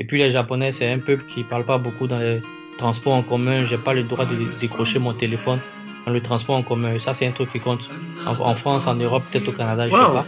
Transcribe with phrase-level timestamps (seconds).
[0.00, 2.40] Et puis les Japonais, c'est un peuple qui parle pas beaucoup dans les
[2.78, 3.66] transports en commun.
[3.66, 5.58] J'ai pas le droit de décrocher mon téléphone
[6.06, 6.94] dans le transport en commun.
[6.94, 7.90] Et ça, c'est un truc qui compte.
[8.24, 10.24] En, France, en Europe, peut-être au Canada, je sais pas.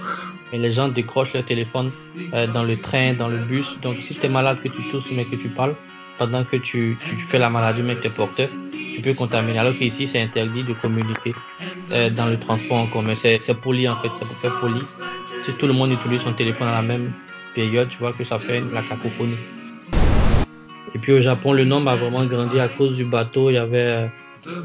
[0.52, 1.92] Mais les gens décrochent leur téléphone
[2.34, 3.78] euh, dans le train, dans le bus.
[3.82, 5.76] Donc si tu es malade, que tu tousses, mais que tu parles,
[6.18, 9.58] pendant que tu, tu fais la maladie, mais que tu es porteur, tu peux contaminer.
[9.60, 11.32] Alors qu'ici, c'est interdit de communiquer
[11.92, 13.14] euh, dans le transport en commun.
[13.14, 14.80] C'est poli en fait, c'est pour faire poli.
[15.46, 17.12] Si tout le monde utilise son téléphone à la même
[17.54, 19.38] période, tu vois que ça fait la cacophonie.
[20.94, 23.50] Et puis au Japon, le nombre a vraiment grandi à cause du bateau.
[23.50, 24.06] Il y avait euh,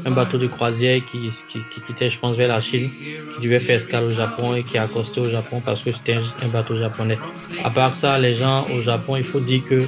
[0.04, 2.90] un bateau de croisière qui, qui, qui, quittait, je pense, vers la Chine,
[3.34, 6.16] qui devait faire escale au Japon et qui a accosté au Japon parce que c'était
[6.42, 7.18] un, bateau japonais.
[7.64, 9.84] À part ça, les gens au Japon, il faut dire que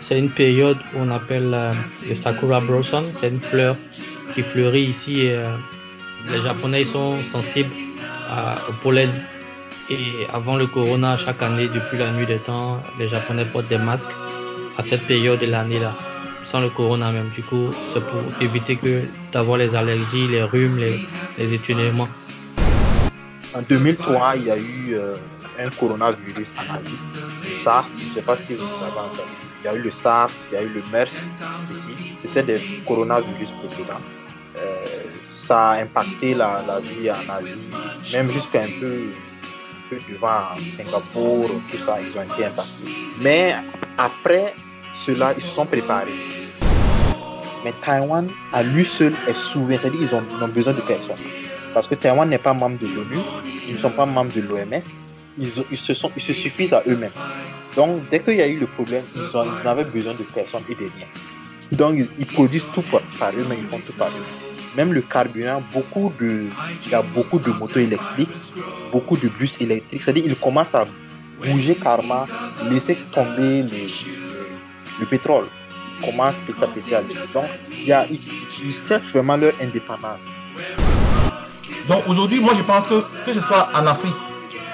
[0.00, 1.72] c'est une période où on appelle euh,
[2.08, 3.04] le Sakura Blossom.
[3.14, 3.76] C'est une fleur
[4.34, 5.56] qui fleurit ici euh,
[6.30, 7.72] les Japonais sont sensibles
[8.68, 9.10] au pollen.
[9.90, 13.78] Et avant le corona, chaque année, depuis la nuit des temps, les Japonais portent des
[13.78, 14.10] masques
[14.78, 15.94] à cette période de l'année-là
[16.50, 17.30] sans le corona même.
[17.36, 21.92] Du coup, c'est pour éviter que d'avoir les allergies, les rhumes, les, les
[23.54, 25.16] En 2003, il y a eu euh,
[25.58, 26.98] un coronavirus en Asie,
[27.46, 27.88] le SARS.
[27.98, 29.28] Je ne sais pas si vous avez entendu.
[29.60, 31.30] Il y a eu le SARS, il y a eu le MERS
[31.70, 32.14] aussi.
[32.16, 34.00] C'était des coronavirus précédents.
[34.56, 34.86] Euh,
[35.20, 37.70] ça a impacté la, vie en Asie,
[38.12, 42.94] même jusqu'à un peu, un peu devant Singapour, tout ça, ils ont été impactés.
[43.20, 43.54] Mais
[43.98, 44.54] après
[45.08, 46.12] cela, ils se sont préparés.
[47.64, 49.90] Mais Taïwan, à lui seul, est souverain.
[49.90, 51.16] Qu'ils ont, besoin de personne.
[51.74, 53.18] Parce que Taïwan n'est pas membre de l'ONU,
[53.66, 54.86] ils ne sont pas membres de l'OMS,
[55.38, 55.62] ils, se
[56.16, 57.18] ils se suffisent à eux-mêmes.
[57.74, 60.74] Donc, dès qu'il y a eu le problème, ils, ont, avaient besoin de personne et
[60.74, 61.06] de rien.
[61.72, 64.26] Donc, ils, produisent tout par, eux-mêmes, ils font tout par eux.
[64.76, 66.46] Même le carburant, beaucoup de,
[66.84, 68.30] il y a beaucoup de motos électriques,
[68.92, 70.02] beaucoup de bus électriques.
[70.02, 70.86] C'est-à-dire qu'ils commencent à
[71.44, 72.26] bouger carrément,
[72.70, 73.64] laisser tomber
[75.00, 75.46] le pétrole
[76.04, 80.20] commencent petit à petit à Donc, il y a, ils, cherchent vraiment leur indépendance.
[81.88, 84.14] Donc aujourd'hui, moi je pense que que ce soit en Afrique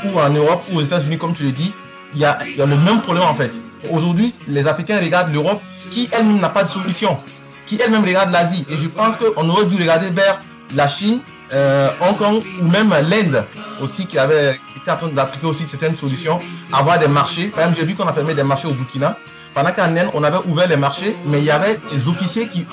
[0.04, 1.72] ou en Europe ou aux États-Unis, comme tu le dis,
[2.12, 3.52] il y a, il y a le même problème en fait.
[3.90, 7.18] Aujourd'hui, les Africains regardent l'Europe qui elle-même n'a pas de solution,
[7.66, 8.66] qui elle-même regarde l'Asie.
[8.70, 10.42] Et je pense qu'on aurait dû regarder vers
[10.74, 11.20] la Chine,
[11.52, 13.46] euh, Hong Kong ou même l'Inde
[13.80, 16.40] aussi qui avait été en train d'appliquer aussi certaines solutions,
[16.72, 17.48] avoir des marchés.
[17.48, 19.18] Par exemple, j'ai vu qu'on a permis des marchés au Burkina
[19.54, 22.66] pendant qu'en Inde, on avait ouvert les marchés, mais il y avait des officiers qui,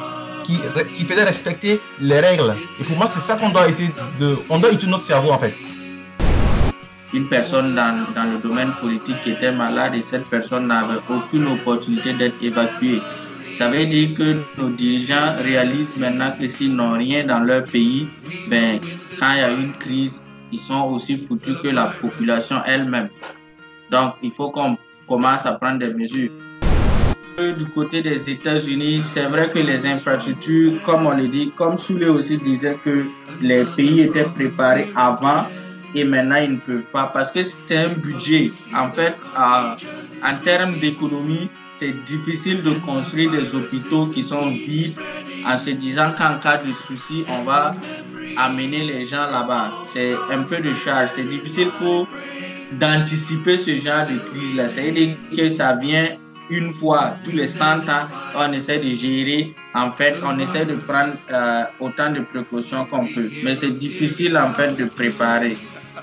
[1.05, 2.55] faisaient respecter les règles.
[2.79, 4.37] Et pour moi, c'est ça qu'on doit essayer de.
[4.49, 5.53] On doit utiliser notre cerveau en fait.
[7.13, 11.47] Une personne dans, dans le domaine politique qui était malade et cette personne n'avait aucune
[11.47, 13.01] opportunité d'être évacuée.
[13.53, 18.07] Ça veut dire que nos dirigeants réalisent maintenant que s'ils n'ont rien dans leur pays,
[18.49, 18.79] ben,
[19.19, 20.21] quand il y a une crise,
[20.51, 23.09] ils sont aussi foutus que la population elle-même.
[23.91, 24.77] Donc, il faut qu'on
[25.07, 26.31] commence à prendre des mesures.
[27.41, 32.05] Du côté des États-Unis, c'est vrai que les infrastructures, comme on le dit, comme Soulé
[32.05, 33.05] aussi disait que
[33.41, 35.47] les pays étaient préparés avant
[35.95, 38.51] et maintenant ils ne peuvent pas parce que c'est un budget.
[38.75, 44.95] En fait, en termes d'économie, c'est difficile de construire des hôpitaux qui sont vides
[45.43, 47.75] en se disant qu'en cas de souci, on va
[48.37, 49.73] amener les gens là-bas.
[49.87, 51.09] C'est un peu de charge.
[51.15, 52.07] C'est difficile pour
[52.79, 54.69] d'anticiper ce genre de crise-là.
[54.69, 56.05] C'est-à-dire que ça vient
[56.51, 59.55] une fois tous les 100 ans, on essaie de gérer.
[59.73, 63.29] En fait, on essaie de prendre euh, autant de précautions qu'on peut.
[63.43, 65.57] Mais c'est difficile en fait de préparer.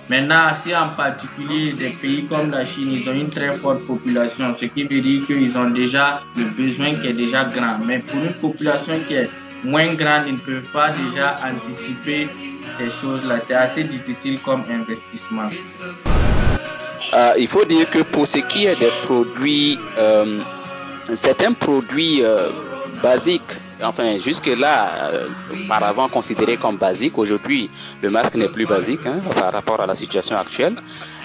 [0.09, 4.55] Maintenant, si en particulier des pays comme la Chine, ils ont une très forte population,
[4.55, 7.79] ce qui veut dire qu'ils ont déjà le besoin qui est déjà grand.
[7.85, 9.31] Mais pour une population qui est
[9.65, 12.29] moins grande, ils ne peuvent pas déjà anticiper
[12.79, 13.39] ces choses-là.
[13.41, 15.51] C'est assez difficile comme investissement.
[17.15, 20.41] Euh, il faut dire que pour ce qui est des produits, euh,
[21.15, 22.51] certains produits euh,
[23.03, 25.11] basiques, enfin jusque-là,
[25.53, 27.71] auparavant considérés comme basiques, aujourd'hui
[28.03, 30.77] le masque n'est plus basique hein, par rapport à la situation actuelle,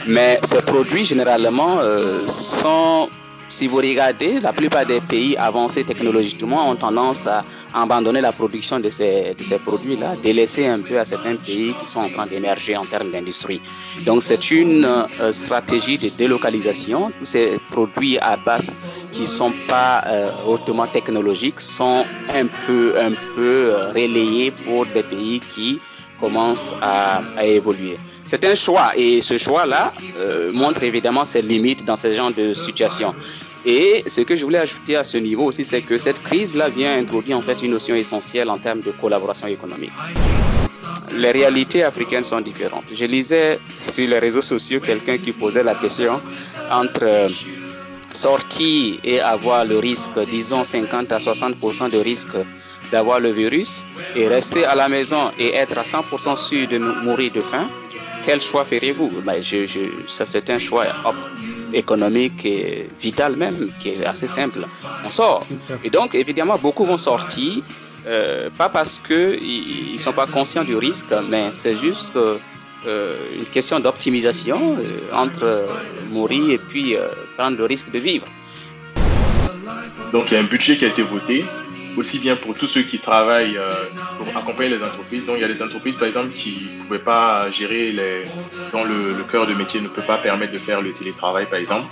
[0.08, 1.80] mais ces produits généralement
[2.26, 3.10] sont
[3.54, 8.80] si vous regardez, la plupart des pays avancés technologiquement ont tendance à abandonner la production
[8.80, 12.86] de ces, produits-là, délaisser un peu à certains pays qui sont en train d'émerger en
[12.86, 13.62] termes d'industrie.
[14.06, 17.12] Donc c'est une euh, stratégie de délocalisation.
[17.20, 18.74] Tous ces produits à base
[19.12, 25.04] qui sont pas euh, hautement technologiques sont un peu, un peu euh, relayés pour des
[25.04, 25.80] pays qui
[26.24, 27.98] commence à, évoluer.
[28.24, 32.54] C'est un choix et ce choix-là euh, montre évidemment ses limites dans ce genre de
[32.54, 33.14] situation.
[33.66, 36.98] Et ce que je voulais ajouter à ce niveau aussi, c'est que cette crise-là vient
[36.98, 39.92] introduire en fait une notion essentielle en termes de collaboration économique.
[41.12, 42.86] Les réalités africaines sont différentes.
[42.94, 46.22] Je lisais sur les réseaux sociaux quelqu'un qui posait la question
[46.72, 47.28] entre
[48.16, 52.38] sortir et avoir le risque, disons 50 à 60% de risque
[52.92, 53.84] d'avoir le virus,
[54.16, 57.70] et rester à la maison et être à 100% sûr de mourir de faim,
[58.24, 59.12] quel choix ferez-vous?
[59.26, 59.42] Ben,
[60.08, 60.86] Ça, c'est un choix
[61.74, 64.66] économique et vital même, qui est assez simple.
[65.04, 65.46] On sort.
[65.84, 67.64] Et donc, évidemment, beaucoup vont sortir,
[68.06, 72.38] euh, pas parce qu'ils ne sont pas conscients du risque, mais c'est juste euh,
[72.86, 75.68] une question d'optimisation euh, entre
[76.10, 76.96] mourir et puis
[77.38, 78.28] prendre le risque de vivre.
[80.12, 81.44] Donc, il y a un budget qui a été voté
[81.98, 83.86] aussi bien pour tous ceux qui travaillent euh,
[84.18, 85.26] pour accompagner les entreprises.
[85.26, 88.26] Donc il y a des entreprises par exemple qui ne pouvaient pas gérer les,
[88.72, 91.88] dont le, cœur de métier ne peut pas permettre de faire le télétravail par exemple.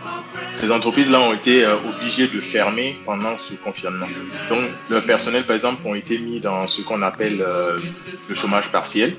[0.54, 4.08] Ces entreprises-là ont été euh, obligées de fermer pendant ce confinement.
[4.50, 4.60] Donc
[4.90, 7.78] le personnel par exemple ont été mis dans ce qu'on appelle euh,
[8.30, 9.16] le chômage partiel.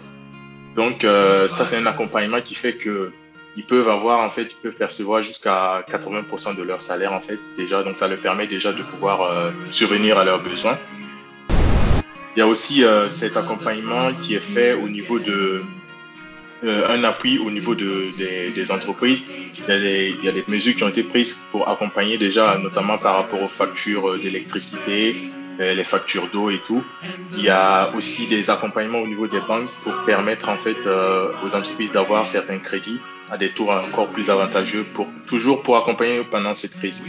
[0.76, 3.12] Donc ça c'est un accompagnement qui fait que
[3.56, 7.38] ils peuvent avoir en fait, ils peuvent percevoir jusqu'à 80% de leur salaire en fait
[7.56, 10.78] déjà, donc ça leur permet déjà de pouvoir euh, survenir à leurs besoins.
[12.34, 15.62] Il y a aussi euh, cet accompagnement qui est fait au niveau de
[16.64, 18.06] euh, un appui au niveau de,
[18.54, 19.30] des, entreprises.
[19.58, 23.42] Il y, a des, mesures qui ont été prises pour accompagner déjà, notamment par rapport
[23.42, 25.16] aux factures d'électricité,
[25.58, 26.82] les factures d'eau et tout.
[27.36, 30.86] Il y a aussi des accompagnements au niveau des banques pour permettre en fait
[31.44, 33.00] aux entreprises d'avoir certains crédits
[33.30, 37.08] à des tours encore plus avantageux pour toujours pour accompagner pendant cette crise.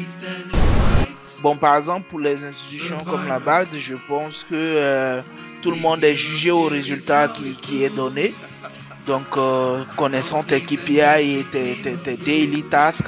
[1.41, 5.21] Bon, par exemple, pour les institutions comme la BAD, je pense que euh,
[5.61, 8.33] tout le monde est jugé au résultat qui, qui est donné.
[9.05, 13.07] Donc, euh, connaissant tes KPI et tes, tes, tes daily tasks,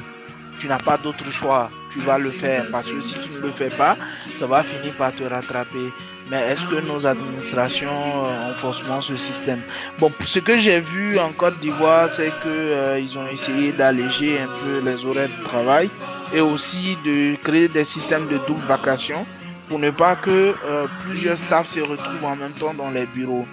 [0.58, 1.70] tu n'as pas d'autre choix.
[1.92, 3.98] Tu vas le faire parce que si tu ne le fais pas,
[4.36, 5.92] ça va finir par te rattraper.
[6.30, 9.62] Mais est-ce que nos administrations euh, ont forcément ce système?
[10.00, 14.40] Bon, ce que j'ai vu en Côte d'Ivoire, c'est que euh, ils ont essayé d'alléger
[14.40, 15.90] un peu les horaires de travail
[16.34, 19.26] et aussi de créer des systèmes de double vacation
[19.70, 23.46] pour ne pas que euh, plusieurs staffs se retrouvent en même temps dans les bureaux.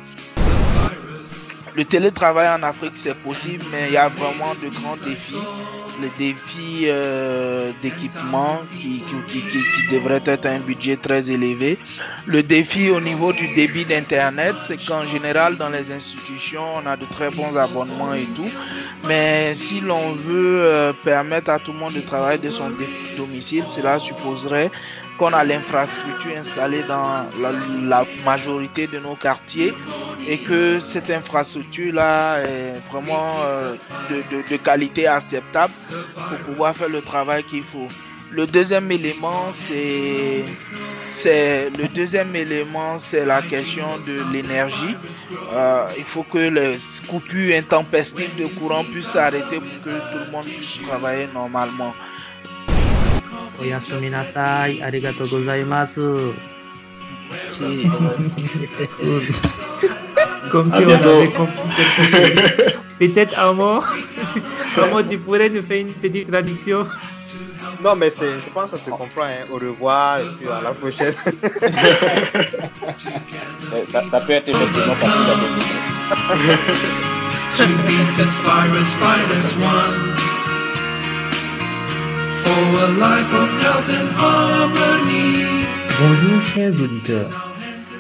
[1.75, 5.37] Le télétravail en Afrique, c'est possible, mais il y a vraiment de grands défis
[6.01, 9.43] les défis euh, d'équipement qui, qui,
[9.91, 11.79] devrait être un budget très élevé.
[12.27, 16.97] Le défi au niveau du débit d'Internet, c'est qu'en général, dans les institutions, on a
[16.97, 18.51] de très bons abonnements et tout.
[19.05, 22.71] Mais si l'on veut euh, permettre à tout le monde de travailler de son
[23.17, 24.71] domicile, cela supposerait
[25.19, 29.73] qu'on a l'infrastructure installée dans la, majorité de nos quartiers
[30.27, 33.75] et que cette infrastructure-là est vraiment euh,
[34.11, 35.73] de, qualité acceptable
[36.29, 37.89] pour pouvoir faire le travail qu'il faut.
[38.31, 40.45] Le deuxième élément, c'est
[41.11, 44.97] c'est le deuxième élément, c'est la question de l'énergie.
[45.53, 46.77] Euh, il faut que les
[47.09, 51.93] coupures intempestives de courant puissent s'arrêter pour que tout le monde puisse travailler normalement.
[60.51, 61.55] Comme si on avait compris
[62.99, 63.81] Peut-être Amo,
[64.77, 66.87] Amo, tu pourrais nous faire une petite traduction
[67.83, 69.25] Non, mais c'est, je pense que ça se comprend.
[69.25, 69.47] Hein.
[69.51, 71.15] Au revoir et puis à la prochaine.
[73.91, 75.65] ça, ça, peut être effectivement facile à deviner.
[86.01, 87.31] Bonjour chers auditeurs,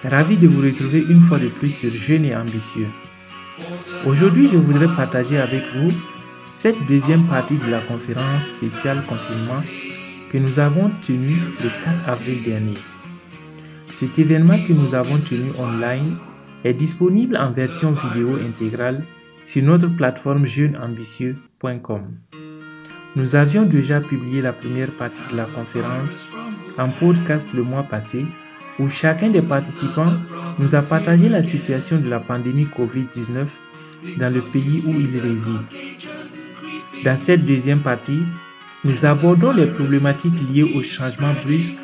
[0.05, 2.89] ravi de vous retrouver une fois de plus sur Jeune et Ambitieux.
[4.07, 5.93] Aujourd'hui, je voudrais partager avec vous
[6.59, 9.63] cette deuxième partie de la conférence spéciale confinement
[10.31, 12.79] que nous avons tenue le 4 avril dernier.
[13.93, 16.17] Cet événement que nous avons tenu online
[16.65, 19.05] est disponible en version vidéo intégrale
[19.45, 22.42] sur notre plateforme jeuneambitieux.com.
[23.15, 26.27] Nous avions déjà publié la première partie de la conférence
[26.79, 28.25] en podcast le mois passé
[28.79, 30.15] où chacun des participants
[30.59, 33.49] nous a partagé la situation de la pandémie Covid-19
[34.17, 35.61] dans le pays où il réside.
[37.05, 38.23] Dans cette deuxième partie,
[38.83, 41.75] nous abordons les problématiques liées au changement brusque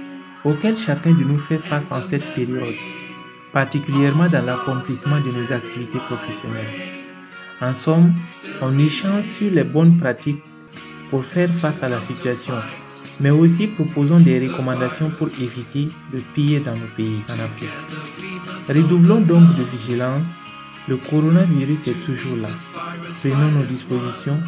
[0.46, 2.74] auxquels chacun de nous fait face en cette période,
[3.52, 7.04] particulièrement dans l'accomplissement de nos activités professionnelles.
[7.60, 8.14] En somme,
[8.62, 10.42] on échange sur les bonnes pratiques
[11.10, 12.54] pour faire face à la situation
[13.20, 17.68] mais aussi proposons des recommandations pour éviter le pire dans nos pays en Afrique.
[18.68, 20.28] Redoublons donc de vigilance,
[20.88, 22.48] le coronavirus est toujours là.
[23.20, 24.38] Prenons nos dispositions,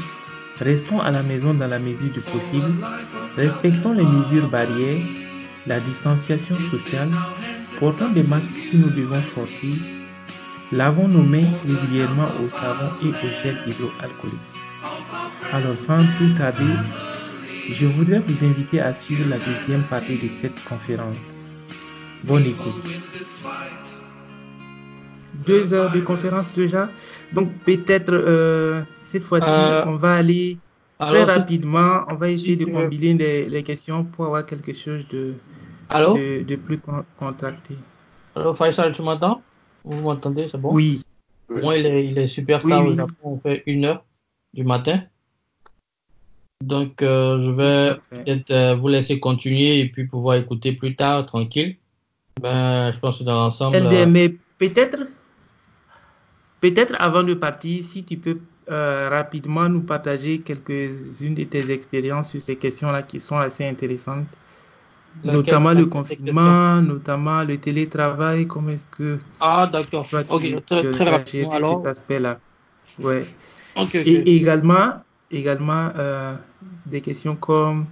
[0.61, 2.73] restons à la maison dans la mesure du possible,
[3.37, 5.05] respectons les mesures barrières,
[5.67, 7.11] la distanciation sociale,
[7.79, 9.77] portons des masques si nous devons sortir,
[10.73, 14.39] lavons nos mains régulièrement au savon et au gel hydroalcoolique.
[15.49, 16.87] Alors sans plus tarder,
[17.69, 21.41] Je voudrais vous inviter à suivre la deuxième partie de cette conférence.
[22.23, 22.89] Bonne écoute.
[25.33, 26.91] Deux heures de conférence déjà.
[27.33, 30.59] Donc peut-être euh, cette fois-ci, Euh, on va aller
[30.99, 32.05] très alors, rapidement.
[32.09, 35.35] On va essayer de combiner les, les questions pour avoir quelque chose de,
[35.89, 36.15] Allô?
[36.15, 37.77] de, de plus con- contracté.
[38.35, 39.43] Allô, Faisal, tu m'entends?
[39.85, 40.49] Vous m'entendez?
[40.51, 40.75] C'est bon?
[40.75, 41.03] Oui,
[41.55, 42.93] Moi, il est, il est super Oui, tard oui.
[42.93, 44.07] au Japon, on fait une heure
[44.55, 45.10] du matin.
[46.63, 51.25] Donc, euh, je vais peut-être euh, vous laisser continuer et puis pouvoir écouter plus tard,
[51.25, 51.77] tranquille.
[52.41, 54.99] Ben, je pense que dans l'ensemble, euh, mais peut-être,
[56.61, 58.39] peut-être avant de partir, si tu peux
[58.69, 64.27] rapidement nous partager quelques-unes de tes expériences sur ces questions-là qui sont assez intéressantes,
[65.25, 70.07] notamment le confinement, notamment le télétravail, comment est-ce que ah, d'accord.
[70.29, 71.79] Ok, très, rapidement alors.
[71.79, 72.39] cet aspect-là?
[73.01, 73.25] Ouais.
[73.75, 74.07] Ok, ok.
[74.07, 76.35] Et également, également euh,
[76.87, 77.87] des questions comme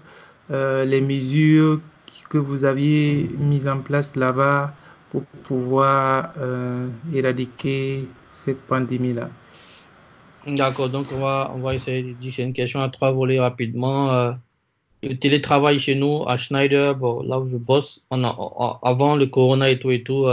[0.51, 1.81] euh, les mesures
[2.31, 4.73] que vous aviez mises en place là-bas
[5.11, 9.31] pour pouvoir euh, éradiquer cette pandémie-là.
[10.47, 14.35] D'accord, donc on va, on va essayer de dire, une question à trois volets rapidement.
[15.03, 19.91] Le télétravail chez nous, à Schneider, là où je bosse, avant le corona et tout
[19.91, 20.27] et tout,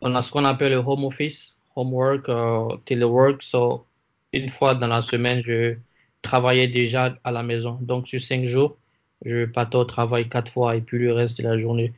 [0.00, 3.42] on a ce qu'on appelle le home office, homework, euh, telework.
[3.42, 3.84] So,
[4.32, 5.76] une fois dans la semaine, je
[6.22, 7.78] travaillais déjà à la maison.
[7.80, 8.76] Donc, sur cinq jours,
[9.24, 11.92] je partais au travail quatre fois et puis le reste de la journée.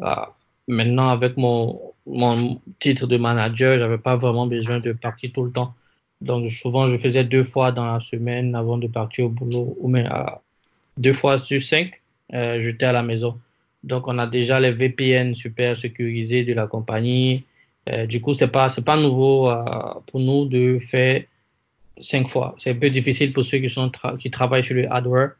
[0.00, 0.34] Ah,
[0.68, 5.52] maintenant, avec mon, mon titre de manager, j'avais pas vraiment besoin de partir tout le
[5.52, 5.74] temps.
[6.20, 9.88] Donc, souvent, je faisais deux fois dans la semaine avant de partir au boulot, ou
[9.88, 10.24] même euh,
[10.96, 12.00] deux fois sur cinq,
[12.32, 13.38] euh, j'étais à la maison.
[13.82, 17.44] Donc, on a déjà les VPN super sécurisés de la compagnie.
[17.90, 19.62] Euh, du coup, c'est pas, pas nouveau euh,
[20.06, 21.22] pour nous de faire
[22.00, 22.54] cinq fois.
[22.58, 25.32] C'est un peu difficile pour ceux qui sont qui travaillent sur le hardware,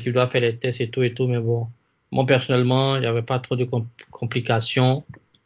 [0.00, 1.26] qui doivent faire les tests et tout et tout.
[1.26, 1.66] Mais bon,
[2.10, 5.04] moi personnellement, il n'y avait pas trop de com- complications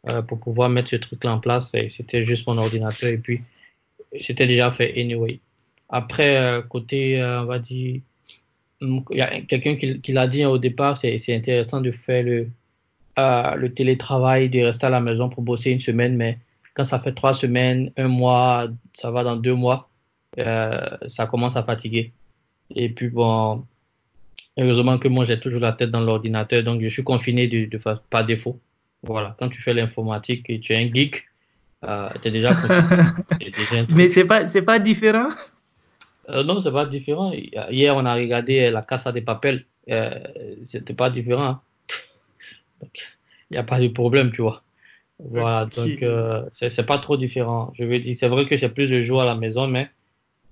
[0.09, 1.71] euh, pour pouvoir mettre ce truc-là en place.
[1.89, 3.41] C'était juste mon ordinateur et puis
[4.21, 5.39] c'était déjà fait anyway.
[5.89, 8.01] Après, euh, côté, euh, on va dire,
[8.81, 12.47] il y a quelqu'un qui, l'a dit au départ, c'est intéressant de faire le,
[13.17, 16.37] le télétravail, de rester à la maison pour bosser une semaine, mais
[16.73, 19.89] quand ça fait trois semaines, un mois, ça va dans deux mois,
[20.35, 22.11] ça commence à fatiguer.
[22.75, 23.65] Et puis bon,
[24.57, 27.77] heureusement que moi j'ai toujours la tête dans l'ordinateur, donc je suis confiné de, de
[27.77, 28.59] fa- par défaut.
[29.03, 31.23] Voilà, quand tu fais l'informatique et tu es un geek,
[31.85, 32.81] euh, tu es déjà confiné.
[33.39, 33.85] Déjà.
[33.95, 35.29] Mais c'est pas, c'est pas différent?
[36.29, 37.31] Euh, non, c'est pas différent.
[37.69, 39.65] Hier, on a regardé La Casa de Papel.
[39.89, 40.09] Euh,
[40.65, 41.43] c'était pas différent.
[41.45, 41.61] hein.
[42.81, 42.91] Donc,
[43.49, 44.63] Il n'y a pas de problème, tu vois.
[45.19, 47.71] Voilà, donc euh, c'est c'est pas trop différent.
[47.75, 49.89] Je veux dire, c'est vrai que j'ai plus de jours à la maison, mais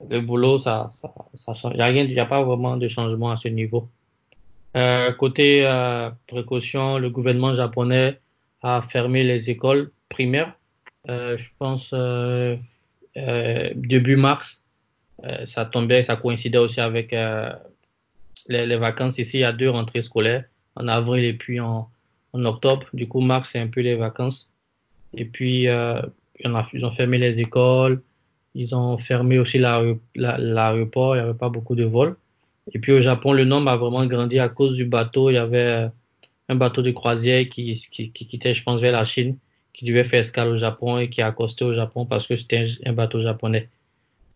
[0.10, 1.74] le boulot, ça, ça, ça change.
[1.78, 3.90] Il n'y a pas vraiment de changement à ce niveau.
[4.76, 8.20] Euh, côté euh, précaution, le gouvernement japonais
[8.62, 10.54] a fermé les écoles primaires.
[11.10, 12.58] Euh, je pense euh,
[13.18, 14.62] euh, début mars.
[15.24, 19.38] Euh, ça tombait, ça coïncidait aussi avec les, les vacances ici.
[19.38, 20.44] Il y a deux rentrées scolaires,
[20.76, 21.90] en avril et puis en,
[22.34, 22.86] octobre.
[22.92, 24.52] Du coup, mars, c'est un peu les vacances.
[25.14, 28.04] Et puis, en a- ils ont fermé les écoles.
[28.56, 31.16] Ils ont fermé aussi l'aé- la- l'aéroport.
[31.16, 32.16] Il n'y avait pas beaucoup de vols.
[32.74, 35.30] Et puis, au Japon, le nombre a vraiment grandi à cause du bateau.
[35.30, 35.88] Il y avait euh,
[36.50, 39.38] un bateau de croisière qui, qui, qui quittait, je pense, vers la Chine,
[39.74, 42.68] qui devait faire escale au Japon et qui a accosté au Japon parce que c'était
[42.86, 43.70] un, bateau japonais.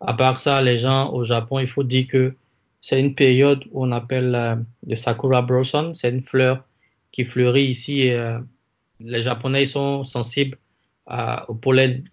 [0.01, 2.35] À part ça, les gens au Japon, il faut dire que
[2.81, 4.55] c'est une période où on appelle euh,
[4.87, 5.93] le Sakura Blossom.
[5.93, 6.63] C'est une fleur
[7.11, 8.01] qui fleurit ici.
[8.01, 8.39] Et, euh,
[8.99, 10.57] les Japonais ils sont sensibles
[11.07, 12.03] à- au pollen.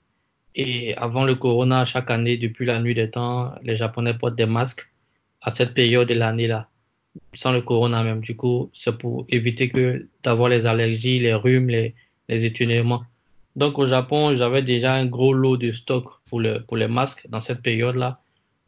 [0.56, 4.46] Et avant le corona, chaque année, depuis la nuit des temps, les Japonais portent des
[4.46, 4.88] masques
[5.42, 6.68] à cette période de l'année-là,
[7.34, 8.22] sans le corona même.
[8.22, 11.94] Du coup, c'est pour éviter que d'avoir les allergies, les rhumes, les,
[12.30, 12.82] les.
[13.54, 17.26] Donc au Japon, j'avais déjà un gros lot de stock pour, le, pour les masques
[17.28, 18.20] dans cette période-là.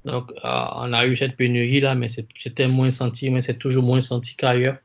[0.04, 4.02] Donc euh, on a eu cette pénurie-là, mais c'était moins senti, mais c'est toujours moins
[4.02, 4.76] senti qu'ailleurs.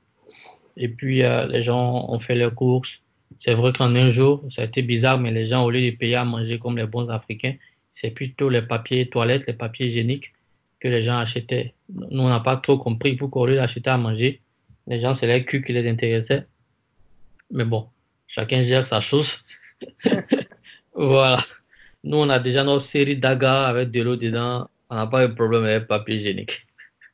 [0.78, 3.03] Et puis euh, les gens ont fait leurs courses.
[3.44, 5.96] C'est vrai qu'en un jour, ça a été bizarre, mais les gens, au lieu de
[5.98, 7.56] payer à manger comme les bons Africains,
[7.94, 10.32] c'est plutôt les papiers toilettes, les papiers hygiéniques
[10.80, 11.74] que les gens achetaient.
[11.90, 14.40] Nous, on n'a pas trop compris pourquoi au lieu d'acheter à manger,
[14.88, 16.46] les gens, c'est les culs qui les intéressaient.
[17.52, 17.90] Mais bon,
[18.28, 19.44] chacun gère sa chose.
[20.96, 21.44] Voilà.
[22.04, 24.70] Nous, on a déjà notre série d'agas avec de l'eau dedans.
[24.90, 26.68] On n'a pas de problème avec le papier hygiénique.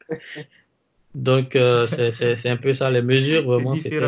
[1.15, 2.91] Donc, euh, c'est un peu ça.
[2.91, 3.99] Les mesures, vraiment, c'était.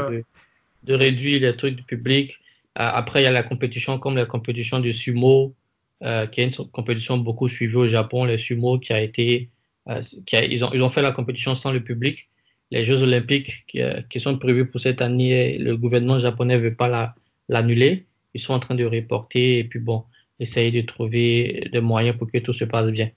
[0.84, 2.40] De, réduire les trucs du public.
[2.80, 5.56] Euh, après, il y a la compétition, comme la compétition de sumo,
[6.04, 9.50] euh, qui est une compétition beaucoup suivie au Japon, les sumo, qui a été,
[9.90, 12.28] euh, qui a- ils ont, ils ont fait la compétition sans le public.
[12.74, 17.14] les Jeux Olympiques qui, sont prévus pour cette année, le gouvernement japonais ne veut pas
[17.50, 18.06] l'annuler.
[18.34, 20.06] Ils sont en train de reporter et puis bon,
[20.40, 23.10] essayer de trouver des moyens pour que tout se passe bien.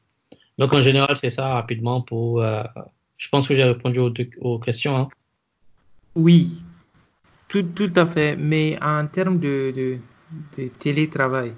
[0.58, 2.42] Donc en général, c'est ça rapidement pour.
[3.16, 4.00] Je pense que j'ai répondu
[4.40, 4.96] aux, questions.
[4.96, 5.08] Hein.
[6.14, 6.62] Oui,
[7.54, 8.36] tout, tout, à fait.
[8.36, 9.96] Mais en termes de, de,
[10.58, 11.52] de, télétravail,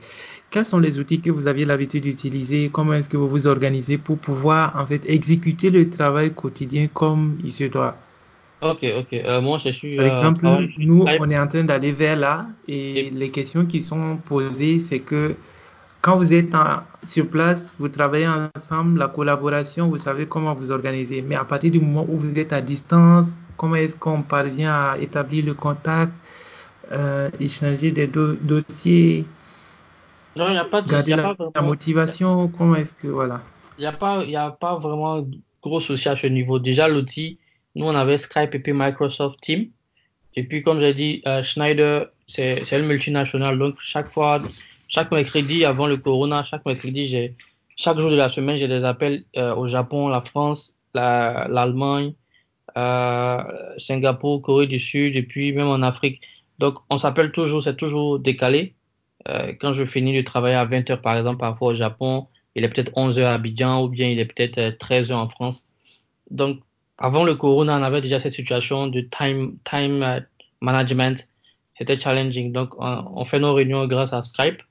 [0.50, 2.70] quels sont les outils que vous aviez l'habitude d'utiliser?
[2.72, 7.38] Comment est-ce que vous vous organisez pour pouvoir en fait exécuter le travail quotidien comme
[7.42, 7.96] il se doit?
[8.62, 9.12] Ok, ok.
[9.12, 9.96] Euh, moi, je suis.
[9.96, 10.46] Par exemple,
[10.78, 15.00] nous, on est en train d'aller vers là et les questions qui sont posées, c'est
[15.00, 15.34] que
[16.00, 16.52] quand vous êtes
[17.04, 21.20] sur place, vous travaillez ensemble, la collaboration, vous savez comment vous organiser.
[21.20, 24.98] Mais à partir du moment où vous êtes à distance, comment est-ce qu'on parvient à
[24.98, 26.12] établir le contact,
[26.92, 29.26] euh, échanger des dossiers,
[30.36, 33.40] non, il n'y a pas de garder la, la, motivation, comment est-ce que voilà.
[33.78, 35.26] Il n'y a pas, il a pas vraiment
[35.62, 36.58] gros souci à ce niveau.
[36.58, 37.38] Déjà l'outil,
[37.74, 39.66] nous on avait Skype et puis Microsoft Teams.
[40.34, 44.42] Et puis comme j'ai dit, euh, Schneider, c'est le multinational, donc chaque fois
[44.88, 47.34] chaque mercredi avant le corona, chaque mercredi, j'ai,
[47.76, 52.12] chaque jour de la semaine, j'ai des appels euh, au Japon, la France, l'Allemagne,
[53.78, 56.20] Singapour, Corée du Sud, et puis même en Afrique.
[56.58, 58.74] Donc, on s'appelle toujours, c'est toujours décalé.
[59.28, 62.64] Euh, quand je finis de travailler à 20 heures, par exemple, parfois au Japon, il
[62.64, 65.66] est peut-être 11 heures à Abidjan, ou bien il est peut-être 13 heures en France.
[66.30, 66.60] Donc,
[66.98, 70.24] avant le corona, on avait déjà cette situation de time, time
[70.60, 71.28] management.
[71.76, 72.52] C'était challenging.
[72.52, 74.62] Donc, on fait nos réunions grâce à Skype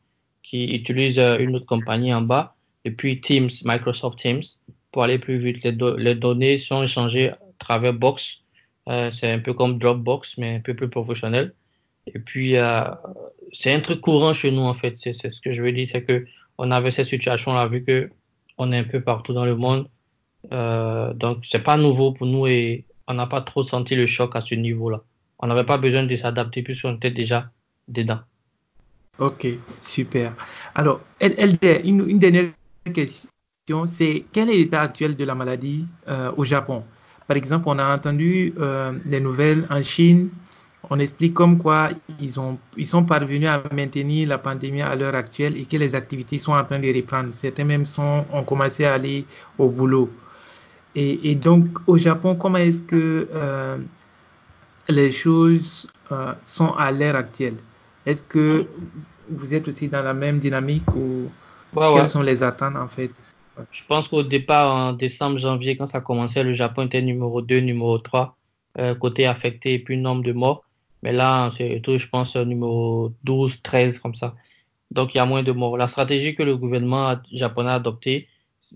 [0.45, 4.43] qui utilise euh, une autre compagnie en bas, et puis Teams, Microsoft Teams,
[4.91, 5.63] pour aller plus vite.
[5.63, 7.31] Les, données sont échangées
[7.65, 8.43] travers Box.
[8.87, 11.53] Euh, c'est un peu comme Dropbox, mais un peu plus professionnel.
[12.07, 12.83] Et puis, euh,
[13.51, 14.95] c'est un truc courant chez nous, en fait.
[14.97, 16.25] C'est ce que je veux dire, c'est que
[16.57, 18.09] on avait cette situation-là, vu que
[18.57, 19.89] on est un peu partout dans le monde.
[20.53, 24.35] Euh, donc, c'est pas nouveau pour nous et on n'a pas trop senti le choc
[24.35, 25.01] à ce niveau-là.
[25.39, 27.49] On n'avait pas besoin de s'adapter puisqu'on était déjà
[27.87, 28.19] dedans.
[29.17, 29.47] Ok,
[29.81, 30.33] super.
[30.75, 32.51] Alors, une dernière
[32.93, 36.83] question, c'est quel est l'état actuel de la maladie euh, au Japon?
[37.27, 40.29] Par exemple, on a entendu euh, des nouvelles en Chine,
[40.89, 45.15] on explique comme quoi ils, ont, ils sont parvenus à maintenir la pandémie à l'heure
[45.15, 47.33] actuelle et que les activités sont en train de reprendre.
[47.33, 49.25] Certains même sont, ont commencé à aller
[49.57, 50.09] au boulot.
[50.95, 53.77] Et, et donc, au Japon, comment est-ce que euh,
[54.89, 57.57] les choses euh, sont à l'heure actuelle?
[58.05, 58.67] Est-ce que
[59.29, 61.31] vous êtes aussi dans la même dynamique ou
[61.89, 63.11] quelles sont les attentes en fait?
[63.71, 67.59] Je pense qu'au départ, en décembre, janvier, quand ça commençait, le Japon était numéro 2,
[67.59, 68.37] numéro 3,
[68.79, 70.65] euh, côté affecté et puis nombre de morts.
[71.03, 74.35] Mais là, c'est tout, je pense, numéro 12, 13, comme ça.
[74.91, 75.77] Donc, il y a moins de morts.
[75.77, 78.27] La stratégie que le gouvernement japonais a adoptée,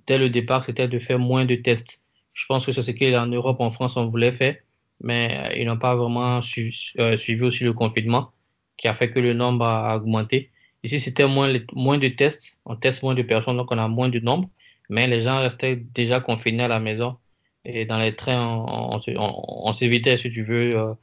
[0.08, 2.02] dès le départ, c'était de faire moins de tests.
[2.34, 4.56] Je pense que c'est ce qu'en Europe, en France, on voulait faire,
[5.02, 8.32] mais ils n'ont pas vraiment euh, suivi aussi le confinement
[8.78, 10.52] qui a fait que le nombre a augmenté.
[10.84, 12.58] Ici, c'était moins, moins de tests.
[12.66, 14.50] On teste moins de personnes, donc on a moins de nombre.
[14.90, 17.18] Mais les gens restaient déjà confinés à la maison.
[17.66, 20.78] Et dans les trains, on, on, s'évitait, si tu veux.
[20.78, 20.94] Euh,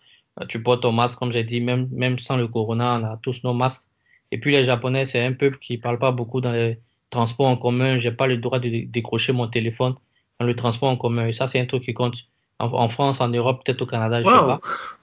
[0.48, 3.42] tu portes ton masque, comme j'ai dit, même, même sans le corona, on a tous
[3.44, 3.84] nos masques.
[4.32, 6.78] Et puis les Japonais, c'est un peuple qui parle pas beaucoup dans les
[7.10, 7.98] transports en commun.
[7.98, 9.94] J'ai pas le droit de décrocher mon téléphone
[10.38, 11.26] dans le transport en commun.
[11.28, 12.16] Et ça, c'est un truc qui compte.
[12.58, 14.60] En, France, en Europe, peut-être au Canada, je sais pas.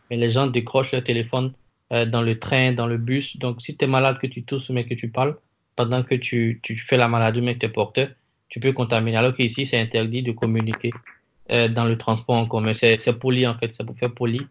[0.09, 1.53] Mais les gens décrochent leur téléphone
[1.91, 3.37] euh, dans le train, dans le bus.
[3.37, 5.37] Donc, si tu es malade, que tu tousses, mais que tu parles,
[5.75, 8.09] pendant que tu, tu fais la maladie, mais que tu es porteur,
[8.49, 9.17] tu peux contaminer.
[9.17, 10.91] Alors qu'ici, c'est interdit de communiquer
[11.51, 12.73] euh, dans le transport en commun.
[12.73, 14.41] C'est poli, en fait, c'est pour faire poli.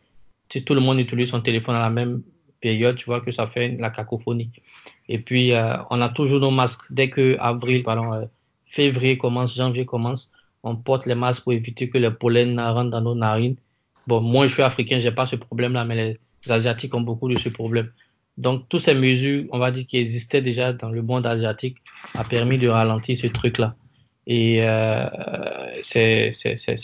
[0.52, 2.22] Si tout le monde utilise son téléphone à la même
[2.60, 4.50] période, tu vois que ça fait la cacophonie.
[5.08, 6.84] Et puis, euh, on a toujours nos masques.
[6.90, 8.28] Dès que avril, pardon,
[8.66, 10.30] février commence, janvier commence,
[10.62, 13.56] on porte les masques pour éviter que le pollen rentre dans nos narines.
[14.06, 17.28] Bon, moi, je suis africain, j'ai pas ce problème-là, mais les les Asiatiques ont beaucoup
[17.28, 17.90] de ce problème.
[18.38, 21.76] Donc, toutes ces mesures, on va dire, qui existaient déjà dans le monde asiatique,
[22.14, 23.76] a permis de ralentir ce truc-là.
[24.26, 25.06] Et euh,
[25.82, 26.32] c'est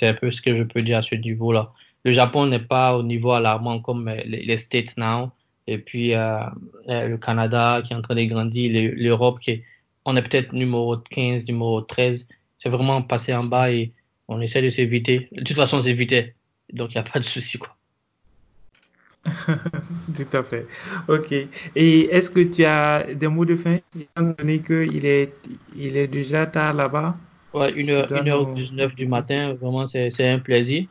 [0.03, 1.73] un peu ce que je peux dire à ce niveau-là.
[2.05, 5.31] Le Japon n'est pas au niveau alarmant comme les, States now,
[5.67, 6.41] et puis euh,
[6.87, 9.65] le Canada qui est en train de grandir, l'Europe qui est,
[10.05, 12.27] on est peut-être numéro 15, numéro 13.
[12.59, 13.93] C'est vraiment passé en bas et
[14.27, 15.29] on essaie de s'éviter.
[15.33, 16.35] De toute façon, s'éviter.
[16.73, 17.77] Donc, il n'y a pas de souci, quoi.
[20.15, 20.67] Tout à fait.
[21.09, 21.33] Ok.
[21.77, 25.35] Et est-ce que tu as des mots de fin, étant donné qu'il est,
[25.77, 27.17] il est déjà tard là-bas?
[27.55, 30.87] Ouais, 1h19 du matin, vraiment, c'est un plaisir.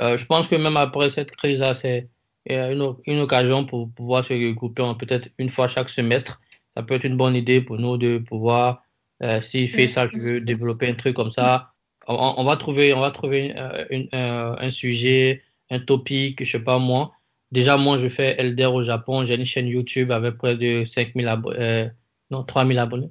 [0.00, 2.08] Euh, je pense que même après cette crise-là, c'est
[2.46, 6.40] une, une, occasion pour pouvoir se regrouper peut-être une fois chaque semestre.
[6.76, 8.84] Ça peut être une bonne idée pour nous de pouvoir,
[9.22, 11.72] euh, s'il fait ça, je veux développer un truc comme ça.
[12.06, 17.12] On, va trouver, on va trouver euh, un sujet un topic, je sais pas moi.
[17.52, 19.24] Déjà, moi, je fais Elder au Japon.
[19.24, 21.88] J'ai une chaîne YouTube avec près de 5000 abonnés, euh,
[22.30, 23.10] non, 3000 abonnés.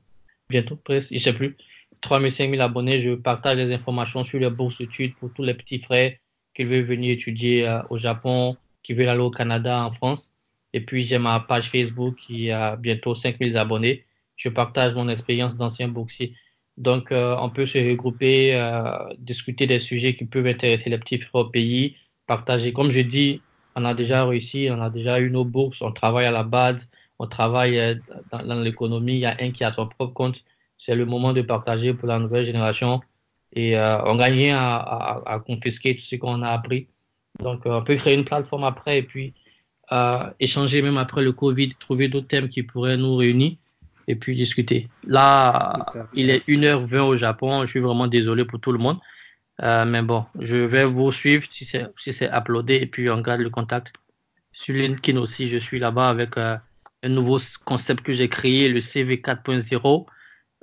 [0.50, 1.58] Bientôt, presque, je sais plus.
[2.02, 3.02] 3000, 5000 abonnés.
[3.02, 6.14] Je partage les informations sur les bourses d'études pour tous les petits frères
[6.54, 10.32] qui veulent venir étudier euh, au Japon, qui veulent aller au Canada, en France.
[10.74, 14.06] Et puis, j'ai ma page Facebook qui a bientôt 5000 abonnés.
[14.36, 16.36] Je partage mon expérience d'ancien boursier.
[16.78, 18.54] Donc, euh, on peut se regrouper,
[19.18, 21.96] discuter des sujets qui peuvent intéresser les petits frères au pays,
[22.28, 22.72] partager.
[22.74, 23.42] Comme je dis,
[23.76, 26.90] on a déjà réussi, on a déjà eu nos bourses, on travaille à la base,
[27.20, 27.96] on travaille euh,
[28.32, 30.44] dans, l'économie, il y a un qui a son propre compte.
[30.80, 33.02] C'est le moment de partager pour la nouvelle génération
[33.54, 36.88] et euh, on gagne rien à, confisquer tout ce qu'on a appris.
[37.40, 39.34] Donc, euh, on peut créer une plateforme après et puis
[40.40, 43.54] échanger même après le Covid, trouver d'autres thèmes qui pourraient nous réunir
[44.10, 44.88] et puis discuter.
[45.04, 47.62] Là, il est 1h20 au Japon.
[47.62, 48.98] Je suis vraiment désolé pour tout le monde.
[49.62, 53.22] Euh, mais bon, je vais vous suivre si c'est si c'est uploadé et puis on
[53.22, 53.94] garde le contact.
[54.52, 56.58] Sur LinkedIn aussi, je suis là-bas avec euh,
[57.04, 60.06] un nouveau concept que j'ai créé, le CV 4.0.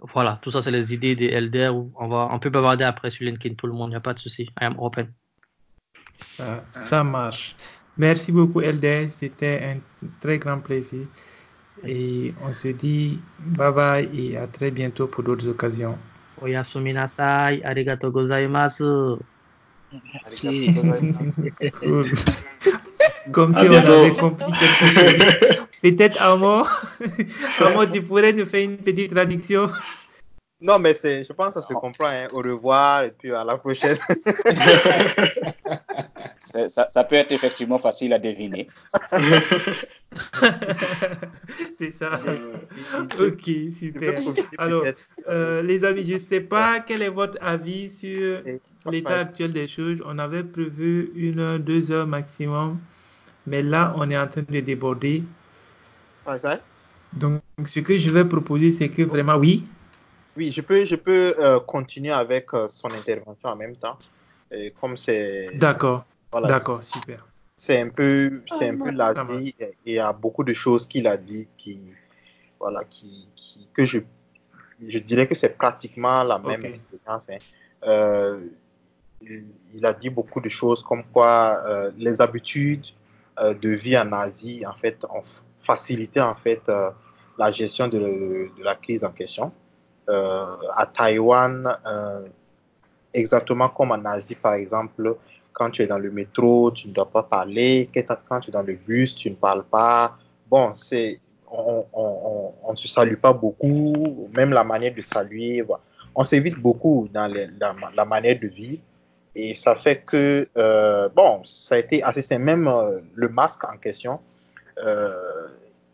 [0.02, 1.70] Voilà, tout ça, c'est les idées des Elder.
[1.72, 4.00] Où on, va, on peut bavarder après sur LinkedIn, tout le monde, il n'y a
[4.00, 4.42] pas de souci.
[4.60, 5.12] I am open.
[6.84, 7.56] Ça, marche.
[7.96, 9.08] Merci beaucoup, Elder.
[9.10, 9.78] C'était un
[10.20, 11.06] très grand plaisir.
[11.84, 15.98] Et on se dit bye bye et à très bientôt pour d'autres occasions.
[16.40, 19.18] Oyasumi nasai, arigato gozaimasu.
[19.92, 20.72] Merci.
[23.32, 25.56] Comme si on avait compris quelque chose.
[25.82, 26.64] Peut-être Amo,
[27.92, 29.70] tu pourrais nous faire une petite traduction.
[30.58, 32.06] Non, mais c'est, je pense que ça se comprend.
[32.06, 32.28] Hein.
[32.32, 33.98] Au revoir et puis à la prochaine.
[36.38, 38.66] ça, ça, peut être effectivement facile à deviner.
[41.78, 42.20] c'est ça.
[43.20, 44.18] ok, super.
[44.56, 44.84] Alors,
[45.28, 48.40] euh, les amis, je ne sais pas quel est votre avis sur
[48.90, 50.02] l'état actuel des choses.
[50.06, 52.78] On avait prévu une heure, deux heures maximum,
[53.46, 55.22] mais là, on est en train de déborder.
[57.12, 59.64] Donc, ce que je vais proposer, c'est que vraiment, oui.
[60.36, 63.98] Oui, je peux, je peux euh, continuer avec euh, son intervention en même temps.
[64.50, 65.56] Et comme c'est.
[65.58, 66.04] D'accord.
[66.32, 67.26] D'accord, super.
[67.56, 69.54] C'est un peu, c'est un peu la vie.
[69.58, 71.80] Et il y a beaucoup de choses qu'il a dit qui,
[72.60, 73.26] voilà, qui,
[73.72, 74.00] que je,
[74.86, 77.30] je dirais que c'est pratiquement la même expérience.
[77.30, 77.38] Hein.
[77.84, 78.40] Euh,
[79.22, 82.84] il a dit beaucoup de choses comme quoi les habitudes
[83.40, 85.22] de vie en Asie, en fait, ont
[85.66, 86.62] facilité en fait
[87.38, 89.52] la gestion de, la crise en question.
[90.08, 92.26] Euh, à Taïwan, euh,
[93.12, 95.16] exactement comme en Asie, par exemple,
[95.52, 97.90] quand tu es dans le métro, tu ne dois pas parler.
[98.28, 100.16] Quand tu es dans le bus, tu ne parles pas.
[100.48, 100.72] Bon,
[101.50, 105.64] on ne se salue pas beaucoup, même la manière de saluer.
[106.14, 107.30] On s'évite beaucoup dans
[107.94, 108.82] la, manière de vivre.
[109.34, 112.42] Et ça fait que, euh, bon, ça a été assez simple.
[112.42, 112.70] Même
[113.14, 114.20] le masque en question,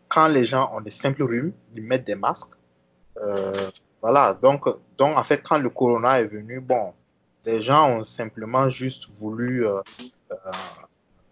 [0.09, 2.53] quand les gens ont des simples rhumes, ils mettent des masques.
[4.03, 4.65] Voilà, donc,
[4.97, 6.93] donc en fait, quand le corona est venu, bon,
[7.45, 9.79] les gens ont simplement juste voulu euh,
[10.31, 10.35] euh,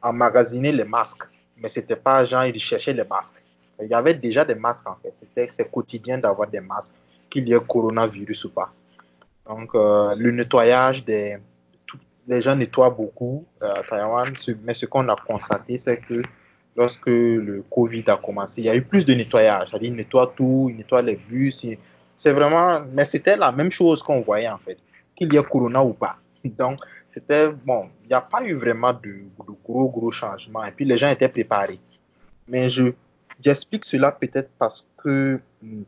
[0.02, 1.24] emmagasiner les masques,
[1.58, 3.44] mais c'était pas genre ils cherchaient les masques.
[3.82, 5.14] Il y avait déjà des masques en fait,
[5.50, 6.94] c'est quotidien d'avoir des masques,
[7.30, 8.72] qu'il y ait coronavirus ou pas.
[9.48, 11.38] Donc euh, le nettoyage des,
[12.28, 14.34] les gens nettoient beaucoup à Taïwan,
[14.64, 16.22] mais ce qu'on a constaté, c'est que
[16.76, 19.70] lorsque le Covid a commencé, il y a eu plus de nettoyage.
[19.70, 21.66] C'est-à-dire, ils nettoient tout, ils nettoient les bus,
[22.16, 24.78] c'est vraiment, mais c'était la même chose qu'on voyait en fait,
[25.16, 26.18] qu'il y ait Corona ou pas.
[26.46, 26.80] Donc,
[27.10, 29.24] c'était bon, il n'y a pas eu vraiment de,
[29.64, 30.64] gros, gros changements.
[30.66, 31.80] Et puis, les gens étaient préparés.
[32.48, 32.94] Mais je,
[33.40, 35.84] j'explique cela peut-être parce que hmm,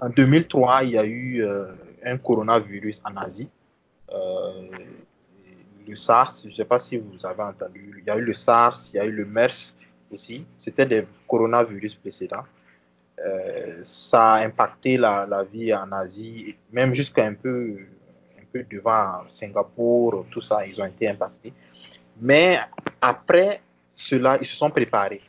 [0.00, 1.72] en 2003, il y a eu euh,
[2.04, 3.50] un coronavirus en Asie.
[4.12, 4.68] Euh,
[5.86, 8.32] le SARS, je ne sais pas si vous avez entendu, il y a eu le
[8.32, 9.76] SARS, il y a eu le MERS
[10.12, 10.46] aussi.
[10.56, 12.44] C'était des coronavirus précédents.
[13.24, 17.76] Euh, ça a impacté la, vie en Asie, même jusqu'à un peu,
[18.38, 21.52] un peu devant Singapour, tout ça, ils ont été impactés.
[22.20, 22.58] Mais
[23.00, 23.60] après
[23.92, 25.20] cela, ils se sont préparés.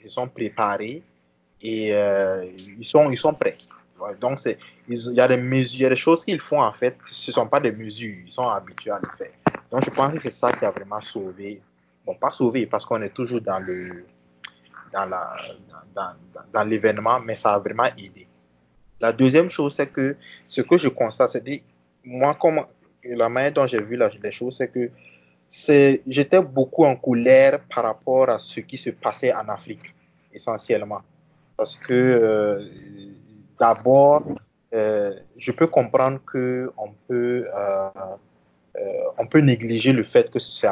[0.00, 1.02] Ils se sont préparés
[1.60, 2.46] et euh,
[2.78, 3.58] ils, sont, ils sont prêts.
[4.20, 4.38] Donc,
[4.88, 7.30] il y, a des mesures, il y a des choses qu'ils font en fait, ce
[7.30, 9.32] ne sont pas des mesures, ils sont habitués à le faire.
[9.70, 11.60] Donc, je pense que c'est ça qui a vraiment sauvé.
[12.14, 14.04] Pas sauvé parce qu'on est toujours dans le,
[14.92, 15.36] dans, la,
[16.52, 18.26] dans, l'événement, mais ça a vraiment aidé.
[19.00, 20.16] La deuxième chose, c'est que
[20.48, 21.62] ce que je constate, c'est
[22.04, 22.64] moi, comme
[23.04, 24.90] la manière dont j'ai vu les choses, c'est que
[26.06, 29.94] j'étais beaucoup en colère par rapport à ce qui se passait en Afrique,
[30.32, 31.02] essentiellement.
[31.56, 32.64] Parce que euh,
[33.58, 34.22] d'abord,
[34.74, 37.90] euh, je peux comprendre qu'on peut, euh,
[39.16, 40.68] on peut négliger le fait que c'est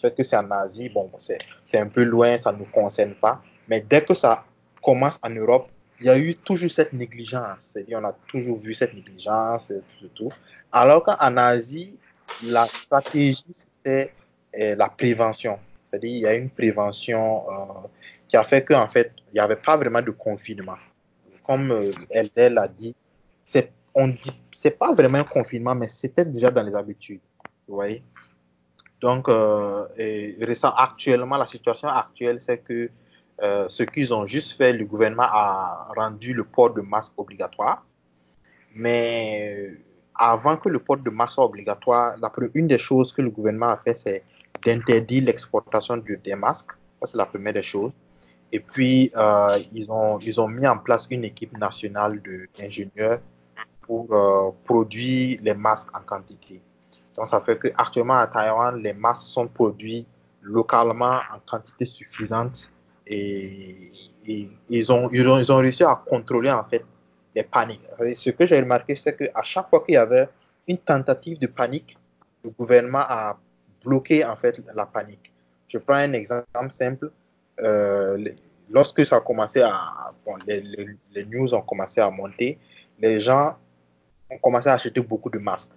[0.00, 3.42] fait que c'est en Asie, bon, c'est un peu loin, ça ne nous concerne pas.
[3.68, 4.44] Mais dès que ça
[4.82, 5.68] commence en Europe,
[6.00, 7.70] il y a eu toujours cette négligence.
[7.72, 10.32] C'est-à-dire, on a toujours vu cette négligence et tout, tout.
[10.72, 11.98] Alors qu'en Asie,
[12.44, 14.12] la stratégie, c'était
[14.58, 15.58] euh, la prévention.
[15.90, 17.88] C'est-à-dire, il y a une prévention euh,
[18.28, 20.76] qui a fait qu'en fait, il n'y avait pas vraiment de confinement.
[21.46, 22.94] Comme euh, elle, a dit,
[23.44, 27.20] c'est, on dit, c'est pas vraiment un confinement, mais c'était déjà dans les habitudes.
[27.66, 28.02] Vous voyez?
[29.00, 32.90] Donc, récent, actuellement, la situation actuelle, c'est que
[33.40, 37.84] ce qu'ils ont juste fait, le gouvernement a rendu le port de masque obligatoire.
[38.74, 39.72] Mais
[40.14, 43.70] avant que le port de masque soit obligatoire, la, une des choses que le gouvernement
[43.70, 44.22] a fait, c'est
[44.64, 46.72] d'interdire l'exportation de, des masques.
[47.00, 47.92] Ça, c'est la première des choses.
[48.52, 52.20] Et puis, euh, ils, ont, ils ont mis en place une équipe nationale
[52.58, 53.20] d'ingénieurs
[53.82, 56.60] pour euh, produire les masques en quantité.
[57.16, 60.06] Donc, ça fait qu'actuellement à Taïwan, les masques sont produits
[60.42, 62.72] localement en quantité suffisante
[63.06, 63.92] et,
[64.26, 66.84] ils, ont, ils, ont, ils ont réussi à contrôler en fait
[67.34, 67.82] les paniques.
[68.14, 70.28] Ce que j'ai remarqué, c'est qu'à chaque fois qu'il y avait
[70.68, 71.96] une tentative de panique,
[72.44, 73.36] le gouvernement a
[73.84, 75.32] bloquer en fait la panique.
[75.68, 77.10] Je prends un exemple simple.
[77.60, 78.24] Euh,
[78.70, 80.12] lorsque ça a commencé à,
[80.46, 80.62] les,
[81.12, 82.58] les, news ont commencé à monter,
[82.98, 83.56] les gens
[84.30, 85.72] ont commencé à acheter beaucoup de masques.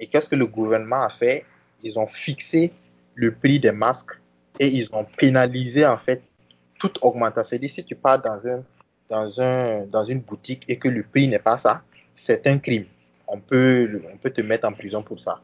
[0.00, 1.44] Et qu'est-ce que le gouvernement a fait?
[1.82, 2.72] Ils ont fixé
[3.14, 4.12] le prix des masques
[4.58, 6.22] et ils ont pénalisé en fait
[6.78, 7.48] toute augmentation.
[7.48, 8.62] C'est-à-dire si tu pars dans un
[9.08, 11.82] dans un dans une boutique et que le prix n'est pas ça,
[12.14, 12.86] c'est un crime.
[13.26, 15.40] On peut on peut te mettre en prison pour ça.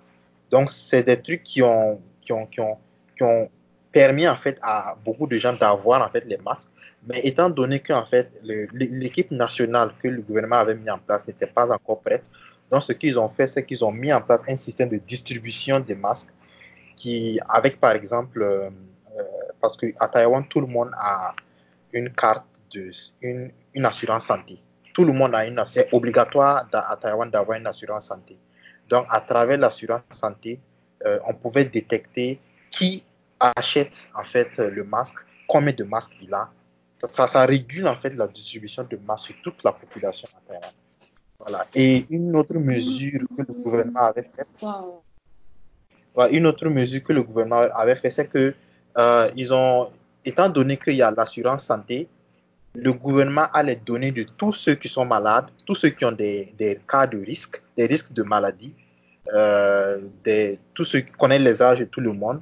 [0.51, 2.77] Donc, c'est des trucs qui ont, qui ont, qui ont,
[3.17, 3.51] qui ont
[3.91, 6.71] permis en fait à beaucoup de gens d'avoir en fait les masques.
[7.07, 8.31] Mais étant donné que en fait
[8.73, 12.31] l'équipe nationale que le gouvernement avait mis en place n'était pas encore prête,
[12.75, 15.79] donc ce qu'ils ont fait, c'est qu'ils ont mis en place un système de distribution
[15.79, 16.33] des masques
[16.97, 18.69] qui, avec par exemple, euh,
[19.17, 19.23] euh
[19.61, 21.37] parce qu'à Taïwan tout le monde a
[21.93, 22.91] une carte de
[23.23, 23.53] une,
[23.85, 24.61] assurance santé.
[24.93, 28.37] Tout le monde a une, c'est obligatoire à Taïwan d'avoir une assurance santé.
[28.89, 30.59] Donc, à travers l'assurance santé,
[31.07, 32.41] euh, on pouvait détecter
[32.73, 33.05] qui
[33.39, 36.51] achète en fait le masque, combien de masques il a.
[36.99, 40.29] Ça, ça, régule en fait la distribution de masques sur toute la population
[41.47, 41.67] Voilà.
[41.75, 44.47] Et une autre mesure que le gouvernement avait faite,
[46.31, 48.55] une autre mesure que le gouvernement avait fait, c'est que
[48.97, 49.91] euh, ils ont,
[50.25, 52.09] étant donné qu'il y a l'assurance santé,
[52.75, 56.13] le gouvernement a les données de tous ceux qui sont malades, tous ceux qui ont
[56.13, 58.73] des, des cas de risque, des risques de maladie,
[59.33, 62.41] euh, des, tous ceux qui connaissent les âges de tout le monde.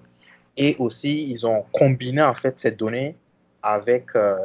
[0.57, 3.17] Et aussi, ils ont combiné en fait ces données
[3.63, 4.37] avec euh,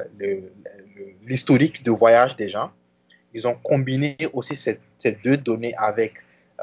[1.26, 2.72] l'historique de voyage des gens.
[3.38, 4.80] Ils ont combiné aussi ces,
[5.24, 6.14] deux données avec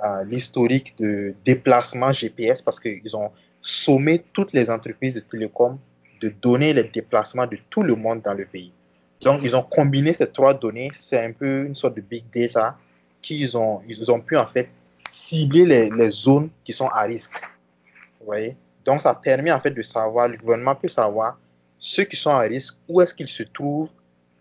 [0.05, 3.31] euh, l'historique de déplacement GPS parce qu'ils ont
[3.63, 5.79] sommé toutes les entreprises de télécom
[6.21, 8.73] de donner les déplacements de tout le monde dans le pays.
[9.21, 10.91] Donc, ils ont combiné ces trois données.
[10.95, 12.77] C'est un peu une sorte de big data
[13.23, 13.81] qu'ils ont,
[14.27, 14.69] pu en fait
[15.09, 17.41] cibler les, zones qui sont à risque.
[18.85, 21.39] Donc, ça permet en fait de savoir, le gouvernement peut savoir
[21.79, 23.93] ceux qui sont à risque, où est-ce qu'ils se trouvent,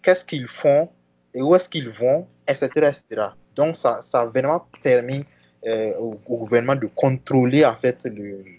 [0.02, 0.90] qu'est-ce qu'ils font
[1.34, 3.28] et où est-ce qu'ils vont, etc., etc.
[3.56, 5.24] Donc, ça, ça a vraiment permis
[5.66, 7.98] euh, au, gouvernement de contrôler en fait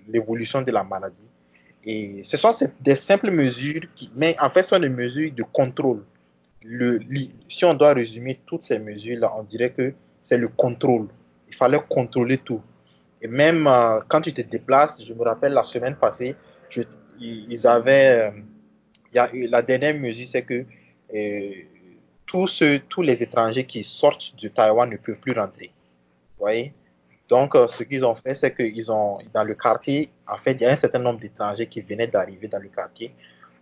[0.08, 1.30] l'évolution de la maladie.
[1.84, 3.82] Et ce sont des simples mesures,
[4.16, 6.02] mais en fait, ce sont des mesures de contrôle
[6.64, 7.00] le,
[7.48, 11.08] si on doit résumer toutes ces mesures-là, on dirait que c'est le contrôle.
[11.48, 12.62] Il fallait contrôler tout.
[13.20, 16.34] Et même euh, quand tu te déplaces, je me rappelle la semaine passée,
[17.20, 18.32] ils avaient.
[18.32, 20.64] Euh, la dernière mesure, c'est que
[22.26, 25.72] tous, ceux, les étrangers qui sortent de Taïwan ne peuvent plus rentrer.
[26.36, 26.74] Vous voyez?
[27.28, 30.60] Donc, euh, ce qu'ils ont fait, c'est qu'ils ont, dans le quartier, en fait, il
[30.60, 33.14] y a un certain nombre d'étrangers qui venaient d'arriver dans le quartier.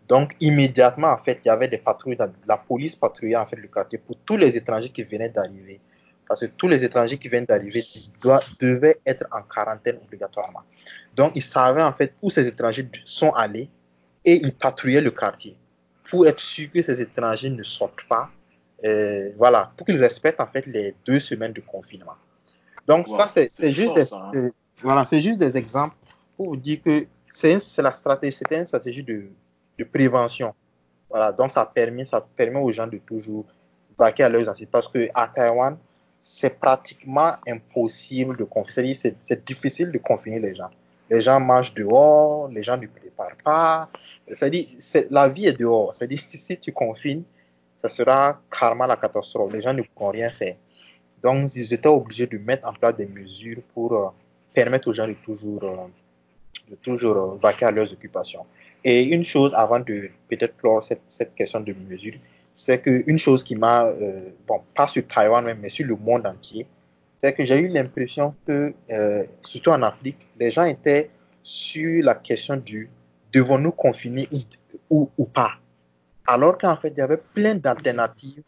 [0.09, 3.69] Donc, immédiatement, en fait, il y avait des patrouilles, la police patrouillait en fait le
[3.69, 5.81] quartier pour tous les étrangers qui venaient d'arriver.
[6.29, 7.85] Parce que tous les étrangers qui viennent d'arriver
[8.59, 10.63] devaient être en quarantaine obligatoirement.
[11.15, 13.69] Donc, ils savaient en fait où ces étrangers sont allés
[14.25, 15.57] et ils patrouillaient le quartier
[16.09, 18.31] pour être sûr que ces étrangers ne sortent pas.
[18.85, 22.15] Euh, voilà, pour qu'ils respectent en fait les deux semaines de confinement.
[22.87, 24.51] Donc, ça, c'est juste, des, hein.
[24.83, 25.95] voilà, juste des exemples
[26.37, 29.27] pour vous dire que c'est la stratégie, c'était une stratégie de,
[29.79, 30.53] de prévention.
[31.09, 33.45] Voilà, donc ça permet, ça permet aux gens de toujours
[33.97, 35.77] braquer à leurs assises parce que à Taïwan,
[36.23, 38.95] c'est pratiquement impossible de confiner.
[38.95, 40.71] C'est difficile de confiner les gens.
[41.11, 43.89] Les gens mangent dehors, les gens ne préparent pas.
[44.29, 44.67] C'est-à-dire,
[45.11, 45.95] la vie est dehors.
[45.95, 47.25] C'est-à-dire, si tu confines,
[47.83, 49.53] ça sera carrément la catastrophe.
[49.53, 50.57] Les gens ne pourront rien faire.
[51.23, 54.09] Donc, ils étaient obligés de mettre en place des mesures pour euh,
[54.55, 55.77] permettre aux gens de toujours, euh,
[56.71, 58.47] de toujours vaquer à leurs occupations.
[58.85, 62.15] Et une chose, avant de peut-être clore cette, question de mesure,
[62.55, 66.67] c'est qu'une chose qui m'a, euh, bon, pas sur Taïwan mais sur le monde entier,
[67.21, 71.11] c'est que j'ai eu l'impression que, euh, surtout en Afrique, les gens étaient
[71.43, 72.91] sur la question du
[73.33, 74.29] devons-nous confiner
[74.91, 75.53] ou, ou pas.
[76.27, 78.43] Alors qu'en fait, il y avait plein d'alternatives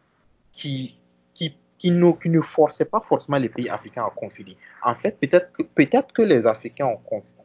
[0.52, 0.96] qui,
[1.32, 4.56] qui, qui, ne, qui ne forçaient pas forcément les pays africains à confiner.
[4.82, 6.90] En fait, peut-être que, que les Africains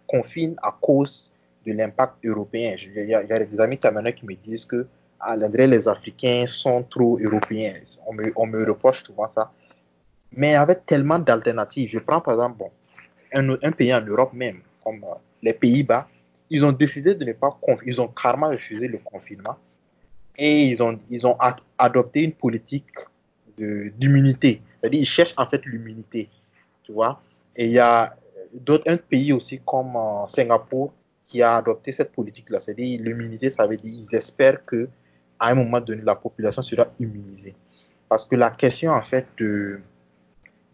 [0.07, 1.31] confinent à cause
[1.65, 2.75] de l'impact européen.
[2.79, 4.87] Il y, a, des amis camerounais qui me disent que
[5.19, 7.73] à les Africains sont trop européens.
[8.07, 9.51] On me, on me reproche souvent ça.
[10.31, 11.89] Mais avait tellement d'alternatives.
[11.89, 12.71] Je prends par exemple bon,
[13.33, 16.07] un, un, pays en Europe même, comme euh, les Pays-Bas,
[16.49, 19.57] ils ont décidé de ne pas confiner, ils ont carrément refusé le confinement
[20.39, 21.37] et ils ont, ils ont
[21.77, 22.87] adopté une politique
[23.57, 24.61] d'immunité.
[24.79, 26.29] C'est-à-dire ils cherchent en fait l'immunité,
[26.83, 27.21] tu vois.
[27.55, 28.15] Et il y a
[28.53, 30.93] d'autres, un pays aussi comme euh, Singapour
[31.27, 32.61] qui a adopté cette politique-là.
[32.61, 34.87] C'est-à-dire l'immunité, ça veut dire ils espèrent que
[35.37, 37.55] à un moment donné, la population sera immunisée.
[38.07, 39.81] Parce que la question en fait de,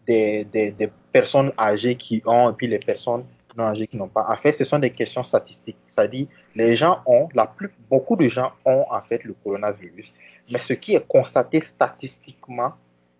[0.06, 3.24] des, des, des personnes âgées qui ont et puis les personnes
[3.56, 4.26] non âgées qui n'ont pas.
[4.28, 5.78] En fait, ce sont des questions statistiques.
[5.88, 10.12] C'est-à-dire, les gens ont, la plus, beaucoup de gens ont en fait le coronavirus.
[10.50, 12.72] Mais ce qui est constaté statistiquement,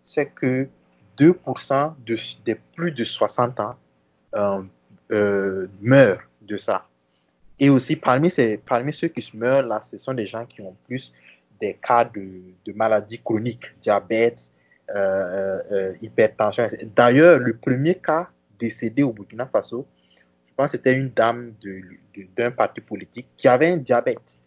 [0.04, 0.68] c'est que
[1.18, 3.74] 2% de, des plus de 60 ans
[4.34, 4.62] euh,
[5.10, 6.86] euh, meurent de ça.
[7.58, 10.76] Et aussi, parmi, ces, parmi ceux qui meurent là, ce sont des gens qui ont
[10.86, 11.12] plus
[11.58, 14.50] des cas de, maladies chroniques, diabète,
[14.94, 16.66] euh, hypertension.
[16.94, 19.86] D'ailleurs, le premier cas décédé au Burkina Faso,
[20.56, 21.52] pense que c'était une dame
[22.36, 24.38] d'un parti politique qui avait un diabète.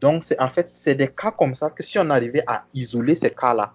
[0.00, 3.30] Donc, en fait, c'est des cas comme ça que si on arrivait à isoler ces
[3.30, 3.72] cas-là,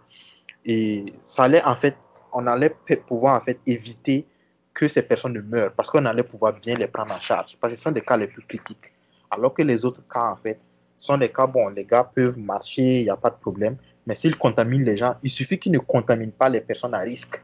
[0.66, 1.96] et ça allait en fait,
[2.32, 2.74] on allait
[3.08, 4.26] pouvoir en fait éviter
[4.74, 7.74] que ces personnes ne meurent parce qu'on allait pouvoir bien les prendre en charge parce
[7.74, 8.92] que ce sont des cas les plus critiques.
[9.30, 10.60] Alors que les autres cas, en fait,
[10.98, 14.16] sont des cas, bon, les gars peuvent marcher, il n'y a pas de problème, mais
[14.16, 17.42] s'ils contaminent les gens, il suffit qu'ils ne contaminent pas les personnes à risque.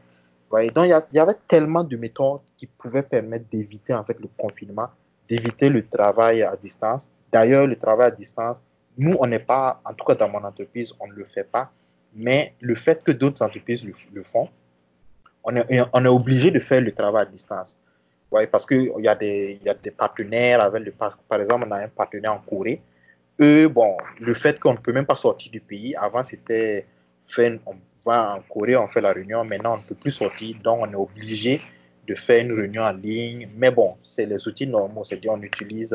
[0.50, 4.88] Donc, il y, avait tellement de méthodes qui pouvaient permettre d'éviter en le confinement,
[5.28, 7.08] d'éviter le travail à distance.
[7.30, 8.60] D'ailleurs, le travail à distance,
[8.98, 11.70] nous, on n'est pas, en tout cas dans mon entreprise, on ne le fait pas,
[12.14, 14.48] mais le fait que d'autres entreprises le, font,
[15.44, 17.78] on est, obligé de faire le travail à distance.
[18.50, 21.84] Parce qu'il y, a des, y a des partenaires avec le, par exemple, on a
[21.84, 22.80] un partenaire en Corée.
[23.40, 26.86] Eux, bon, le fait qu'on ne peut même pas sortir du pays, avant c'était
[27.26, 30.56] fait, on va en Corée, on fait la réunion, maintenant on ne peut plus sortir,
[30.62, 31.60] donc on est obligé
[32.06, 33.48] de faire une réunion en ligne.
[33.56, 35.94] Mais bon, c'est les outils normaux, c'est-à-dire on utilise,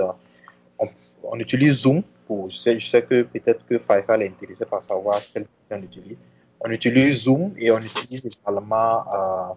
[0.79, 0.85] on,
[1.23, 4.83] on, utilise Zoom, pour, je sais, je sais que peut-être que Faisal est intéressé par
[4.83, 6.17] savoir quel on utilise.
[6.61, 9.53] On utilise Zoom et on utilise également euh,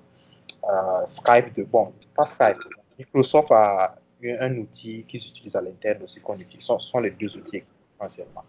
[0.64, 2.58] euh, Skype de bon, pas Skype.
[2.98, 3.94] Microsoft a
[4.40, 6.64] un outil qui s'utilise à l'interne aussi qu'on utilise.
[6.66, 7.62] Ce sont les deux outils
[7.96, 8.44] essentiellement.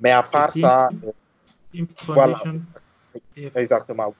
[0.00, 2.40] Mais à part ça, euh, voilà.
[3.54, 4.14] Exactement.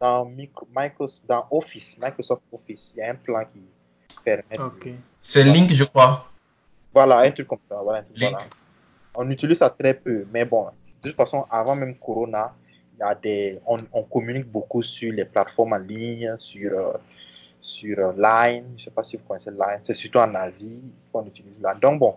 [0.00, 3.62] Dans, Microsoft, dans Office, Microsoft Office, il y a un plan qui
[4.24, 4.58] permet.
[4.58, 4.94] Okay.
[5.20, 6.26] C'est Link, je crois.
[6.92, 7.80] Voilà, un truc comme ça.
[7.82, 8.38] Voilà, voilà.
[9.14, 10.66] On utilise ça très peu, mais bon,
[11.02, 12.54] de toute façon, avant même Corona,
[12.94, 16.92] il y a des, on, on, communique beaucoup sur les plateformes en ligne, sur, euh,
[17.60, 18.64] sur euh, Line.
[18.76, 19.80] Je ne sais pas si vous connaissez Line.
[19.82, 21.74] C'est surtout en Asie qu'on utilise là.
[21.74, 22.16] Donc bon,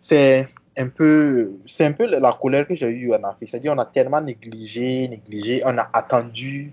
[0.00, 3.48] c'est un peu, c'est un peu la colère que j'ai eue en Afrique.
[3.48, 6.70] C'est-à-dire, on a tellement négligé, négligé, on a attendu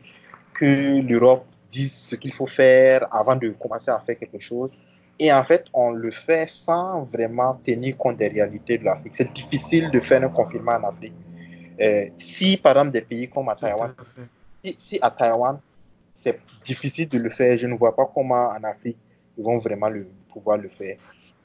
[0.53, 4.73] que l'Europe dise ce qu'il faut faire avant de commencer à faire quelque chose.
[5.19, 9.15] Et en fait, on le fait sans vraiment tenir compte des réalités de l'Afrique.
[9.15, 11.13] C'est difficile de faire un confinement en Afrique.
[11.81, 13.93] Euh, si, par exemple, des pays comme à Taïwan,
[14.63, 15.59] si, si, à Taïwan,
[16.13, 18.97] c'est difficile de le faire, je ne vois pas comment en Afrique,
[19.37, 20.97] ils vont vraiment le, pouvoir le faire.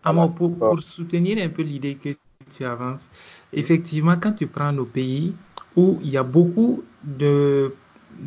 [0.04, 2.16] Alors, pour, pour soutenir un peu l'idée que
[2.56, 3.08] tu avances,
[3.52, 5.34] effectivement, quand tu prends nos pays
[5.76, 7.72] où il y a beaucoup de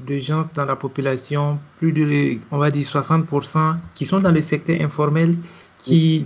[0.05, 4.41] de gens dans la population, plus de, on va dire 60%, qui sont dans le
[4.41, 5.37] secteur informel,
[5.77, 6.25] qui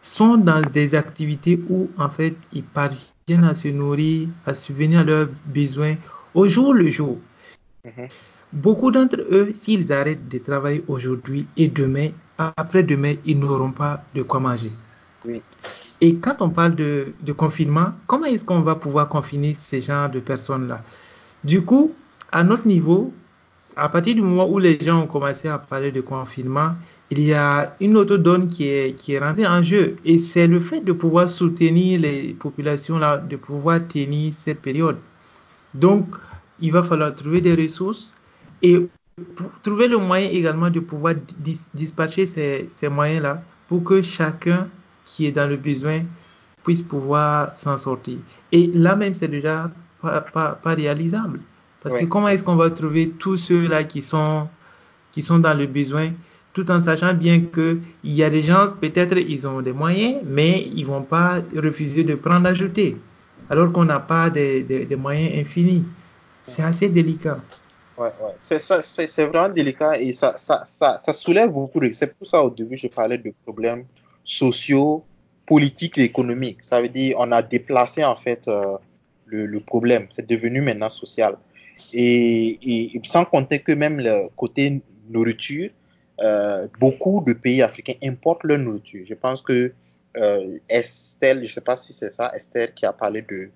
[0.00, 5.04] sont dans des activités où, en fait, ils parviennent à se nourrir, à subvenir à
[5.04, 5.96] leurs besoins
[6.34, 7.18] au jour le jour.
[7.84, 8.08] -hmm.
[8.52, 14.22] Beaucoup d'entre eux, s'ils arrêtent de travailler aujourd'hui et demain, après-demain, ils n'auront pas de
[14.22, 14.72] quoi manger.
[15.24, 15.42] Oui.
[16.00, 20.20] Et quand on parle de, confinement, comment est-ce qu'on va pouvoir confiner ces genres de
[20.20, 20.82] personnes-là?
[21.44, 21.92] Du coup,
[22.32, 23.12] à notre niveau,
[23.76, 26.74] à partir du moment où les gens ont commencé à parler de confinement,
[27.10, 29.96] il y a une autre donne qui est, qui est rentrée en jeu.
[30.04, 34.96] Et c'est le fait de pouvoir soutenir les populations, là, de pouvoir tenir cette période.
[35.72, 36.06] Donc,
[36.60, 38.12] il va falloir trouver des ressources
[38.62, 38.88] et
[39.62, 44.68] trouver le moyen également de pouvoir dis dispatcher ces, ces moyens-là pour que chacun
[45.06, 46.02] qui est dans le besoin
[46.66, 48.18] puisse pouvoir s'en sortir.
[48.52, 49.70] Et là même, c'est déjà
[50.02, 51.40] pas, pas, réalisable.
[51.82, 54.48] Parce que comment est-ce qu'on va trouver tous ceux-là qui sont,
[55.12, 56.10] qui sont dans le besoin,
[56.52, 60.68] tout en sachant bien qu'il y a des gens, peut-être ils ont des moyens, mais
[60.74, 62.96] ils vont pas refuser de prendre ajouter,
[63.48, 65.84] alors qu'on n'a pas des, des, moyens infinis.
[66.42, 67.38] C'est assez délicat.
[67.96, 68.34] Ouais, ouais.
[68.38, 71.80] C'est vraiment délicat et ça, ça, ça, ça soulève beaucoup.
[71.92, 73.84] C'est pour ça au début je parlais de problèmes
[74.26, 75.04] sociaux,
[75.46, 76.62] politiques et économiques.
[76.62, 78.76] Ça veut dire on a déplacé en fait euh,
[79.24, 80.08] le, problème.
[80.10, 81.36] C'est devenu maintenant social.
[81.92, 85.70] Et, sans compter que même le côté nourriture,
[86.20, 89.04] euh, beaucoup de pays africains importent leur nourriture.
[89.08, 89.72] Je pense que
[90.16, 93.50] euh, Estelle, je ne sais pas si c'est ça, Estelle qui a parlé de,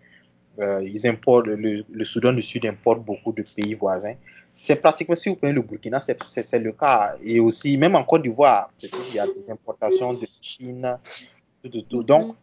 [0.83, 4.15] ils importent, le, Soudan du Sud importe beaucoup de pays voisins.
[4.55, 7.17] C'est pratiquement, si vous prenez le Burkina, c'est le cas.
[7.23, 10.99] Et aussi, même en Côte d'Ivoire, il y a des importations de Chine.
[11.65, 12.37] Donc,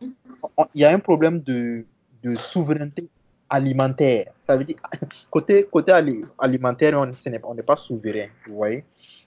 [0.73, 1.85] il y a un problème de,
[2.23, 3.07] de souveraineté
[3.49, 4.31] alimentaire.
[4.47, 4.77] Ça veut dire,
[5.29, 5.91] côté, côté
[6.37, 8.83] alimentaire, on n'est pas souverain, vous voyez.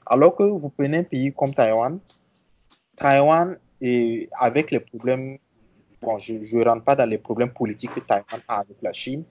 [0.07, 1.99] Alors que vous prenez un pays comme Taïwan,
[2.97, 5.39] Taïwan, et avec les problèmes,
[6.03, 9.25] bon, je ne rentre pas dans les problèmes politiques que Taïwan a avec la Chine,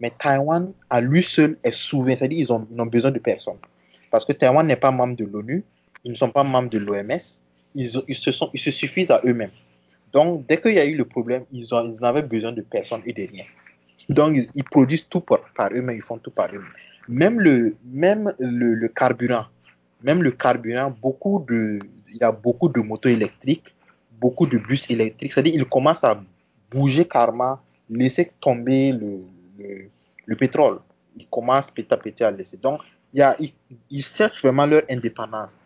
[0.00, 2.16] mais Taïwan, à lui seul, est souverain.
[2.16, 3.56] C'est-à-dire qu'ils ont, ont besoin de personne.
[4.10, 5.64] Parce que Taïwan n'est pas membre de l'ONU,
[6.04, 7.18] ils ne sont pas membres de l'OMS,
[7.74, 9.50] ils, ils, se ils suffisent à eux-mêmes.
[10.12, 13.12] Donc, dès qu'il y a eu le problème, ils, ils n'avaient besoin de personne et
[13.12, 13.44] de rien.
[14.08, 15.40] Donc, ils, produisent tout par,
[15.74, 16.66] eux-mêmes, ils font tout par eux-mêmes.
[17.08, 19.46] Même le, carburant,
[21.00, 21.78] beaucoup de,
[22.10, 23.74] il y a beaucoup de motos électriques,
[24.20, 25.32] beaucoup de bus électriques.
[25.32, 26.20] C'est-à-dire qu'ils commencent à
[26.70, 29.20] bouger carrément, laisser tomber le,
[29.58, 29.88] le,
[30.26, 30.80] le, pétrole.
[31.16, 32.56] Ils commencent petit à petit à laisser.
[32.56, 32.80] Donc,
[33.12, 33.52] ils,
[33.90, 35.56] ils cherchent vraiment leur indépendance.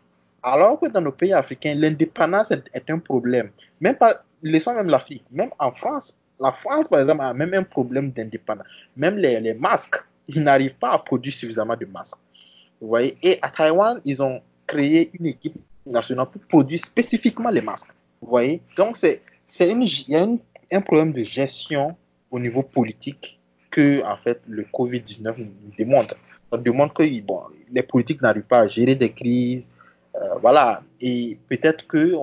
[0.42, 3.50] Alors que dans nos pays africains, l'indépendance est, un problème.
[3.80, 5.24] Même pas, laissons même l'Afrique.
[5.30, 8.66] Même en France, la France, par exemple, a même un problème d'indépendance.
[8.96, 9.96] Même les, les, masques,
[10.28, 12.18] ils n'arrivent pas à produire suffisamment de masques.
[12.80, 13.16] Vous voyez?
[13.22, 17.90] Et à Taïwan, ils ont créé une équipe nationale pour produire spécifiquement les masques.
[18.20, 18.60] Vous voyez?
[18.76, 20.26] Donc, c'est, c'est une, il y a
[20.72, 21.96] un problème de gestion
[22.30, 23.35] au niveau politique
[23.70, 26.14] que, en fait, le Covid-19 nous démontre.
[26.50, 29.68] Ça démontre que les politiques n'arrivent pas à gérer des crises.
[30.14, 30.82] Euh, voilà.
[31.00, 32.14] Et peut-être que,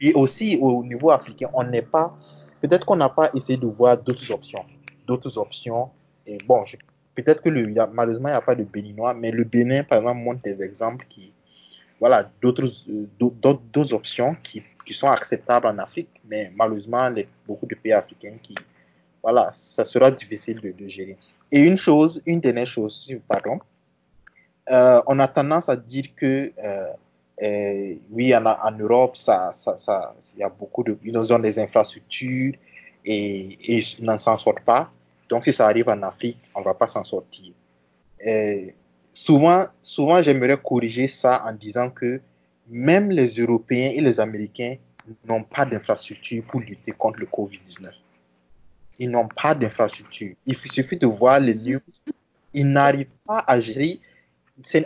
[0.00, 2.16] et aussi au niveau africain, on n'est pas
[2.60, 4.64] peut-être qu'on n'a pas essayé de voir d'autres options.
[5.06, 5.90] D'autres options.
[6.26, 6.64] Et bon,
[7.14, 10.40] peut-être que malheureusement, il n'y a pas de béninois, mais le Bénin, par exemple, montre
[10.42, 11.32] des exemples qui,
[12.00, 12.64] voilà, d'autres,
[13.18, 18.36] d'autres options qui, qui, sont acceptables en Afrique, mais malheureusement, les, beaucoup de pays africains
[18.42, 18.54] qui,
[19.24, 21.16] voilà, ça sera difficile de, gérer.
[21.50, 23.58] Et une chose, une dernière chose, pardon,
[24.70, 26.92] euh, on a tendance à dire que euh,
[27.40, 28.42] et oui, en,
[28.78, 32.52] Europe, il y a beaucoup de, ils ont des infrastructures
[33.04, 34.90] et, ils n'en s'en sortent pas.
[35.30, 37.54] Donc, si ça arrive en Afrique, on ne va pas s'en sortir.
[39.14, 42.20] Souvent, souvent, j'aimerais corriger ça en disant que
[42.68, 44.76] même les Européens et les Américains
[45.26, 47.90] n'ont pas d'infrastructure pour lutter contre le Covid-19.
[48.98, 50.34] Ils n'ont pas d'infrastructure.
[50.46, 51.80] Il suffit de voir les news.
[52.52, 54.00] Ils n'arrivent pas à gérer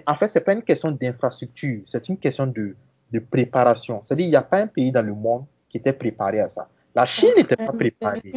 [0.06, 2.74] en fait, ce n'est pas une question d'infrastructure, c'est une question de,
[3.12, 4.00] de préparation.
[4.04, 6.68] C'est-à-dire qu'il n'y a pas un pays dans le monde qui était préparé à ça.
[6.94, 8.32] La Chine n'était pas préparée.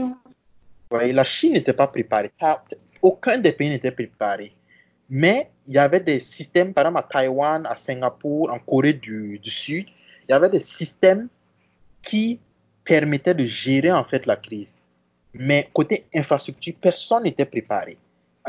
[0.90, 2.32] voyez, la Chine n'était pas préparée.
[3.02, 4.54] Aucun des pays n'était préparé.
[5.10, 9.40] Mais il y avait des systèmes, par exemple à Taïwan, à Singapour, en Corée du,
[9.40, 9.88] du Sud,
[10.28, 11.28] il y avait des systèmes
[12.02, 12.40] qui
[12.84, 14.78] permettaient de gérer en fait la crise.
[15.34, 17.98] Mais côté infrastructure, personne n'était préparé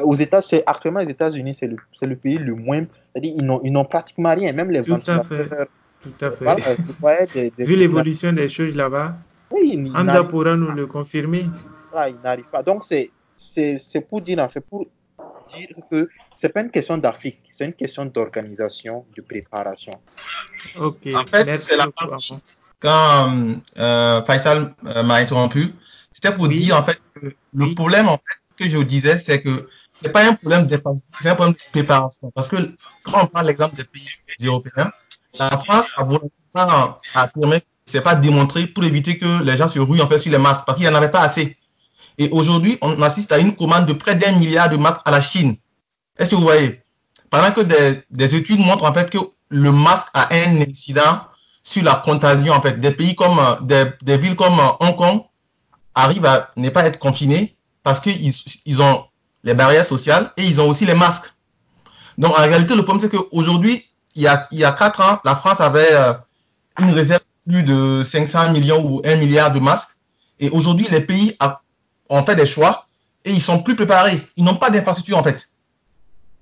[0.01, 2.85] aux États, actuellement les États-Unis, c'est le, le, pays le moins.
[2.85, 5.49] C'est-à-dire ils n'ont pratiquement rien, même les Tout à fait.
[6.03, 7.53] Tout à fait.
[7.59, 9.15] Vu l'évolution des choses là-bas,
[9.51, 11.47] oui, Hamza pourra nous le confirmer.
[11.91, 12.63] Voilà, il n'arrive pas.
[12.63, 14.87] Donc c'est pour dire en fait, pour
[15.55, 19.99] dire que c'est pas une question d'Afrique, c'est une question d'organisation, de préparation.
[20.81, 21.09] Ok.
[21.15, 21.89] En fait, c'est la
[22.81, 25.73] quand euh, Faisal euh, m'a interrompu,
[26.13, 27.01] c'était pour dire en fait
[27.55, 31.19] le problème en fait que je vous disais, c'est que c'est pas un problème d'infrastructure,
[31.21, 32.31] c'est un problème de préparation.
[32.35, 32.57] Parce que
[33.03, 34.09] quand on prend l'exemple des pays
[34.47, 34.91] européens,
[35.39, 39.79] la France a volontairement affirmé que c'est pas démontré pour éviter que les gens se
[39.79, 41.57] ruent en fait sur les masques parce qu'il n'y en avait pas assez.
[42.19, 45.21] Et aujourd'hui, on assiste à une commande de près d'un milliard de masques à la
[45.21, 45.57] Chine.
[46.19, 46.83] Est-ce que vous voyez?
[47.31, 51.23] Pendant que des, des, études montrent en fait que le masque a un incident
[51.63, 52.79] sur la contagion en fait.
[52.81, 55.23] Des pays comme des, des villes comme Hong Kong
[55.95, 58.33] arrivent à ne pas être confinés parce qu'ils
[58.65, 59.05] ils ont
[59.45, 61.33] les barrières sociales et ils ont aussi les masques.
[62.19, 63.85] Donc en réalité, le problème, c'est qu'aujourd'hui,
[64.15, 66.13] il y a, il y a quatre ans, la France avait euh,
[66.79, 69.97] une réserve plus de 500 millions ou 1 milliard de masques.
[70.39, 71.37] Et aujourd'hui, les pays
[72.09, 72.87] ont fait des choix
[73.25, 74.21] et ils sont plus préparés.
[74.37, 75.49] Ils n'ont pas d'infrastructure en fait.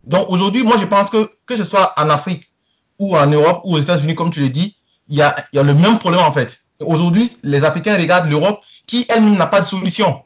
[0.04, 2.50] Donc aujourd'hui, moi je pense que que ce soit en Afrique
[2.98, 4.76] ou en Europe ou aux États-Unis, comme tu le dis,
[5.08, 6.60] il y a, il y a le même problème en fait.
[6.80, 8.60] Aujourd'hui, les Africains regardent l'Europe
[8.90, 10.24] qui elle-même n'a pas de solution,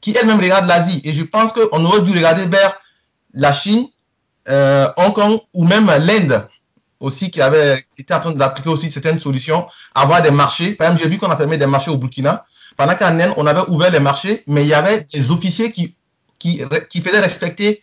[0.00, 1.02] qui elle-même regarde l'Asie.
[1.04, 2.72] Et je pense qu'on aurait dû regarder vers
[3.34, 3.86] la Chine,
[4.48, 6.48] euh, Hong Kong ou même l'Inde
[7.00, 10.72] aussi qui avait qui était en train d'appliquer aussi certaines solutions, avoir des marchés.
[10.72, 12.46] Par exemple, j'ai vu qu'on a fermé des marchés au Burkina,
[12.78, 15.94] pendant qu'en Inde, on avait ouvert les marchés, mais il y avait des officiers qui,
[16.38, 17.82] qui, qui faisaient respecter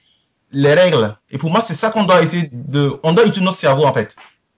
[0.52, 1.16] les règles.
[1.30, 3.94] Et pour moi, c'est ça qu'on doit essayer de, on doit utiliser notre cerveau, en
[3.94, 4.16] fait.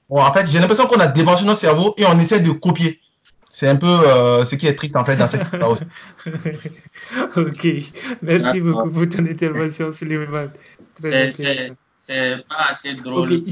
[0.09, 3.01] Bon, en fait, j'ai l'impression qu'on a débranché notre cerveau et on essaie de copier.
[3.55, 5.85] C'est un peu euh, ce qui est triste, en fait, dans cette histoire aussi.
[7.37, 7.67] ok.
[8.21, 10.49] Merci beaucoup pour ton intervention, Suleiman.
[11.01, 13.45] C'est pas assez drôle.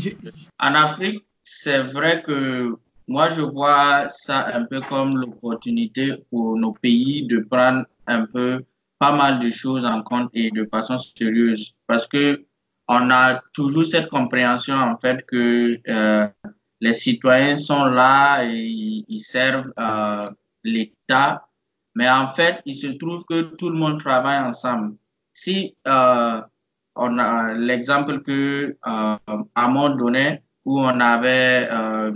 [0.60, 2.76] En Afrique, c'est vrai que
[3.08, 8.62] moi, je vois ça un peu comme l'opportunité pour nos pays de prendre un peu
[8.99, 12.43] pas mal de choses en compte et de façon sérieuse parce que
[12.89, 16.28] on a toujours cette compréhension en fait que euh,
[16.84, 20.30] les citoyens sont là et ils servent euh,
[20.66, 21.48] l'État,
[21.96, 24.98] mais en fait, il se trouve que tout le monde travaille ensemble.
[25.32, 26.42] Si euh,
[26.98, 29.16] on a l'exemple que euh,
[29.56, 32.12] Amon donnait où on avait euh,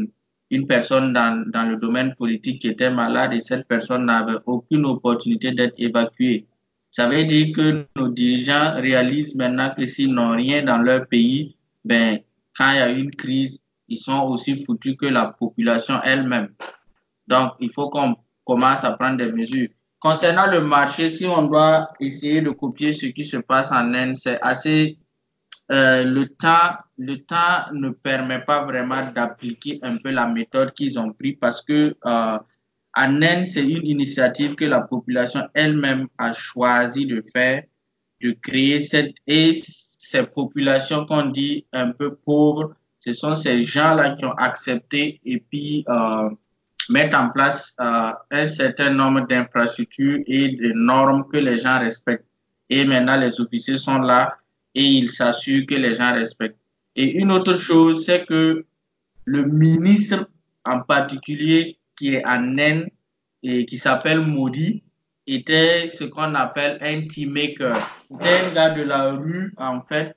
[0.52, 4.86] une personne dans, dans le domaine politique qui était malade et cette personne n'avait aucune
[4.86, 6.46] opportunité d'être évacuée.
[6.92, 11.56] Ça veut dire que nos dirigeants réalisent maintenant que s'ils n'ont rien dans leur pays,
[11.86, 12.20] ben,
[12.58, 16.54] quand il y a une crise, ils sont aussi foutus que la population elle-même.
[17.28, 18.16] Donc, il faut qu'on
[18.46, 19.70] commence à prendre des mesures.
[20.00, 24.16] Concernant le marché, si on doit essayer de copier ce qui se passe en Inde,
[24.16, 24.98] c'est assez
[25.72, 30.98] euh, le temps, le temps ne permet pas vraiment d'appliquer un peu la méthode qu'ils
[30.98, 32.38] ont pris parce que euh,
[32.96, 37.64] en Inde, c'est une initiative que la population elle-même a choisi de faire,
[38.22, 39.54] de créer cette et
[39.98, 45.40] ces populations qu'on dit un peu pauvres, ce sont ces gens-là qui ont accepté et
[45.40, 46.30] puis euh,
[46.90, 52.26] mettre en place euh, un certain nombre d'infrastructures et de normes que les gens respectent.
[52.70, 54.38] Et maintenant, les officiers sont là
[54.76, 56.60] et il s'assure que les gens respectent.
[56.96, 58.66] Et une autre chose, c'est que
[59.26, 60.30] le ministre
[60.66, 62.88] en particulier qui est en Inde
[63.44, 64.84] et qui s'appelle Modi
[65.26, 67.78] était ce qu'on appelle un team maker.
[68.10, 70.16] C'était un gars de la rue, en fait.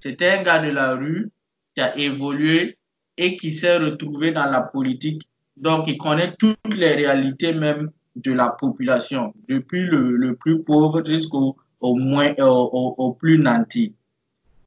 [0.00, 1.30] C'était un gars de la rue
[1.78, 2.76] qui a évolué
[3.16, 5.22] et qui s'est retrouvé dans la politique.
[5.56, 11.56] Donc, il connaît toutes les réalités même de la population, depuis le, plus pauvre jusqu'au
[11.80, 13.94] au moins au, au, plus nanti.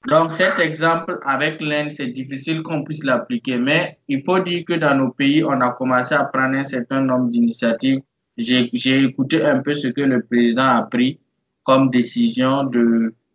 [0.07, 4.74] Donc cet exemple avec l'Inde, c'est difficile qu'on puisse l'appliquer, mais il faut dire que
[4.74, 7.99] dans nos pays, on a commencé à prendre un certain nombre d'initiatives.
[8.38, 11.20] J'ai écouté un peu ce que le président a pris
[11.64, 12.72] comme décision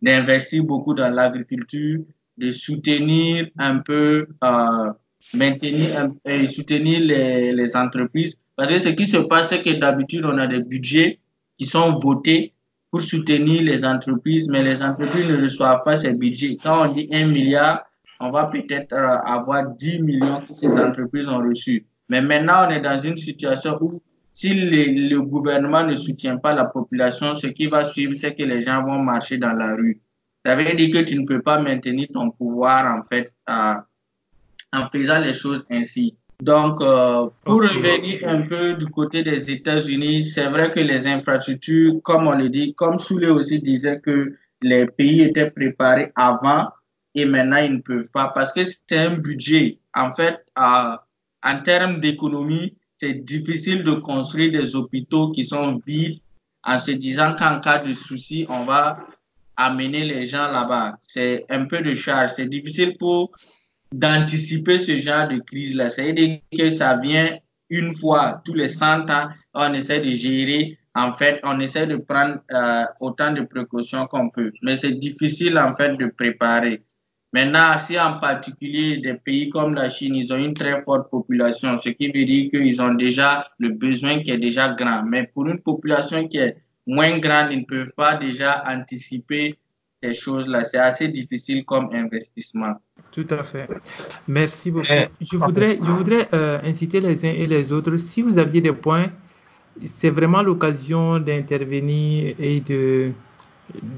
[0.00, 2.00] d'investir beaucoup dans l'agriculture,
[2.38, 4.92] de soutenir un peu, euh,
[5.34, 8.36] maintenir et soutenir les, entreprises.
[8.56, 11.20] Parce que ce qui se passe, c'est que d'habitude, on a des budgets
[11.58, 12.52] qui sont votés
[12.90, 16.56] pour soutenir les entreprises, mais les entreprises ne reçoivent pas ces budgets.
[16.62, 17.84] Quand on dit un milliard,
[18.20, 21.84] on va peut-être euh, avoir 10 millions que ces entreprises ont reçus.
[22.08, 24.00] Mais maintenant, on est dans une situation où
[24.32, 28.62] si le gouvernement ne soutient pas la population, ce qui va suivre, c'est que les
[28.62, 30.00] gens vont marcher dans la rue.
[30.46, 33.84] Ça veut dire que tu ne peux pas maintenir ton pouvoir, en fait, à,
[34.72, 36.16] en faisant les choses ainsi.
[36.40, 41.94] Donc, euh, pour revenir un peu du côté des États-Unis, c'est vrai que les infrastructures,
[42.04, 46.68] comme on le dit, comme Souley aussi disait que les pays étaient préparés avant
[47.16, 49.80] et maintenant ils ne peuvent pas parce que c'est un budget.
[49.96, 50.96] En fait, euh,
[51.42, 56.20] en termes d'économie, c'est difficile de construire des hôpitaux qui sont vides
[56.62, 58.98] en se disant qu'en cas de souci, on va
[59.56, 60.98] amener les gens là-bas.
[61.06, 62.32] C'est un peu de charge.
[62.36, 63.32] C'est difficile pour
[63.92, 65.90] d'anticiper ce genre de crise-là.
[65.90, 67.38] C'est-à-dire que ça vient
[67.70, 70.78] une fois tous les 100 ans, on essaie de gérer.
[70.94, 74.52] En fait, on essaie de prendre euh, autant de précautions qu'on peut.
[74.62, 76.82] Mais c'est difficile, en fait, de préparer.
[77.32, 81.76] Maintenant, si en particulier des pays comme la Chine, ils ont une très forte population,
[81.76, 85.02] ce qui veut dire qu'ils ont déjà le besoin qui est déjà grand.
[85.02, 89.58] Mais pour une population qui est moins grande, ils ne peuvent pas déjà anticiper
[90.02, 90.64] ces choses-là.
[90.64, 92.74] C'est assez difficile comme investissement.
[93.12, 93.68] Tout à fait.
[94.28, 94.86] Merci beaucoup.
[95.20, 98.72] Je voudrais, je voudrais euh, inciter les uns et les autres, si vous aviez des
[98.72, 99.10] points,
[99.86, 103.12] c'est vraiment l'occasion d'intervenir et de,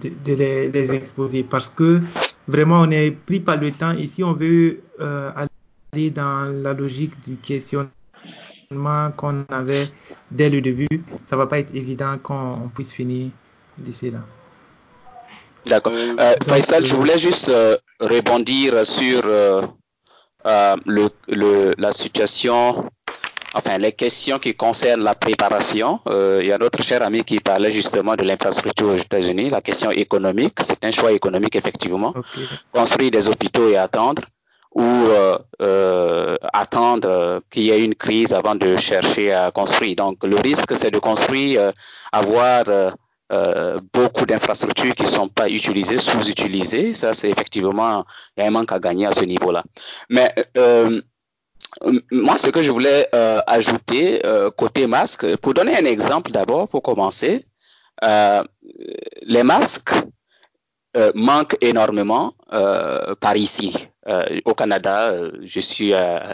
[0.01, 2.01] de, de les, les, exposer parce que
[2.49, 5.31] vraiment on est pris par le temps et si on veut euh,
[5.93, 7.91] aller dans la logique du questionnaire
[9.17, 9.87] qu'on avait
[10.31, 10.89] dès le début,
[11.27, 13.31] ça va pas être évident qu'on puisse finir
[13.77, 14.21] d'ici là.
[15.67, 15.93] D'accord.
[15.95, 17.51] Euh, Faisal, je voulais juste
[18.01, 19.63] rebondir sur le,
[21.29, 22.89] le, la situation
[23.55, 26.01] enfin, les questions qui concernent la préparation.
[26.07, 29.61] Euh, il y a notre cher ami qui parlait justement de l'infrastructure aux États-Unis, la
[29.61, 30.55] question économique.
[30.61, 32.15] C'est un choix économique, effectivement.
[32.73, 34.23] Construire des hôpitaux et attendre
[34.79, 39.97] ou euh, euh, attendre qu'il y ait une crise avant de chercher à construire.
[39.97, 41.73] Donc, le risque, c'est de construire,
[42.13, 42.65] avoir
[43.93, 46.95] beaucoup d'infrastructures qui ne sont pas utilisées, sous-utilisées.
[46.95, 48.05] Ça, c'est effectivement,
[48.37, 49.65] il y a un manque à gagner à ce niveau-là.
[50.09, 50.33] Mais
[52.11, 56.69] moi, ce que je voulais euh, ajouter euh, côté masque, pour donner un exemple d'abord,
[56.69, 57.45] pour commencer,
[58.05, 58.43] euh,
[59.23, 59.93] les masques
[61.15, 62.33] manquent énormément
[63.21, 63.89] par ici.
[64.45, 65.93] Au Canada, je suis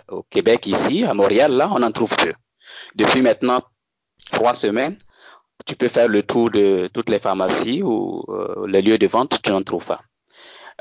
[0.08, 2.32] au Québec ici, à Montréal, là, on en trouve peu.
[2.94, 3.62] Depuis maintenant
[4.32, 4.96] trois semaines,
[5.66, 8.24] tu peux faire le tour de toutes les pharmacies ou
[8.66, 10.00] les lieux de vente, tu n'en trouves pas.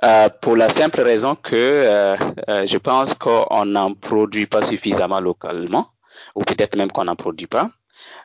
[0.03, 2.15] Euh, pour la simple raison que euh,
[2.49, 5.87] euh, je pense qu'on n'en produit pas suffisamment localement,
[6.35, 7.69] ou peut-être même qu'on n'en produit pas.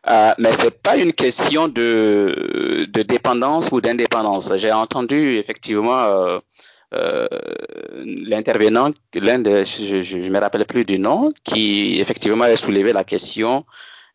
[0.09, 4.53] Euh, mais c'est pas une question de dépendance ou d'indépendance.
[4.57, 6.41] J'ai entendu effectivement
[6.93, 13.05] l'intervenant, l'un de, je ne me rappelle plus du nom, qui effectivement a soulevé la
[13.05, 13.65] question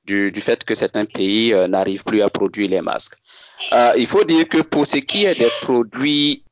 [0.05, 3.15] du, du fait que certains pays n'arrivent plus à produire les masques.
[3.97, 6.43] il faut dire que pour ce qui est des produits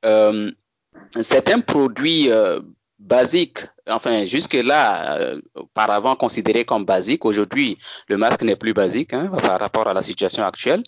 [1.20, 2.62] certains produits euh,
[3.00, 9.32] basiques, enfin jusque-là, euh, auparavant considérés comme basiques, aujourd'hui le masque n'est plus basique hein,
[9.44, 10.84] par rapport à la situation actuelle,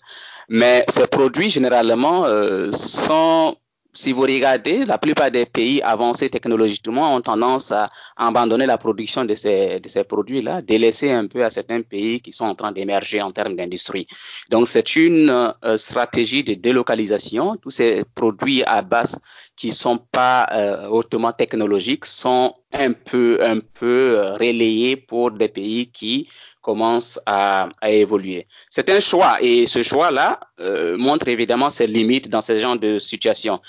[0.48, 3.56] mais ces produits généralement euh, sont
[3.94, 9.24] si vous regardez, la plupart des pays avancés technologiquement ont tendance à abandonner la production
[9.24, 12.72] de ces, de ces produits-là, délaisser un peu à certains pays qui sont en train
[12.72, 14.06] d'émerger en termes d'industrie.
[14.50, 17.56] Donc, c'est une euh, stratégie de délocalisation.
[17.56, 19.18] Tous ces produits à base
[19.56, 25.48] qui sont pas euh, hautement technologiques sont un peu, un peu euh, relayés pour des
[25.48, 26.28] pays qui
[26.60, 28.46] commencent à, à évoluer.
[28.70, 30.40] C'est un choix et ce choix-là
[30.96, 33.60] montre évidemment ses limites dans ce genre de situation.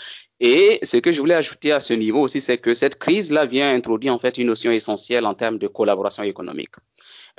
[0.41, 3.73] Et ce que je voulais ajouter à ce niveau aussi, c'est que cette crise-là vient
[3.73, 6.75] introduire en fait une notion essentielle en termes de collaboration économique.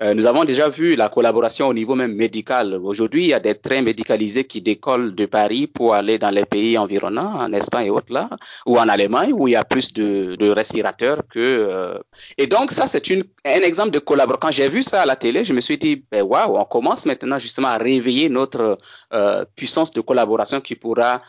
[0.03, 2.75] Euh, nous avons déjà vu la collaboration au niveau même médical.
[2.75, 6.45] Aujourd'hui, il y a des trains médicalisés qui décollent de Paris pour aller dans les
[6.45, 8.31] pays environnants, en Espagne et autres là,
[8.67, 11.39] ou en Allemagne, où il y a plus de, respirateurs que.
[11.39, 11.99] Euh...
[12.39, 14.39] Et donc ça, c'est un exemple de collaboration.
[14.41, 17.05] Quand j'ai vu ça à la télé, je me suis dit, ben waouh, on commence
[17.05, 18.79] maintenant justement à réveiller notre
[19.13, 21.21] euh, puissance de collaboration qui pourra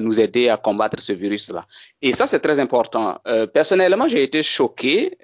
[0.00, 1.64] nous aider à combattre ce virus-là.
[2.00, 3.18] Et ça, c'est très important.
[3.26, 5.16] Euh, personnellement, j'ai été choqué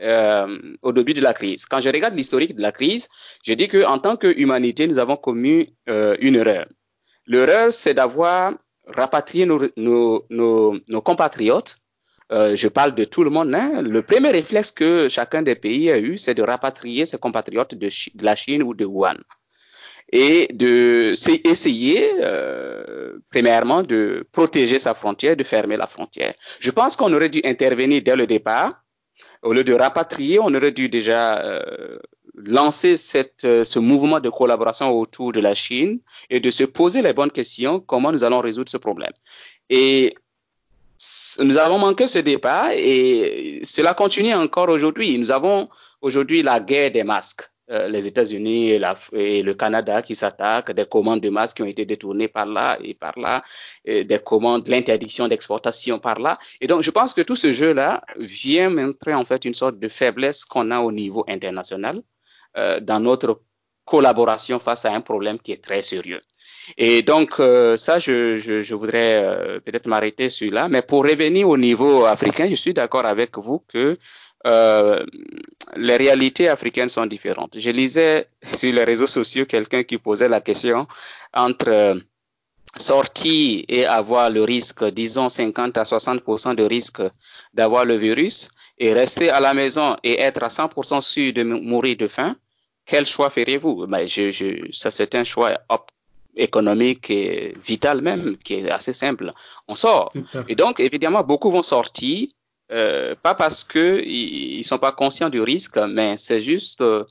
[0.83, 1.67] au début de la crise.
[1.67, 3.09] Quand je regarde l'historique de la crise
[3.45, 6.67] je dis qu'en tant qu'humanité, nous avons commis euh, une erreur.
[7.27, 8.55] L'erreur, c'est d'avoir
[8.87, 10.23] rapatrié nos,
[11.05, 11.79] compatriotes.
[12.31, 13.55] Euh, je parle de tout le monde.
[13.55, 13.83] Hein.
[13.83, 17.89] Le premier réflexe que chacun des pays a eu, c'est de rapatrier ses compatriotes de,
[18.23, 19.17] la Chine ou de Wuhan
[20.11, 21.15] et de
[21.47, 26.35] essayer, euh, premièrement, de protéger sa frontière, de fermer la frontière.
[26.61, 28.83] Je pense qu'on aurait dû intervenir dès le départ.
[29.43, 31.61] Au lieu de rapatrier, on aurait dû déjà
[32.45, 36.01] lancer cette, euh, ce mouvement de collaboration autour de la Chine
[36.31, 39.13] et de se poser les bonnes questions, comment nous allons résoudre ce problème.
[39.69, 40.15] Et
[41.41, 45.17] nous avons manqué ce départ et cela continue encore aujourd'hui.
[45.19, 45.69] Nous avons
[46.01, 47.49] aujourd'hui la guerre des masques.
[47.71, 51.85] Euh, les États-Unis et, le Canada qui s'attaquent, des commandes de masques qui ont été
[51.85, 53.43] détournées par là et par là,
[53.85, 56.39] des commandes, l'interdiction d'exportation par là.
[56.63, 59.89] Et donc, je pense que tout ce jeu-là vient montrer en fait une sorte de
[59.89, 62.01] faiblesse qu'on a au niveau international
[62.57, 63.43] euh, dans notre
[63.85, 66.21] collaboration face à un problème qui est très sérieux.
[66.79, 70.69] Et donc, euh, ça, je, je, voudrais peut-être m'arrêter sur là.
[70.69, 73.99] Mais pour revenir au niveau africain, je suis d'accord avec vous que
[74.47, 75.05] euh,
[75.77, 77.59] les réalités africaines sont différentes.
[77.59, 80.87] Je lisais sur les réseaux sociaux quelqu'un qui posait la question
[81.35, 81.97] entre
[82.77, 87.03] sortir et avoir le risque, disons 50 à 60% de risque
[87.55, 91.97] d'avoir le virus et rester à la maison et être à 100% sûr de mourir
[91.97, 92.37] de faim,
[92.87, 95.59] quel choix ferez-vous ben, je, je, Ça, c'est un choix
[96.37, 99.33] économique et vital même, qui est assez simple.
[99.67, 100.13] On sort.
[100.49, 102.29] Et donc, évidemment, beaucoup vont sortir,
[102.71, 107.05] euh, pas parce que ils, sont pas conscients du risque, mais c'est juste euh,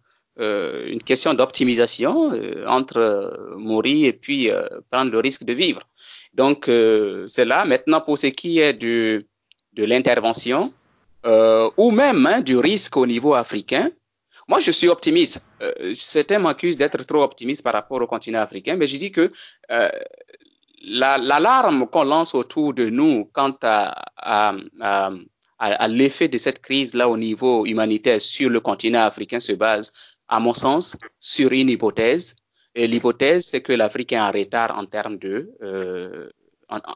[0.88, 5.82] une question d'optimisation euh, entre mourir et puis euh, prendre le risque de vivre.
[6.34, 7.66] Donc, euh, c'est là.
[7.66, 9.26] Maintenant, pour ce qui est du,
[9.74, 10.74] de l'intervention,
[11.76, 13.90] ou même hein, du risque au niveau africain,
[14.48, 15.46] Moi, je suis optimiste.
[15.62, 19.32] Euh, certains m'accusent d'être trop optimiste par rapport au continent africain, mais je dis que
[19.72, 19.90] euh,
[20.84, 25.12] l'alarme qu'on lance autour de nous quant à, à
[25.88, 30.54] l'effet de cette crise-là au niveau humanitaire sur le continent africain se base, à mon
[30.54, 32.36] sens, sur une hypothèse.
[32.76, 36.30] Et l'hypothèse, c'est que l'Afrique est en retard en termes de euh,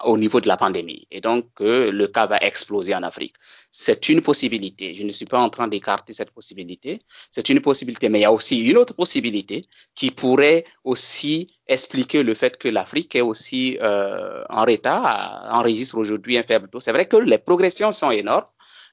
[0.04, 3.36] au niveau de la pandémie et donc le cas va exploser en Afrique.
[3.72, 4.94] C'est une possibilité.
[4.94, 7.02] Je ne suis pas en train d'écarter cette possibilité.
[7.32, 12.24] C'est une possibilité, mais il y a aussi une autre possibilité qui pourrait aussi expliquer
[12.24, 16.82] le fait que l'Afrique est aussi euh, en retard, enregistre aujourd'hui un faible taux.
[16.82, 18.46] C'est vrai que les progressions sont énormes.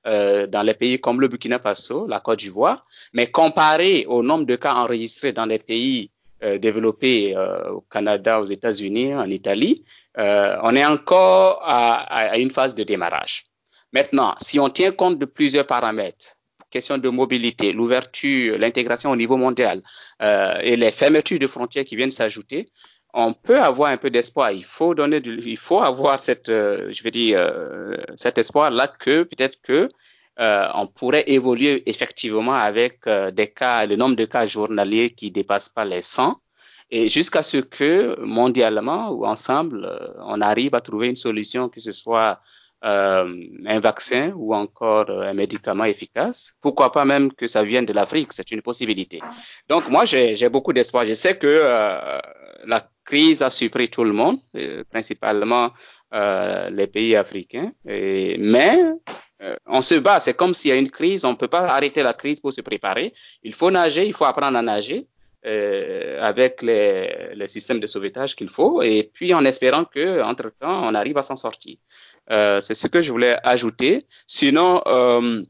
[0.07, 4.47] Euh, dans les pays comme le Burkina Faso, la Côte d'Ivoire, mais comparé au nombre
[4.47, 9.85] de cas enregistrés dans les pays développé euh, au Canada, aux États-Unis, en Italie,
[10.19, 13.47] euh, on est encore à, une phase de démarrage.
[13.93, 16.37] Maintenant, si on tient compte de plusieurs paramètres,
[16.71, 19.83] question de mobilité, l'ouverture, l'intégration au niveau mondial
[20.23, 22.69] euh, et les fermetures de frontières qui viennent s'ajouter,
[23.15, 24.53] on peut avoir un peu d'espoir.
[24.53, 27.41] Il faut donner, il faut avoir cette, je veux dire,
[28.17, 29.89] cet espoir là que peut-être que
[30.41, 35.33] euh, on pourrait évoluer effectivement avec euh, des cas, le nombre de cas journaliers qui
[35.33, 36.37] dépasse pas les 100
[36.91, 41.81] et jusqu'à ce que mondialement ou ensemble, euh, on arrive à trouver une solution, que
[41.81, 42.41] ce soit
[42.81, 46.55] un vaccin ou encore un médicament efficace.
[46.61, 49.21] Pourquoi pas même que ça vienne de l'Afrique, c'est une possibilité.
[49.69, 51.05] Donc moi, j'ai beaucoup d'espoir.
[51.05, 52.21] Je sais que
[52.65, 54.39] la crise a surpris tout le monde,
[54.91, 55.73] principalement
[56.79, 58.79] les pays africains, mais
[59.43, 60.21] euh, on se bat.
[60.21, 62.53] C'est comme s'il y a une crise, on ne peut pas arrêter la crise pour
[62.53, 63.13] se préparer.
[63.43, 65.07] Il faut nager, il faut apprendre à nager
[65.47, 70.51] euh, avec les, les, systèmes de sauvetage qu'il faut, et puis en espérant que, entre
[70.51, 71.77] temps, on arrive à s'en sortir.
[72.31, 74.07] Euh, c'est ce que je voulais ajouter.
[74.27, 75.45] Sinon, euh,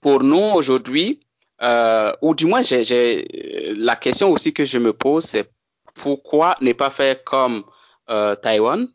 [0.00, 1.20] pour nous aujourd'hui,
[1.62, 5.50] euh, ou du moins, j'ai la question aussi que je me pose, c'est
[5.96, 7.64] pourquoi ne pas faire comme
[8.06, 8.88] Taïwan,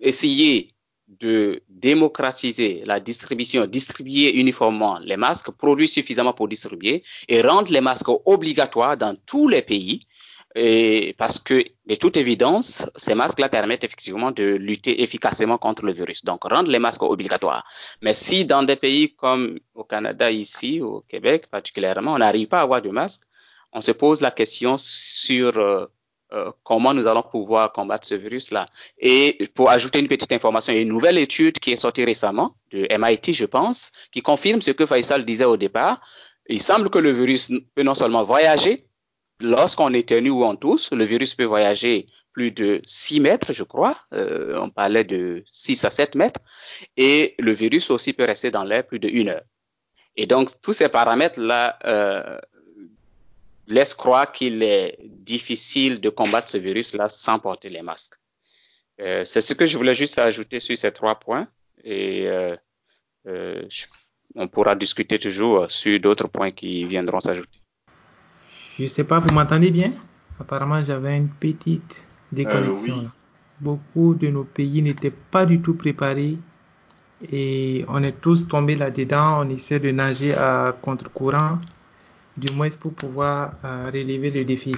[0.00, 0.74] essayer
[1.08, 7.80] de démocratiser la distribution, distribuer uniformément les masques, produire suffisamment pour distribuer et rendre les
[7.80, 10.06] masques obligatoires dans tous les pays.
[11.18, 16.24] Parce que, de toute évidence, ces masques-là permettent effectivement de lutter efficacement contre le virus.
[16.24, 17.62] Donc, rendre les masques obligatoires.
[18.00, 22.60] Mais si dans des pays comme au Canada, ici, au Québec particulièrement, on n'arrive pas
[22.60, 23.24] à avoir de masques,
[23.76, 25.84] on se pose la question sur euh,
[26.32, 28.64] euh, comment nous allons pouvoir combattre ce virus-là.
[28.98, 32.04] Et pour ajouter une petite information, il y a une nouvelle étude qui est sortie
[32.04, 36.00] récemment de MIT, je pense, qui confirme ce que Faisal disait au départ.
[36.48, 38.86] Il semble que le virus peut non seulement voyager,
[39.42, 43.62] lorsqu'on est tenu ou on tousse, le virus peut voyager plus de 6 mètres, je
[43.62, 43.98] crois.
[44.14, 46.40] Euh, on parlait de 6 à 7 mètres.
[46.96, 49.44] Et le virus aussi peut rester dans l'air plus de une heure.
[50.16, 51.78] Et donc, tous ces paramètres-là
[53.66, 58.14] laisse croire qu'il est difficile de combattre ce virus-là sans porter les masques.
[59.00, 61.46] Euh, c'est ce que je voulais juste ajouter sur ces trois points
[61.84, 62.56] et euh,
[63.26, 63.62] euh,
[64.34, 67.60] on pourra discuter toujours sur d'autres points qui viendront s'ajouter.
[68.78, 69.92] Je ne sais pas, vous m'entendez bien?
[70.40, 72.02] Apparemment, j'avais une petite
[72.32, 73.10] déconnexion.
[73.60, 76.36] Beaucoup de nos pays n'étaient pas du tout préparés
[77.32, 79.40] et on est tous tombés là-dedans.
[79.40, 81.58] On essaie de nager à contre-courant
[82.36, 84.74] du moins pour pouvoir euh, relever le défi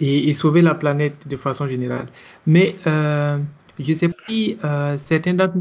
[0.00, 2.06] et, sauver la planète de façon générale.
[2.46, 3.38] Mais euh,
[3.78, 5.54] je sais pas si euh, certains d'entre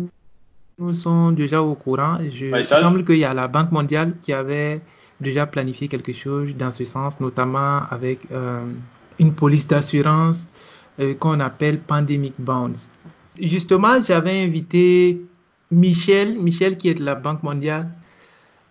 [0.78, 2.20] nous sont déjà au courant.
[2.32, 4.82] Je, il semble qu'il y a la Banque mondiale qui avait
[5.20, 8.22] déjà planifié quelque chose dans ce sens, notamment avec
[9.20, 10.48] une police d'assurance
[11.20, 12.88] qu'on appelle Pandemic Bonds.
[13.42, 15.22] Justement, j'avais invité
[15.72, 17.90] Michel, Michel qui est de la Banque mondiale,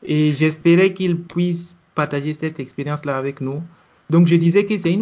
[0.03, 3.63] et j'espérais qu'ils puissent partager cette expérience-là avec nous.
[4.11, 4.93] Donc je disais que c'est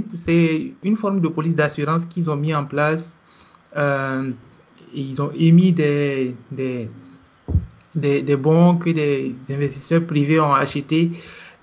[0.83, 3.17] une, forme de police d'assurance qu'ils ont mis en place.
[3.77, 4.31] Euh,
[4.95, 11.11] ils ont émis des, des, bons que des investisseurs privés ont achetés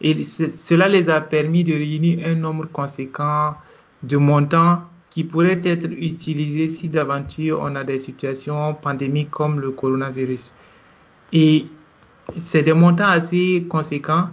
[0.02, 3.56] et cela les a permis de réunir un nombre conséquent
[4.04, 9.72] de montants qui pourraient être utilisés si d'aventure on a des situations pandémiques comme le
[9.72, 10.52] coronavirus.
[11.32, 11.68] Et
[12.38, 14.30] c'est des montants assez conséquents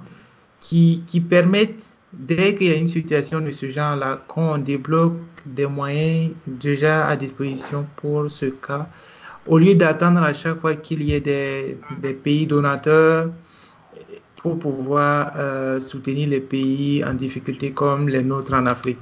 [0.60, 1.82] qui, permettent,
[2.12, 5.14] dès qu'il y a une situation de ce genre-là, qu'on débloque
[5.46, 8.88] des moyens déjà à disposition pour ce cas,
[9.46, 13.30] au lieu d'attendre à chaque fois qu'il y ait des, des pays donateurs
[14.42, 18.98] pour pouvoir euh, soutenir les pays en difficulté comme les nôtres en Afrique.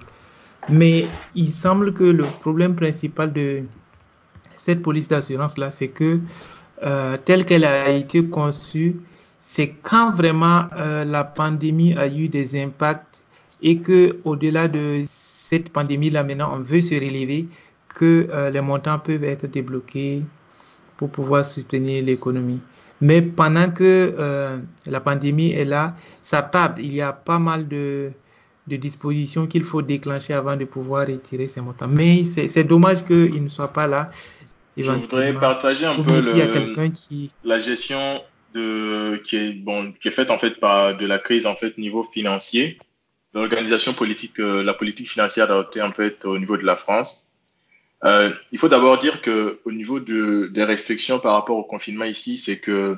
[0.68, 3.62] Mais il semble que le problème principal de
[4.56, 6.20] cette police d'assurance-là, c'est que
[6.82, 8.96] euh, telle qu'elle a été conçue,
[9.40, 13.04] c'est quand vraiment euh, la pandémie a eu des impacts
[13.62, 17.48] et que au-delà de cette pandémie-là, maintenant, on veut se relever,
[17.88, 20.22] que euh, les montants peuvent être débloqués
[20.96, 22.60] pour pouvoir soutenir l'économie.
[23.00, 26.78] Mais pendant que la pandémie est là, ça tarde.
[26.78, 28.12] Il y a pas mal de
[28.66, 31.86] dispositions qu'il faut déclencher avant de pouvoir retirer ces montants.
[31.88, 34.10] Mais c'est dommage qu'ils ne soient pas là.
[34.78, 37.30] Je voudrais partager un peu le, qui...
[37.44, 38.22] la gestion
[38.54, 41.78] de, qui, est, bon, qui est faite en fait par de la crise en fait
[41.78, 42.78] niveau financier.
[43.34, 47.30] L'organisation politique, euh, la politique financière adoptée en fait au niveau de la France.
[48.04, 52.04] Euh, il faut d'abord dire que au niveau de, des restrictions par rapport au confinement
[52.04, 52.96] ici, c'est que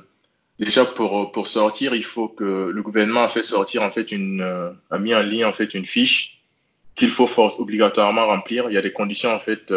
[0.59, 4.43] déjà pour, pour sortir, il faut que le gouvernement a fait sortir en fait une
[4.43, 6.43] euh, a mis en ligne en fait une fiche
[6.95, 8.67] qu'il faut force, obligatoirement remplir.
[8.69, 9.73] Il y a des conditions en fait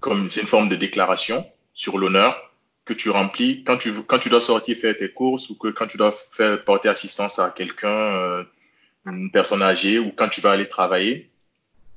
[0.00, 2.36] comme c'est une forme de déclaration sur l'honneur
[2.84, 5.86] que tu remplis quand tu quand tu dois sortir faire tes courses ou que quand
[5.86, 8.44] tu dois faire porter assistance à quelqu'un, euh,
[9.06, 11.30] une personne âgée ou quand tu vas aller travailler.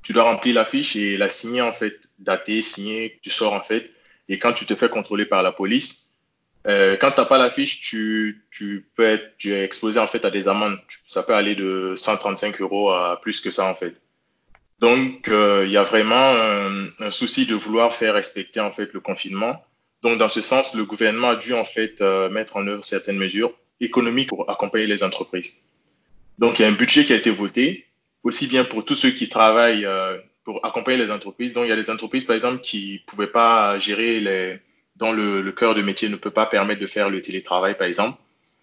[0.04, 3.62] Tu dois remplir la fiche et la signer en fait, dater, signer, tu sors en
[3.62, 3.92] fait.
[4.30, 6.12] Et quand tu te fais contrôler par la police,
[6.68, 10.08] euh, quand tu n'as pas la fiche, tu, tu, peux être tu es exposé en
[10.08, 10.80] fait à des amendes.
[11.08, 13.94] Ça peut aller de 135 euros à plus que ça en fait.
[14.82, 16.34] Donc euh, il y a vraiment
[17.00, 19.64] un, souci de vouloir faire respecter en fait le confinement.
[20.02, 23.18] Donc dans ce sens, le gouvernement a dû en fait euh, mettre en œuvre certaines
[23.18, 25.68] mesures économiques pour accompagner les entreprises.
[26.40, 27.86] Donc il y a un budget qui a été voté,
[28.24, 31.54] aussi bien pour tous ceux qui travaillent euh, pour accompagner les entreprises.
[31.54, 34.60] Donc il y a des entreprises par exemple qui pouvaient pas gérer les
[34.96, 38.20] dont le, cœur de métier ne peut pas permettre de faire le télétravail, par exemple,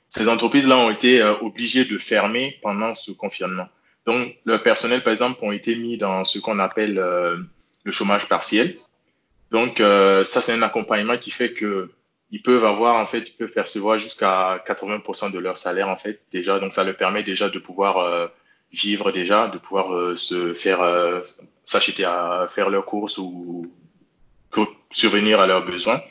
[0.09, 3.69] ces entreprises-là ont été obligées de fermer pendant ce confinement.
[4.09, 7.37] Donc, le personnel, par exemple, ont été mis dans ce qu'on appelle euh,
[7.85, 8.77] le chômage partiel.
[9.51, 11.91] Donc, euh, ça, c'est un accompagnement qui fait que
[12.31, 16.21] ils peuvent avoir, en fait, ils peuvent percevoir jusqu'à 80% de leur salaire, en fait,
[16.33, 16.59] déjà.
[16.59, 18.31] Donc, ça leur permet déjà de pouvoir
[18.71, 20.81] vivre déjà, de pouvoir se faire,
[21.65, 23.73] s'acheter à faire leurs courses ou
[24.51, 26.03] pour survenir à leurs besoins.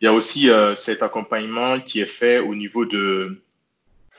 [0.00, 3.42] Il y a aussi euh, cet accompagnement qui est fait au niveau de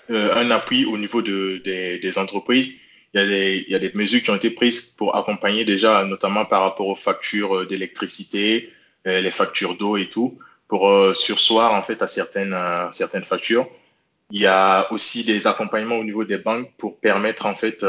[0.10, 2.82] euh, un appui au niveau de, des entreprises.
[3.14, 5.66] Il y, a des, il y, a des, mesures qui ont été prises pour accompagner
[5.66, 8.72] déjà, notamment par rapport aux factures d'électricité,
[9.08, 10.38] euh, les factures d'eau et tout,
[10.68, 13.68] pour euh, sursoir en fait à certaines, euh, certaines factures.
[14.32, 17.84] Il y a aussi des accompagnements au niveau des banques pour permettre en fait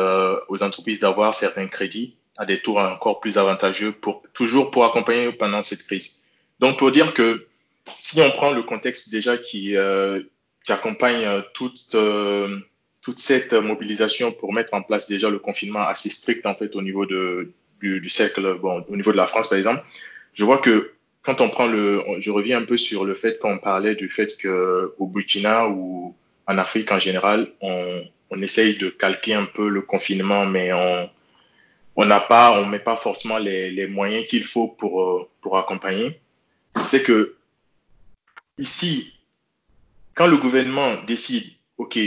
[0.49, 5.31] aux entreprises d'avoir certains crédits à des taux encore plus avantageux pour toujours pour accompagner
[5.33, 6.25] pendant cette crise.
[6.61, 7.47] Donc pour dire que
[7.97, 10.23] si on prend le contexte déjà qui, euh,
[10.65, 12.59] qui accompagne euh, toute, euh,
[13.03, 16.83] toute cette mobilisation pour mettre en place déjà le confinement assez strict en fait au
[16.83, 19.83] niveau de, du, du cercle, bon, au niveau de la France par exemple,
[20.35, 20.93] je vois que
[21.23, 24.37] quand on prend le, je reviens un peu sur le fait qu'on parlait du fait
[24.39, 26.15] que au Burkina ou
[26.47, 31.11] en Afrique en général, on, on essaye de calquer un peu le confinement, mais on
[31.97, 36.21] on n'a pas, on met pas forcément les, les moyens qu'il faut pour pour accompagner.
[36.87, 37.37] C'est que
[38.61, 39.19] Ici,
[40.15, 41.45] quand le gouvernement décide,
[41.79, 41.99] OK,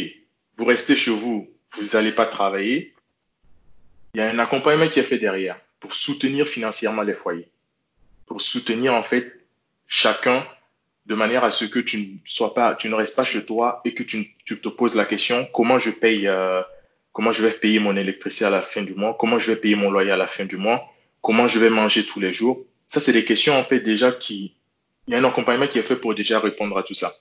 [0.58, 2.94] vous restez chez vous, vous n'allez pas travailler,
[4.14, 7.50] il y a un accompagnement qui est fait derrière pour soutenir financièrement les foyers,
[8.26, 9.46] pour soutenir en fait
[9.88, 10.46] chacun
[11.06, 13.82] de manière à ce que tu ne sois pas, tu ne restes pas chez toi
[13.84, 16.62] et que tu, te poses la question comment je paye, euh,
[17.12, 19.76] comment je vais payer mon électricité à la fin du mois, comment je vais payer
[19.76, 22.64] mon loyer à la fin du mois, comment je vais manger tous les jours.
[22.88, 24.56] Ça, c'est des questions en fait déjà qui
[25.08, 27.12] il y a un accompagnement qui est fait pour déjà répondre à tout ça.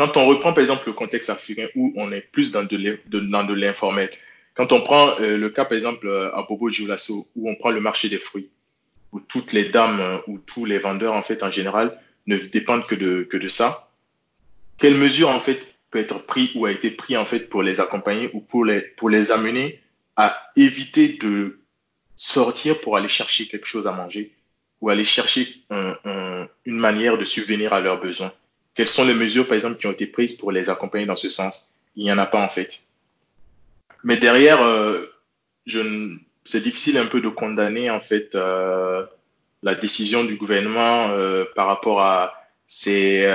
[0.00, 4.10] Quand on reprend par exemple le contexte africain où on est plus dans de l'informel,
[4.54, 7.68] quand on prend euh, le cas par exemple euh, à Bobo Dioulasso où on prend
[7.68, 8.48] le marché des fruits,
[9.12, 12.86] où toutes les dames euh, ou tous les vendeurs en fait en général ne dépendent
[12.86, 13.90] que de, ça,
[14.78, 17.78] quelle mesure en fait peut être pris ou a été pris en fait pour les
[17.78, 19.82] accompagner ou pour les, amener
[20.16, 21.60] à éviter de
[22.16, 24.32] sortir pour aller chercher quelque chose à manger
[24.80, 28.32] ou aller chercher un, un, une manière de subvenir à leurs besoins?
[28.74, 31.30] Quelles sont les mesures, par exemple, qui ont été prises pour les accompagner dans ce
[31.30, 31.74] sens?
[31.96, 32.80] Il n'y en a pas, en fait.
[34.04, 35.12] Mais derrière, euh,
[36.44, 39.04] c'est difficile un peu de condamner, en fait, euh,
[39.62, 42.34] la décision du gouvernement euh, par rapport à
[42.66, 43.26] ces,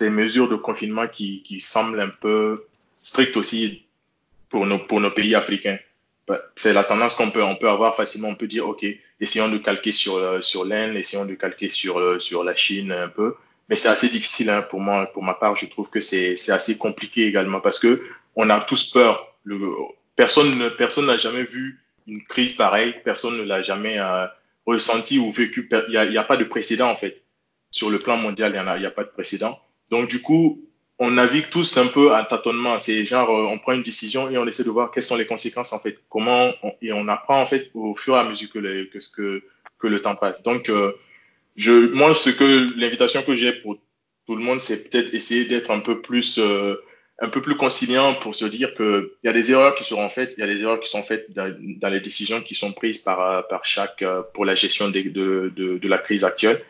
[0.00, 3.84] mesures de confinement qui, semblent un peu strictes aussi
[4.48, 4.78] pour nos,
[5.10, 5.78] pays africains.
[6.26, 8.28] Bah, c'est la tendance qu'on peut, avoir facilement.
[8.28, 8.86] On peut dire, OK,
[9.20, 10.18] essayons de calquer sur,
[10.64, 13.34] l'Inde, essayons de calquer sur la Chine un peu.
[13.68, 15.56] Mais c'est assez difficile hein, pour moi, pour ma part.
[15.56, 18.02] Je trouve que c'est, assez compliqué également parce que
[18.36, 19.34] on a tous peur.
[19.44, 19.58] Le,
[20.16, 22.94] personne, personne n'a jamais vu une crise pareille.
[23.04, 24.26] Personne ne l'a jamais euh,
[24.66, 25.68] ressenti ou vécu.
[25.88, 27.22] Il n'y a, a pas de précédent en fait.
[27.70, 29.58] Sur le plan mondial, il n'y a, a pas de précédent.
[29.90, 30.62] Donc du coup,
[30.98, 32.78] on navigue tous un peu à tâtonnement.
[32.78, 35.26] C'est genre, euh, on prend une décision et on essaie de voir quelles sont les
[35.26, 35.98] conséquences en fait.
[36.08, 36.52] Comment
[36.82, 39.42] et on apprend en fait au fur et à mesure que, le, que, que,
[39.78, 40.42] que le temps passe.
[40.42, 40.92] Donc, euh,
[41.56, 43.78] je, moi, ce que l'invitation que j'ai pour
[44.26, 46.76] tout le monde, c'est peut-être essayer d'être un peu plus euh,
[47.20, 50.34] un peu plus conciliant pour se dire qu'il y a des erreurs qui seront faites,
[50.36, 53.46] il y a des erreurs qui sont faites dans, les décisions qui sont prises par,
[53.46, 56.64] par chaque pour la gestion de, de, de, de la crise actuelle.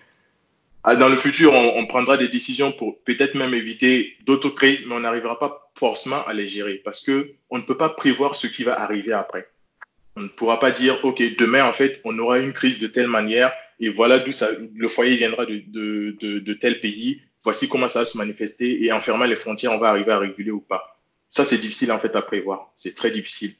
[0.86, 4.84] Ah, dans le futur, on, on, prendra des décisions pour peut-être même éviter d'autres crises,
[4.86, 8.36] mais on n'arrivera pas forcément à les gérer parce que on ne peut pas prévoir
[8.36, 9.48] ce qui va arriver après.
[10.16, 13.08] On ne pourra pas dire, OK, demain, en fait, on aura une crise de telle
[13.08, 14.32] manière et voilà d'où
[14.74, 17.20] le foyer viendra de, tel pays.
[17.42, 20.18] Voici comment ça va se manifester et en fermant les frontières, on va arriver à
[20.18, 20.98] réguler ou pas.
[21.28, 22.72] Ça, c'est difficile, en fait, à prévoir.
[22.74, 23.50] C'est très difficile.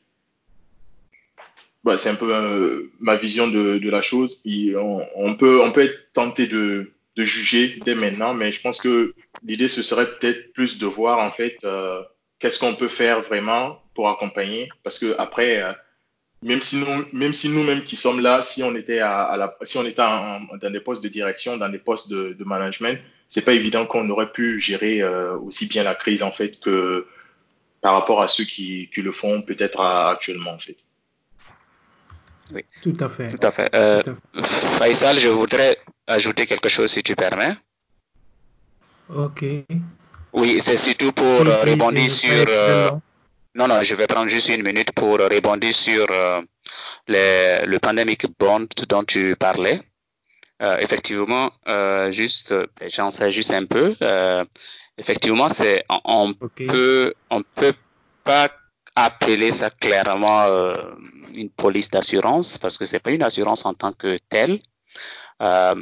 [1.82, 4.40] Bah, c'est un peu euh, ma vision de, la chose.
[5.16, 9.82] On, peut, être tenté de, de juger dès maintenant, mais je pense que l'idée, ce
[9.82, 12.02] serait peut-être plus de voir en fait euh,
[12.38, 15.72] qu'est-ce qu'on peut faire vraiment pour accompagner, parce que après, euh,
[16.44, 19.56] même si nous, même si nous-mêmes qui sommes là, si on était à, à la,
[19.62, 22.98] si on était en, dans des postes de direction, dans des postes de, de management,
[23.28, 27.06] c'est pas évident qu'on aurait pu gérer euh, aussi bien la crise en fait que
[27.80, 30.76] par rapport à ceux qui, qui le font peut-être actuellement en fait.
[32.52, 32.62] Oui.
[32.82, 33.28] Tout à fait.
[33.28, 33.74] Tout à fait.
[33.74, 34.92] Euh, Tout à fait.
[34.92, 37.56] Faisal, je voudrais ajouter quelque chose si tu permets.
[39.08, 39.44] Ok.
[40.34, 42.46] Oui, c'est surtout pour Oui, euh, rebondir sur.
[43.54, 46.40] Non, non, je vais prendre juste une minute pour rebondir sur euh,
[47.08, 49.80] les- le pandemic bond dont tu parlais.
[50.62, 53.94] Euh, effectivement, euh, juste, euh, j'en sais juste un peu.
[54.02, 54.44] Euh,
[54.98, 56.32] effectivement, c'est on,
[56.66, 57.74] peut on peut
[58.24, 58.48] pas
[58.96, 60.74] appeler ça clairement euh,
[61.34, 64.60] une police d'assurance parce que c'est pas une assurance en tant que telle.
[65.42, 65.74] Euh,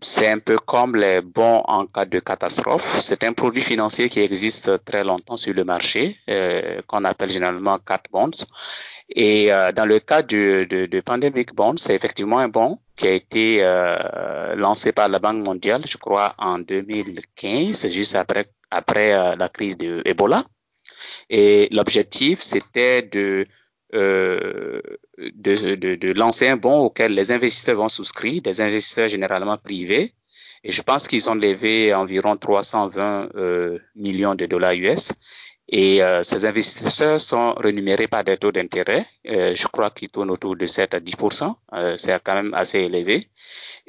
[0.00, 2.98] c'est un peu comme les bons en cas de catastrophe.
[3.00, 7.78] C'est un produit financier qui existe très longtemps sur le marché, euh, qu'on appelle généralement
[7.78, 8.30] cat bonds.
[9.08, 13.12] Et euh, dans le cas de, de Pandemic Bond, c'est effectivement un bon qui a
[13.12, 13.60] été
[14.56, 20.00] lancé par la Banque mondiale, je crois, en 2015, juste après, après la crise de
[20.06, 20.42] Ebola.
[21.28, 23.46] Et l'objectif, c'était de,
[23.94, 24.80] euh,
[25.18, 30.12] de, de, lancer un bon auquel les investisseurs vont souscrire, des investisseurs généralement privés.
[30.64, 35.12] Et je pense qu'ils ont levé environ 320 euh, millions de dollars US.
[35.68, 40.30] Et euh, ces investisseurs sont rémunérés par des taux d'intérêt, euh, je crois qu'ils tournent
[40.30, 43.28] autour de 7 à 10% euh, c'est quand même assez élevé.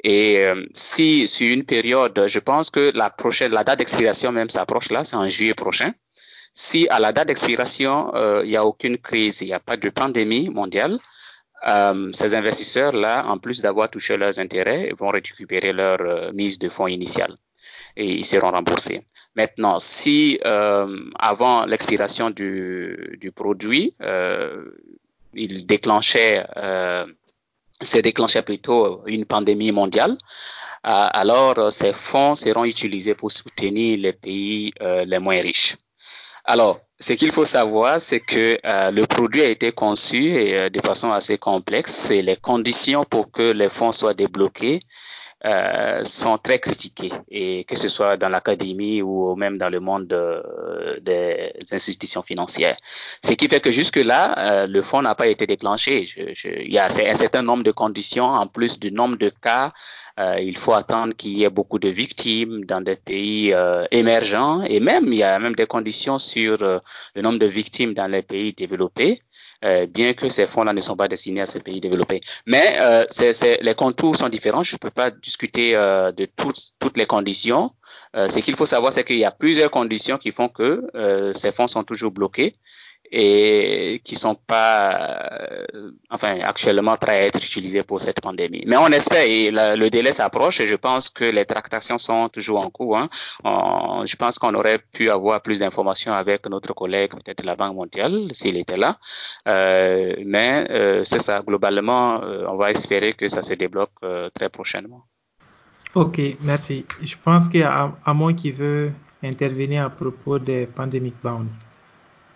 [0.02, 4.50] Et euh, si sur une période, je pense que la prochaine, la date d'expiration même
[4.50, 5.92] s'approche là, c'est en juillet prochain.
[6.60, 9.76] Si à la date d'expiration, euh, il n'y a aucune crise, il n'y a pas
[9.76, 10.98] de pandémie mondiale,
[11.68, 16.68] euh, ces investisseurs-là, en plus d'avoir touché leurs intérêts, vont récupérer leur euh, mise de
[16.68, 17.36] fonds initiale
[17.96, 19.02] et ils seront remboursés.
[19.36, 24.64] Maintenant, si euh, avant l'expiration du, du produit, euh,
[25.34, 26.44] il déclenchait,
[27.80, 30.16] se déclenchait plutôt une pandémie mondiale,
[30.82, 35.76] alors ces fonds seront utilisés pour soutenir les pays les moins riches.
[36.50, 40.80] Alors, ce qu'il faut savoir, c'est que euh, le produit a été conçu euh, de
[40.80, 44.80] façon assez complexe et les conditions pour que les fonds soient débloqués
[45.44, 50.08] euh, sont très critiquées et que ce soit dans l'académie ou même dans le monde
[51.02, 52.76] des institutions financières.
[52.82, 56.08] Ce qui fait que jusque-là, le fonds n'a pas été déclenché.
[56.44, 59.70] Il y a un certain nombre de conditions en plus du nombre de cas.
[60.18, 64.62] Euh, il faut attendre qu'il y ait beaucoup de victimes dans des pays euh, émergents
[64.62, 66.78] et même il y a même des conditions sur euh,
[67.14, 69.20] le nombre de victimes dans les pays développés,
[69.64, 72.20] euh, bien que ces fonds-là ne sont pas destinés à ces pays développés.
[72.46, 73.04] Mais euh,
[73.60, 74.64] les contours sont différents.
[74.64, 77.70] Je ne peux pas discuter euh, de toutes, toutes les conditions.
[78.14, 80.90] Ce qu'il faut savoir, c'est qu'il y a plusieurs conditions qui font que
[81.34, 82.52] ces fonds sont toujours bloqués
[83.10, 85.20] et qui sont pas,
[85.74, 88.64] euh, enfin, actuellement prêts à être utilisés pour cette pandémie.
[88.66, 92.60] Mais on espère, et le délai s'approche, et je pense que les tractations sont toujours
[92.60, 92.98] en cours.
[92.98, 93.08] Hein.
[94.04, 98.28] Je pense qu'on aurait pu avoir plus d'informations avec notre collègue, peut-être la Banque mondiale,
[98.32, 98.98] s'il était là.
[99.46, 103.92] Euh, mais euh, c'est ça, globalement, on va espérer que ça se débloque
[104.34, 105.04] très prochainement.
[105.94, 106.84] Ok, merci.
[107.02, 108.92] Je pense qu'il y a Amon qui veut
[109.22, 111.48] intervenir à propos des Pandemic Bound.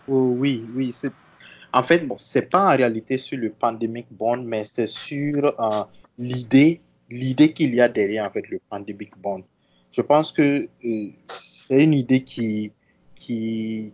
[0.09, 0.93] Oh, oui, oui.
[0.93, 1.13] C'est...
[1.73, 5.85] En fait, bon, c'est pas en réalité sur le pandemic bond, mais c'est sur euh,
[6.19, 6.81] l'idée,
[7.11, 9.43] l'idée qu'il y a derrière en fait le pandemic bond.
[9.93, 12.73] Je pense que euh, c'est une idée qui,
[13.15, 13.93] qui,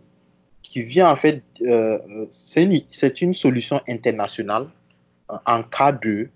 [0.61, 2.63] qui vient en fait, euh, c'est
[3.21, 4.67] une, solution internationale
[5.45, 6.29] en cas de,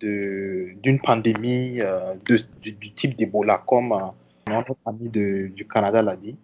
[0.00, 3.96] de d'une pandémie de, du, type d'Ebola, comme
[4.48, 6.36] notre ami du Canada l'a dit.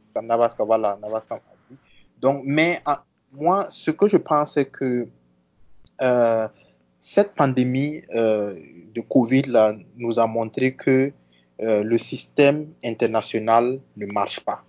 [2.20, 5.08] Donc, mais ah, moi, ce que je pense, c'est que
[6.02, 6.48] euh,
[6.98, 8.54] cette pandémie euh,
[8.94, 11.12] de Covid là, nous a montré que
[11.60, 14.62] euh, le système international ne marche pas.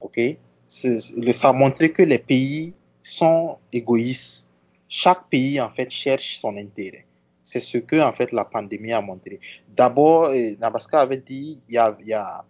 [0.00, 0.20] Ok?
[0.68, 4.48] Ça a montré que les pays sont égoïstes.
[4.88, 7.06] Chaque pays, en fait, cherche son intérêt.
[7.42, 9.38] C'est ce que, en fait, la pandémie a montré.
[9.68, 12.44] D'abord, Nabaska avait dit, il y a, il y a,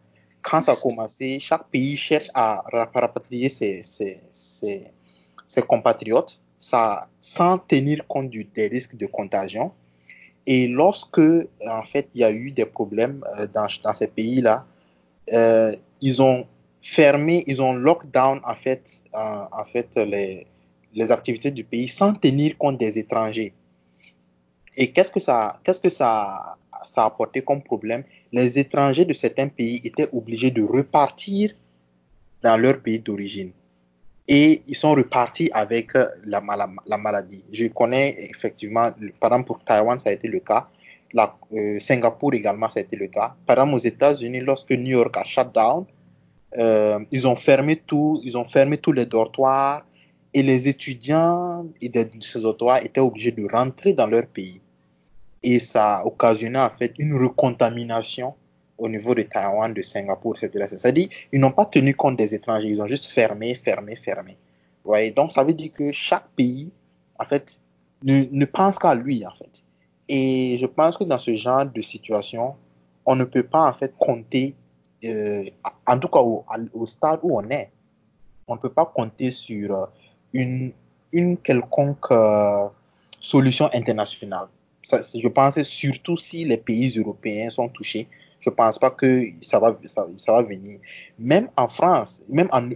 [0.49, 8.07] quand ça a commencé, chaque pays cherche à rapatrier ses, ses, ses, compatriotes sans tenir
[8.07, 9.73] compte des risques de contagion.
[10.47, 11.19] Et lorsque,
[11.67, 14.65] en fait, il y a eu des problèmes euh, dans, dans ces pays-là,
[15.33, 16.47] euh, ils ont
[16.81, 20.47] fermé, ils ont lockdown, en fait, en fait les,
[20.95, 23.53] les activités du pays sans tenir compte des étrangers.
[24.77, 28.05] Et qu'est-ce que ça, qu'est-ce que ça, ça a apporté comme problème?
[28.37, 31.53] Les étrangers de certains pays étaient obligés de repartir
[32.43, 33.53] dans leur pays d'origine
[34.29, 36.43] et ils sont repartis avec euh, la,
[36.87, 37.45] la, maladie.
[37.53, 40.69] Je connais effectivement, par exemple pour Taïwan, ça a été le cas.
[41.17, 43.35] Euh, Singapour également, ça a été le cas.
[43.47, 45.85] Par exemple, aux États-Unis, lorsque New York a shut down,
[46.59, 49.87] euh, ils ont fermé tout, ils ont fermé tous les dortoirs
[50.35, 54.61] et les étudiants de ces dortoirs étaient obligés de rentrer dans leur pays.
[55.49, 58.35] Et ça a occasionné en fait une recontamination
[58.79, 60.67] au niveau de Taïwan, de Singapour, etc.
[60.69, 64.37] C'est-à-dire, ils n'ont pas tenu compte des étrangers, ils ont juste fermé, fermé, fermé.
[64.85, 65.13] Voyez?
[65.13, 66.73] Donc, ça veut dire que chaque pays,
[67.21, 67.61] en fait,
[68.03, 69.63] ne, ne pense qu'à lui, en fait.
[70.09, 72.57] Et je pense que dans ce genre de situation,
[73.05, 74.57] on ne peut pas, en fait, compter,
[75.05, 75.45] euh,
[75.87, 76.45] en tout cas au,
[76.75, 77.71] au, stade où on est,
[78.49, 79.87] on ne peut pas compter sur euh,
[80.33, 80.73] une,
[81.13, 82.67] une quelconque euh,
[83.21, 84.49] solution internationale.
[84.93, 88.09] Je pense surtout si les pays européens sont touchés,
[88.41, 90.79] je pense pas que ça va, ça, va venir.
[91.19, 92.69] Même en France, même en,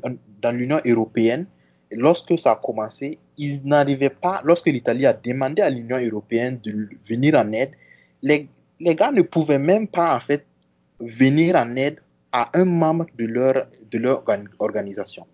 [0.42, 1.46] dans l'Union européenne,
[1.92, 6.88] lorsque ça a commencé, ils n'arrivaient pas, lorsque l'Italie a demandé à l'Union européenne de
[7.06, 7.70] venir en aide,
[8.22, 8.48] les,
[8.80, 10.44] les gars ne pouvaient même pas, en fait,
[10.98, 12.00] venir en aide
[12.32, 14.24] à un membre de leur, de leur
[14.58, 15.26] organisation.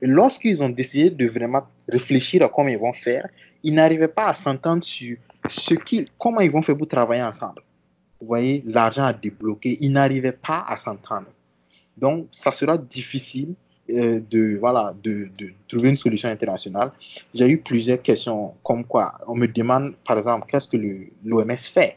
[0.00, 3.28] Lorsqu'ils ont décidé de vraiment réfléchir à comment ils vont faire,
[3.64, 5.16] ils n'arrivaient pas à s'entendre sur
[5.48, 7.62] ce qu'ils, comment ils vont faire pour travailler ensemble
[8.24, 11.26] vous voyez, l'argent a débloqué, ils n'arrivaient pas à s'entendre.
[11.96, 13.54] Donc, ça sera difficile
[13.90, 15.28] euh, de, voilà, de,
[15.68, 16.90] trouver une solution internationale.
[17.34, 20.78] J'ai eu plusieurs questions comme quoi, on me demande, par exemple, qu'est-ce que
[21.22, 21.96] l'OMS fait?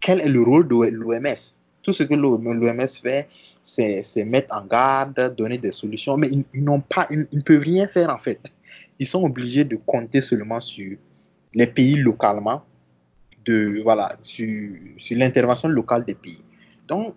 [0.00, 1.42] Quel est le rôle de l'OMS
[1.82, 3.28] Tout ce que l'OMS fait,
[3.62, 7.86] c'est mettre en garde, donner des solutions, mais ils, n'ont pas, ils ne peuvent rien
[7.86, 8.40] faire en fait.
[9.02, 10.96] Ils sont obligés de compter seulement sur
[11.54, 12.62] les pays localement
[13.44, 14.48] de voilà sur,
[15.10, 16.44] l'intervention locale des pays.
[16.86, 17.16] Donc,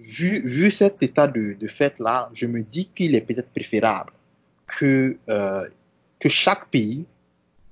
[0.00, 4.12] vu, vu cet état de, de fait là, je me dis qu'il est peut-être préférable
[4.66, 5.68] que euh,
[6.18, 7.06] que chaque pays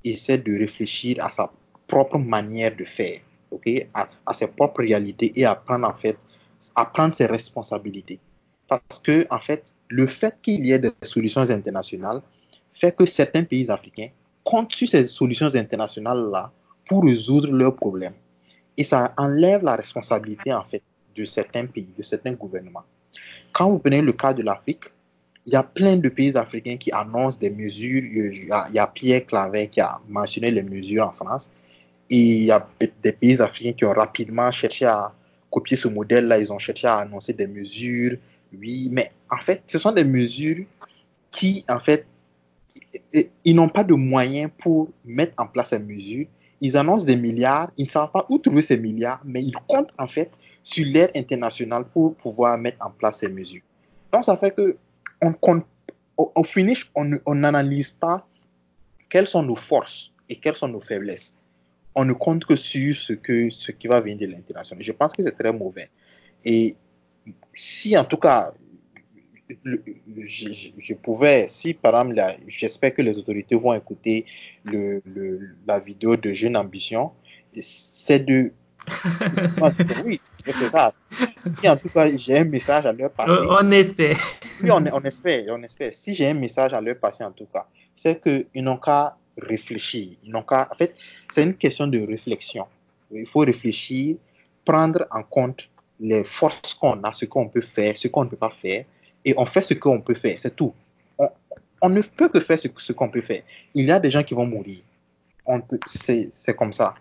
[0.05, 1.51] essaie de réfléchir à sa
[1.89, 3.19] propre manière de faire,
[3.51, 6.19] ok, à, à ses propres réalités et à prendre en fait
[6.77, 8.21] à prendre ses responsabilités.
[8.69, 12.23] Parce que en fait, le fait qu'il y ait des solutions internationales
[12.79, 14.09] fait que certains pays africains
[14.45, 16.51] comptent sur ces solutions internationales là
[16.89, 18.15] pour résoudre leurs problèmes.
[18.77, 20.83] Et ça enlève la responsabilité, en fait,
[21.15, 22.85] de certains pays, de certains gouvernements.
[23.53, 24.85] Quand vous prenez le cas de l'Afrique,
[25.47, 28.03] il y a plein de pays africains qui annoncent des mesures.
[28.05, 31.51] Il y a, Pierre Clavet qui a mentionné les mesures en France.
[32.11, 32.67] Et il y a
[33.03, 35.13] des pays africains qui ont rapidement cherché à
[35.51, 36.39] copier ce modèle-là.
[36.39, 38.17] Ils ont cherché à annoncer des mesures.
[38.57, 40.65] Oui, mais en fait, ce sont des mesures
[41.31, 42.07] qui, en fait,
[43.45, 46.27] ils n'ont pas de moyens pour mettre en place ces mesures
[46.61, 49.93] ils annoncent des milliards, ils ne savent pas où trouver ces milliards, mais ils comptent
[49.99, 50.31] en fait
[50.63, 53.63] sur l'aide internationale pour pouvoir mettre en place ces mesures.
[54.13, 54.77] Donc ça fait que
[55.21, 58.27] on, finish, on n'analyse pas
[59.09, 61.37] quelles sont nos forces et quelles sont nos faiblesses.
[61.95, 64.85] On ne compte que sur ce qui va venir de l'international.
[64.85, 65.91] Je pense que c'est très mauvais.
[66.45, 66.77] Et
[67.55, 68.53] si en tout cas
[69.65, 74.27] je, je, pouvais, si par exemple, j'espère que les autorités vont écouter
[74.65, 77.13] le, le, la vidéo de Jeune Ambition,
[77.61, 78.53] c'est de.
[80.05, 80.95] oui, c'est ça.
[81.45, 83.47] Si en tout cas j'ai un message à leur passer.
[83.49, 84.19] On espère.
[84.63, 85.91] Oui, on, on espère, on espère.
[85.95, 90.17] Si j'ai un message à leur passer en tout cas, c'est qu'ils n'ont qu'à réfléchir.
[90.25, 90.69] Ils n'ont qu'à.
[90.71, 90.95] En fait,
[91.31, 92.67] c'est une question de réflexion.
[93.11, 94.17] Il faut réfléchir,
[94.65, 95.69] prendre en compte
[96.01, 98.85] les forces qu'on a, ce qu'on peut faire, ce qu'on ne peut pas faire,
[99.29, 100.73] et on fait ce qu'on peut faire, c'est tout.
[101.19, 101.29] On,
[101.83, 103.43] on, ne peut que faire ce, qu'on peut faire.
[103.75, 104.79] Il y a des gens qui vont mourir.
[105.87, 106.95] C'est comme ça.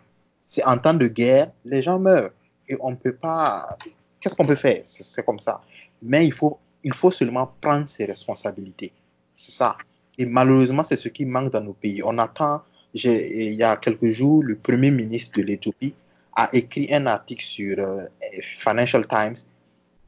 [0.46, 2.32] C'est en temps de guerre, les gens meurent.
[2.68, 3.78] Et on ne peut pas.
[4.20, 4.82] qu'est-ce qu'on peut faire?
[4.84, 5.62] C'est comme ça.
[6.02, 8.92] Mais il faut, il faut seulement prendre ses responsabilités.
[9.34, 9.78] C'est ça.
[10.18, 12.02] Et malheureusement, c'est ce qui manque dans nos pays.
[12.04, 12.62] On attend,
[12.94, 15.94] il y a quelques jours, le premier ministre de l'Éthiopie
[16.36, 18.06] a écrit un article sur euh,
[18.42, 19.38] Financial Times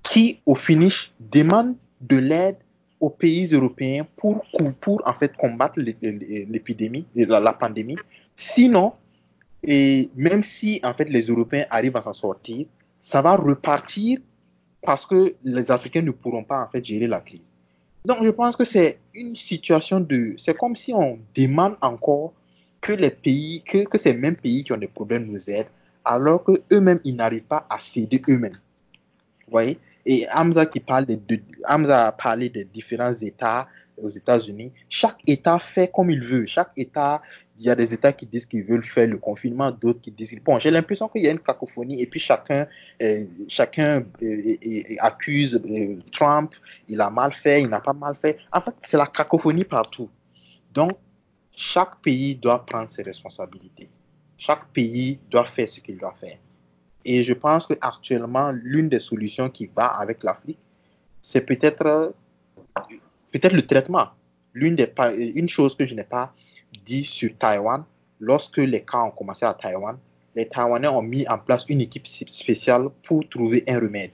[0.03, 2.57] qui, au finish, demande de l'aide
[2.99, 4.43] aux pays européens pour,
[4.81, 7.97] pour en fait combattre l'épidémie, la, pandémie.
[8.35, 8.93] Sinon,
[9.63, 12.67] et même si en fait les Européens arrivent à s'en sortir,
[12.99, 14.19] ça va repartir
[14.81, 17.51] parce que les Africains ne pourront pas en fait gérer la crise.
[18.05, 22.33] Donc je pense que c'est une situation de, c'est comme si on demande encore
[22.81, 25.67] que les pays, que, que ces mêmes pays qui ont des problèmes nous aident,
[26.05, 28.53] alors que eux-mêmes ils n'arrivent pas à céder eux-mêmes.
[28.53, 29.77] Vous voyez?
[30.05, 33.67] Et Hamza qui parle de, de, a parlé des différents États
[34.01, 34.71] aux États-Unis.
[34.87, 36.45] Chaque État fait comme il veut.
[36.45, 37.21] Chaque État
[37.59, 40.35] il y a des États qui disent qu'ils veulent faire le confinement, d'autres qui disent
[40.43, 40.57] bon.
[40.59, 42.67] J'ai l'impression qu'il y a une cacophonie et puis chacun,
[43.01, 44.55] euh, chacun euh,
[44.99, 46.55] accuse euh, Trump.
[46.87, 48.37] Il a mal fait, il n'a pas mal fait.
[48.51, 50.09] En fait, c'est la cacophonie partout.
[50.73, 50.93] Donc,
[51.53, 53.89] chaque pays doit prendre ses responsabilités.
[54.37, 56.37] Chaque pays doit faire ce qu'il doit faire.
[57.05, 60.59] Et je pense que actuellement, l'une des solutions qui va avec l'Afrique,
[61.21, 62.13] c'est peut-être
[63.31, 64.09] peut-être le traitement.
[64.53, 64.91] L'une des
[65.35, 66.33] une chose que je n'ai pas
[66.85, 67.83] dit sur Taïwan,
[68.19, 69.97] lorsque les cas ont commencé à Taïwan,
[70.35, 74.11] les Taïwanais ont mis en place une équipe spéciale pour trouver un remède.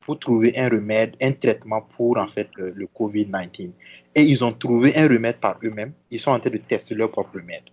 [0.00, 3.70] Pour trouver un remède, un traitement pour en fait le, COVID-19.
[4.14, 5.92] Et ils ont trouvé un remède par eux-mêmes.
[6.10, 7.64] Ils sont en train de tester leur propre remède.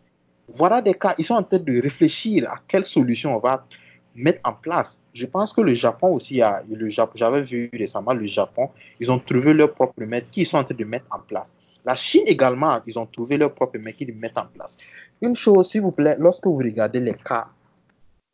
[0.47, 3.65] Voilà des cas, ils sont en train de réfléchir à quelle solution on va
[4.15, 4.99] mettre en place.
[5.13, 8.69] Je pense que le Japon aussi, a, le j'avais vu récemment le Japon,
[8.99, 11.53] ils ont trouvé leur propre remède qu'ils sont en train de mettre en place.
[11.85, 14.77] La Chine également, ils ont trouvé leur propre mais qu'ils mettent en place.
[15.21, 17.47] Une chose, s'il vous plaît, lorsque vous regardez les cas,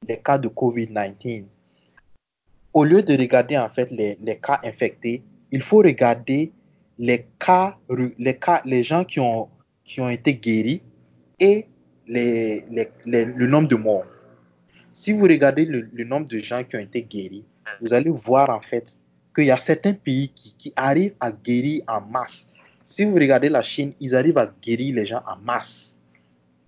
[0.07, 1.45] les cas de COVID-19,
[2.73, 6.51] au lieu de regarder en fait les, les, cas infectés, il faut regarder
[6.99, 7.77] les cas,
[8.17, 9.49] les cas, les gens qui ont,
[9.83, 10.81] qui ont été guéris
[11.39, 11.65] et
[12.07, 12.63] les,
[13.05, 14.05] les, le nombre de morts.
[14.99, 17.45] Si vous regardez le, nombre de gens qui ont été guéris,
[17.81, 18.97] vous allez voir en fait
[19.33, 22.51] qu'il y a certains pays qui, qui arrivent à guérir en masse
[22.89, 25.95] si vous regardez la Chine, ils arrivent à guérir les gens en masse.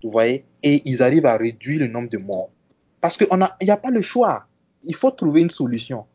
[0.04, 0.44] Vous voyez?
[0.62, 2.48] Et ils arrivent à réduire le nombre de morts.
[3.00, 4.46] Parce qu'il n'y a, a pas le choix.
[4.84, 6.06] Il faut trouver une solution.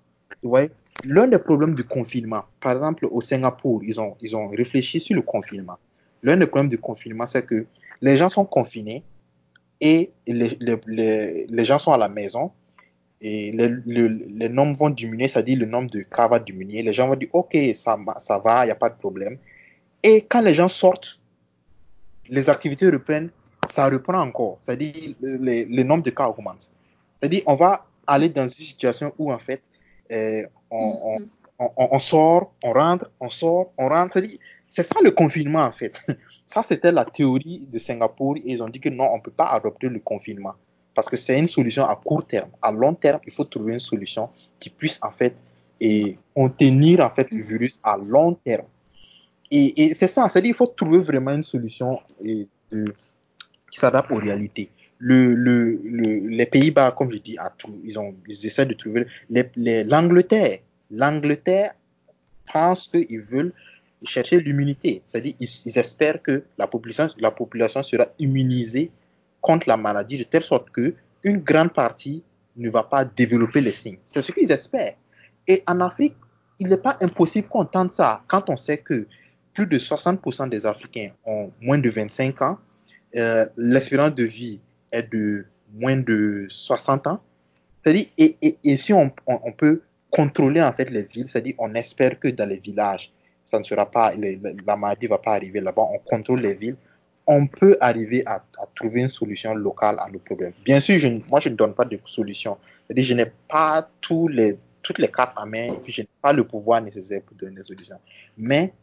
[0.41, 0.71] Vous voyez?
[1.03, 5.15] L'un des problèmes du confinement, par exemple au Singapour, ils ont, ils ont réfléchi sur
[5.15, 5.77] le confinement.
[6.23, 7.65] L'un des problèmes du confinement, c'est que
[8.01, 9.03] les gens sont confinés
[9.81, 12.51] et les, les, les, gens sont à la maison
[13.21, 16.81] et les, les nombres vont diminuer, c'est-à-dire le nombre de cas va diminuer.
[16.81, 19.37] Les gens vont dire, OK, ça, ça va, il n'y a pas de problème.
[20.03, 21.19] Et quand les gens sortent,
[22.29, 23.29] les activités reprennent,
[23.69, 24.57] ça reprend encore.
[24.61, 26.71] C'est-à-dire, le, nombre de cas augmente.
[27.19, 29.61] C'est-à-dire, on va aller dans une situation où, en fait,
[30.09, 30.49] on, mm-hmm.
[30.71, 31.17] on,
[31.59, 34.21] on, on, sort, on rentre, on sort, on rentre.
[34.69, 35.99] C'est ça le confinement, en fait.
[36.45, 38.37] Ça, c'était la théorie de Singapour.
[38.37, 40.53] Et ils ont dit que non, on ne peut pas adopter le confinement.
[40.93, 42.49] Parce que c'est une solution à court terme.
[42.61, 44.29] À long terme, il faut trouver une solution
[44.59, 45.35] qui puisse, en fait,
[45.79, 48.65] et contenir, en fait, le virus à long terme.
[49.51, 54.69] Et, c'est ça, c'est-à-dire qu'il faut trouver vraiment une solution et, qui s'adapte aux réalités.
[54.99, 55.79] Le, le,
[56.27, 57.37] les Pays-Bas, comme je dis,
[57.83, 59.05] ils, ont, ils essaient de trouver.
[59.29, 61.73] L'Angleterre, l'Angleterre
[62.51, 63.53] pense qu'ils veulent
[64.03, 65.01] chercher l'immunité.
[65.05, 68.91] C'est-à-dire ils, espèrent que la population, la population sera immunisée
[69.41, 70.93] contre la maladie de telle sorte que
[71.23, 72.23] une grande partie
[72.55, 73.97] ne va pas développer les signes.
[74.05, 74.95] C'est ce qu'ils espèrent.
[75.47, 76.15] Et en Afrique,
[76.59, 79.07] il n'est pas impossible qu'on tente ça quand on sait que
[79.53, 82.57] plus de 60% des Africains ont moins de 25 ans.
[83.15, 84.59] Euh, l'espérance de vie
[84.91, 87.21] est de moins de 60 ans.
[87.83, 91.73] C'est-à-dire, et, et, et, si on, on, peut contrôler en fait les villes, c'est-à-dire on
[91.73, 93.11] espère que dans les villages,
[93.47, 96.75] ça ne sera pas, la maladie ne va pas arriver là-bas, on contrôle les villes,
[97.25, 100.51] on peut arriver à, à, trouver une solution locale à nos problèmes.
[100.65, 102.57] Bien sûr, je, moi je ne donne pas de solution.
[102.93, 106.33] Je n'ai pas tous les, toutes les cartes en main et puis je n'ai pas
[106.33, 107.99] le pouvoir nécessaire pour donner des solutions.
[108.37, 108.73] Mais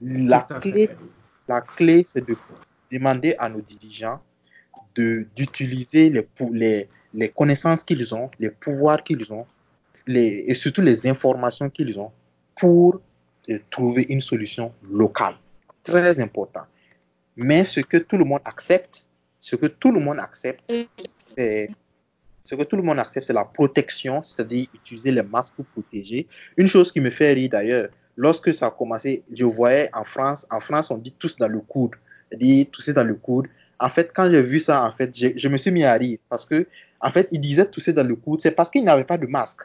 [0.00, 0.88] la clé,
[1.46, 2.34] la clé, c'est de
[2.90, 4.20] demander à nos dirigeants
[4.94, 9.44] d'utiliser les, les, les connaissances qu'ils ont, les pouvoirs qu'ils ont,
[10.06, 12.10] les, et surtout les informations qu'ils ont
[12.56, 13.02] pour
[13.70, 15.34] trouver une solution locale.
[15.82, 16.62] Très important.
[17.36, 19.08] Mais ce que tout le monde accepte,
[19.40, 20.72] ce que tout le monde accepte,
[21.18, 21.70] c'est
[22.44, 26.26] ce que tout le monde accepte, c'est la protection, c'est-à-dire utiliser les masques pour protéger.
[26.56, 30.46] Une chose qui me fait rire d'ailleurs, lorsque ça a commencé, je voyais en France,
[30.50, 31.92] en France, on dit tous dans le coude,
[32.32, 33.48] dit tousser dans le coude.
[33.80, 36.44] En fait, quand j'ai vu ça, en fait, je me suis mis à rire parce
[36.44, 36.66] que,
[37.00, 39.62] en fait, ils disaient tousser dans le coude, c'est parce qu'ils n'avaient pas de masque.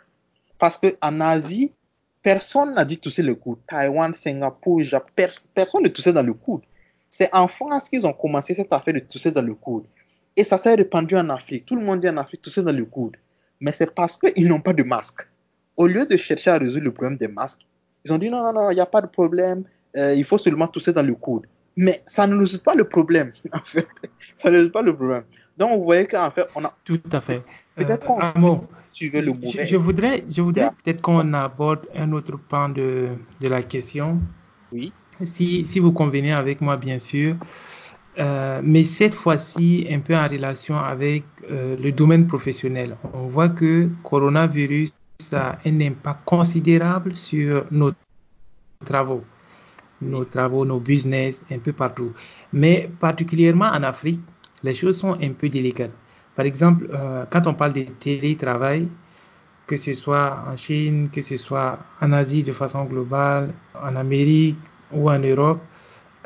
[0.57, 1.73] Parce qu'en Asie,
[2.22, 3.60] personne n'a dit tousser le coude.
[3.68, 4.82] Taïwan, Singapour,
[5.54, 6.62] personne ne toussait dans le coude.
[7.10, 9.86] C'est en France qu'ils ont commencé cette affaire de tousser dans le coude.
[10.36, 11.66] Et ça s'est répandu en Afrique.
[11.66, 13.18] Tout le monde dit en Afrique tousser dans le coude.
[13.60, 15.28] Mais c'est parce qu'ils n'ont pas de masque.
[15.76, 17.66] Au lieu de chercher à résoudre le problème des masques,
[18.06, 19.64] ils ont dit non, non, non, il n'y a pas de problème.
[19.98, 21.48] Euh, il faut seulement tousser dans le coude.
[21.76, 23.88] Mais ça ne résout pas le problème, en fait.
[24.41, 25.24] Ça ne résout pas le problème.
[25.58, 26.74] Donc, vous voyez qu'en fait, on a.
[26.84, 27.41] Tout à fait.
[27.85, 29.34] Peut-être qu'on suivait le
[29.65, 30.73] je, voudrais, je voudrais Yeah.
[30.84, 33.10] peut-être qu'on aborde un autre pan de,
[33.41, 34.19] de la question.
[34.72, 34.91] Oui.
[35.23, 37.35] Si, si vous convenez avec moi, bien sûr.
[38.18, 42.97] Euh, mais cette fois-ci, un peu en relation avec euh, le domaine professionnel.
[43.14, 44.93] On voit que coronavirus
[45.34, 47.91] a un impact considérable sur nos
[48.85, 49.23] travaux,
[50.01, 52.11] nos travaux, nos business, un peu partout.
[52.51, 54.22] Mais particulièrement en Afrique,
[54.64, 55.91] les choses sont un peu délicates.
[56.40, 58.88] Par exemple, euh, quand on parle de télétravail,
[59.68, 64.56] que ce soit en Chine, que ce soit en Asie de façon globale, en Amérique
[64.94, 65.60] ou en Europe,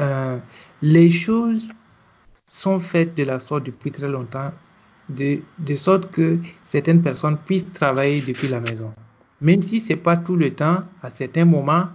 [0.02, 0.38] euh,
[0.84, 1.68] les choses
[2.46, 4.52] sont faites de la sorte depuis très longtemps,
[5.10, 5.42] de,
[5.76, 8.94] sorte que certaines personnes puissent travailler depuis la maison.
[9.42, 11.88] Même si ce n'est pas tout le temps, à certains moments,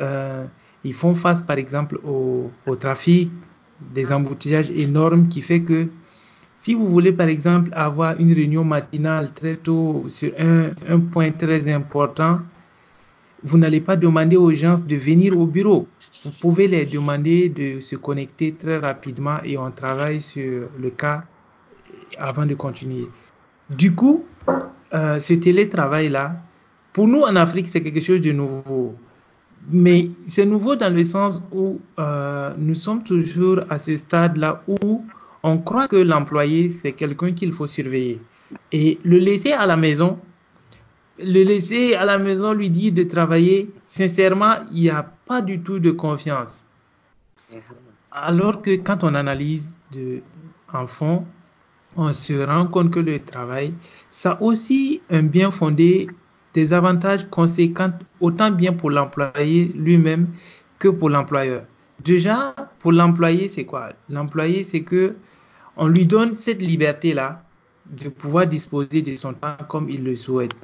[0.00, 0.44] euh,
[0.82, 3.30] ils font face par exemple au, au trafic,
[3.94, 5.88] des embouteillages énormes qui fait que
[6.60, 11.66] si vous voulez par exemple avoir une réunion matinale très tôt sur un, point très
[11.72, 12.40] important,
[13.42, 15.88] vous n'allez pas demander aux gens de venir au bureau.
[16.22, 21.24] Vous pouvez les demander de se connecter très rapidement et on travaille sur le cas
[22.18, 23.08] avant de continuer.
[23.70, 24.26] Du coup,
[24.92, 26.42] euh, ce télétravail-là,
[26.92, 28.94] pour nous en Afrique, c'est quelque chose de nouveau.
[29.70, 35.06] Mais c'est nouveau dans le sens où euh, nous sommes toujours à ce stade-là où
[35.42, 38.20] on croit que l'employé, c'est quelqu'un qu'il faut surveiller.
[38.72, 40.18] Et le laisser à la maison,
[41.18, 45.60] le laisser à la maison lui dire de travailler, sincèrement, il n'y a pas du
[45.60, 46.64] tout de confiance.
[48.12, 50.20] Alors que quand on analyse de,
[50.72, 51.24] en fond,
[51.96, 53.74] on se rend compte que le travail,
[54.10, 56.08] ça a aussi un bien fondé,
[56.54, 60.28] des avantages conséquents, autant bien pour l'employé lui-même
[60.78, 61.62] que pour l'employeur.
[62.02, 63.90] Déjà, pour l'employé, c'est quoi?
[64.08, 65.14] L'employé, c'est que
[65.76, 67.42] on lui donne cette liberté-là
[67.86, 70.54] de pouvoir disposer de son temps comme il le souhaite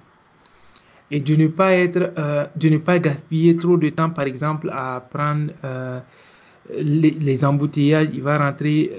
[1.10, 4.70] et de ne pas être, euh, de ne pas gaspiller trop de temps, par exemple,
[4.72, 6.00] à prendre euh,
[6.76, 8.08] les, embouteillages.
[8.12, 8.92] Il va rentrer,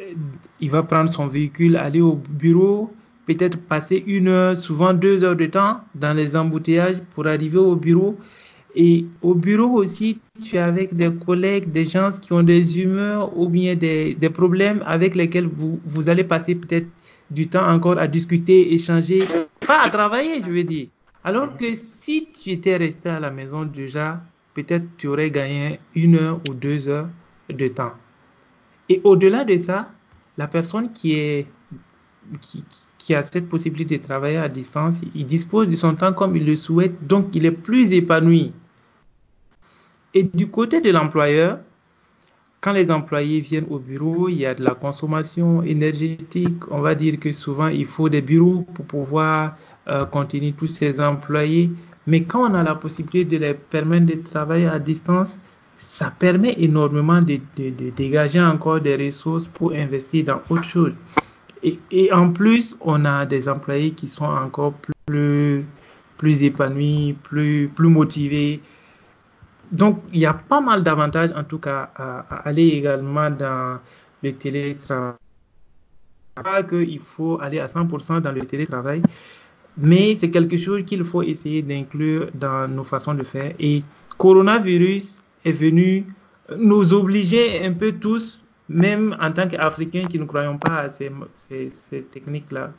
[0.00, 0.12] euh,
[0.60, 2.92] il va prendre son véhicule, aller au bureau,
[3.26, 7.74] peut-être passer une heure, souvent deux heures de temps dans les embouteillages pour arriver au
[7.74, 8.18] bureau.
[8.76, 13.36] Et au bureau aussi, tu es avec des collègues, des gens qui ont des humeurs
[13.38, 16.88] ou bien des, problèmes avec lesquels vous, vous allez passer peut-être
[17.30, 19.22] du temps encore à discuter, échanger,
[19.66, 20.88] pas à travailler, je veux dire.
[21.22, 24.20] Alors que si tu étais resté à la maison déjà,
[24.54, 27.08] peut-être tu aurais gagné une heure ou deux heures
[27.48, 27.92] de temps.
[28.88, 29.90] Et au-delà de ça,
[30.36, 31.46] la personne qui est
[32.40, 32.64] qui,
[32.98, 36.46] qui, a cette possibilité de travailler à distance, il dispose de son temps comme il
[36.46, 38.52] le souhaite, donc il est plus épanoui.
[40.14, 41.58] Et du côté de l'employeur,
[42.60, 46.62] quand les employés viennent au bureau, il y a de la consommation énergétique.
[46.70, 49.56] On va dire que souvent il faut des bureaux pour pouvoir
[49.88, 51.70] euh, continuer tous ces employés.
[52.06, 55.36] Mais quand on a la possibilité de les permettre de travailler à distance,
[55.78, 57.40] ça permet énormément de
[57.90, 60.92] dégager encore des ressources pour investir dans autre chose.
[61.62, 64.74] Et, et, en plus, on a des employés qui sont encore
[65.06, 65.64] plus,
[66.18, 68.60] plus épanouis, plus, plus motivés.
[69.74, 73.80] Donc, il y a pas mal d'avantages, en tout cas, à, aller également dans
[74.22, 75.14] le télétravail.
[76.36, 79.02] Pas qu'il faut aller à 100% dans le télétravail,
[79.76, 83.52] mais c'est quelque chose qu'il faut essayer d'inclure dans nos façons de faire.
[83.58, 83.82] Et
[84.18, 86.04] coronavirus est venu
[86.56, 91.10] nous obliger un peu tous, même en tant qu'Africains qui ne croyons pas à ces
[92.12, 92.72] techniques-là,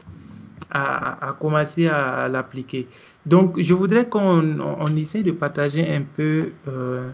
[0.71, 2.87] à, commencer à, l'appliquer.
[3.25, 7.09] Donc, je voudrais qu'on on essaie de partager un peu euh,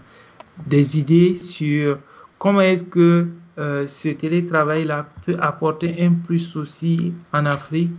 [0.67, 1.97] des idées sur
[2.37, 7.91] comment est-ce que euh, ce télétravail-là peut apporter un plus aussi en Afrique,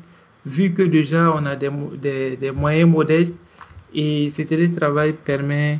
[0.46, 3.38] vu que déjà on a des, moyens modestes
[3.94, 5.78] et ce télétravail permet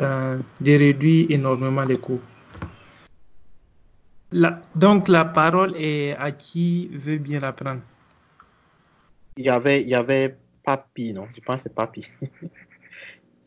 [0.00, 2.20] euh, de réduire énormément les coûts.
[4.74, 7.80] Donc la parole est à qui veut bien la prendre.
[9.36, 12.06] Il y avait, il y avait Papi, non Je pense que c'est Papi.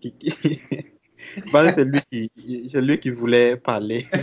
[0.02, 0.10] Que
[1.76, 4.08] c'est lui qui, c'est lui qui voulait parler.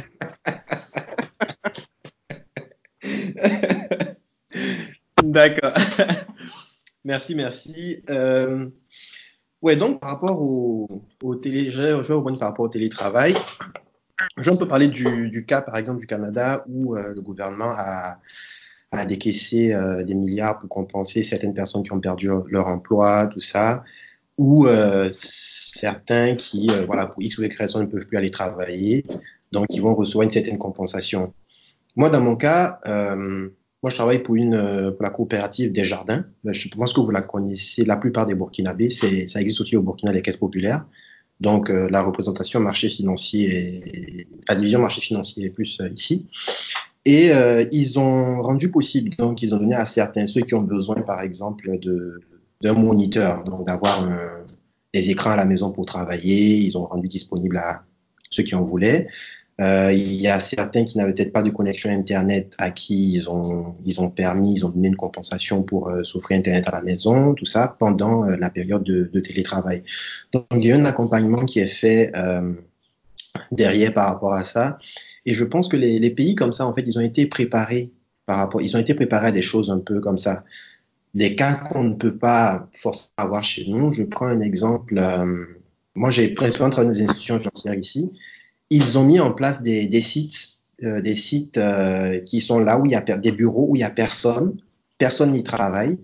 [5.23, 5.75] D'accord.
[7.05, 8.03] Merci, merci.
[8.11, 8.69] Euh,
[9.63, 13.33] ouais, donc par rapport au, au télé, je par rapport au télétravail.
[14.39, 18.19] Je peux parler du, du, cas, par exemple, du Canada où euh, le gouvernement a,
[18.97, 23.40] a décaissé euh, des milliards pour compenser certaines personnes qui ont perdu leur, emploi, tout
[23.40, 23.85] ça,
[24.39, 28.31] ou euh, certains qui, euh, voilà, pour X ou Y raisons, ne peuvent plus aller
[28.31, 29.05] travailler,
[29.52, 31.32] donc ils vont recevoir une certaine compensation.
[31.94, 32.78] Moi, dans mon cas,
[33.82, 36.27] moi, je travaille pour, une, la coopérative des jardins.
[36.44, 40.12] Je pense que vous la connaissez, la plupart des Burkinabés, ça existe aussi au Burkina,
[40.12, 40.85] les caisses populaires.
[41.40, 46.27] Donc, la représentation marché financier, la division marché financier est plus ici.
[47.07, 50.62] Et euh, ils ont rendu possible, donc ils ont donné à certains, ceux qui ont
[50.62, 51.78] besoin, par exemple,
[52.61, 54.05] d'un moniteur, donc d'avoir
[54.93, 57.85] des écrans à la maison pour travailler, ils ont rendu disponible à
[58.28, 59.07] ceux qui en voulaient.
[59.61, 63.31] Euh, il y a certains qui n'avaient peut-être pas de connexion Internet à qui ils
[63.31, 66.83] ont, ils ont permis, ils ont donné une compensation pour euh, s'offrir Internet à la
[66.83, 69.85] maison, tout ça, pendant la période de, de, télétravail.
[70.33, 72.12] Donc, il y a un accompagnement qui est fait
[73.53, 74.78] derrière par rapport à ça.
[75.27, 77.93] Et je pense que les, pays comme ça, en fait, ils ont été préparés
[78.24, 80.44] par rapport, ils ont été préparés à des choses un peu comme ça.
[81.15, 83.93] Des cas qu'on ne peut pas forcément avoir chez nous.
[83.93, 85.01] Je prends un exemple.
[85.94, 88.11] moi, j'ai principalement travaillé dans des institutions financières ici
[88.70, 92.86] ils ont mis en place des, sites, euh, des sites euh, qui sont là où
[92.86, 94.57] il y a des bureaux où il y a personne,
[94.98, 95.98] personne n'y travaille.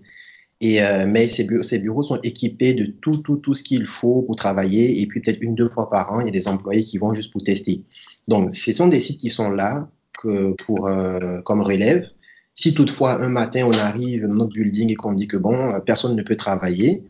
[0.61, 3.85] Et euh, mais ces bureaux, ces bureaux sont équipés de tout, tout, tout ce qu'il
[3.85, 5.01] faut pour travailler.
[5.01, 7.13] Et puis peut-être une, deux fois par an, il y a des employés qui vont
[7.13, 7.83] juste pour tester.
[8.27, 12.09] Donc, ce sont des sites qui sont là que pour euh, comme relève.
[12.55, 16.15] Si toutefois un matin on arrive dans notre building et qu'on dit que bon, personne
[16.15, 17.03] ne peut travailler,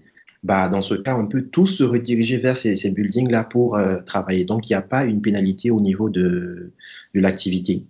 [0.44, 4.02] bah, dans ce cas, on peut tous se rediriger vers ces, ces buildings-là pour euh,
[4.02, 4.44] travailler.
[4.44, 6.74] Donc, il n'y a pas une pénalité au niveau de,
[7.16, 7.86] de l'activité.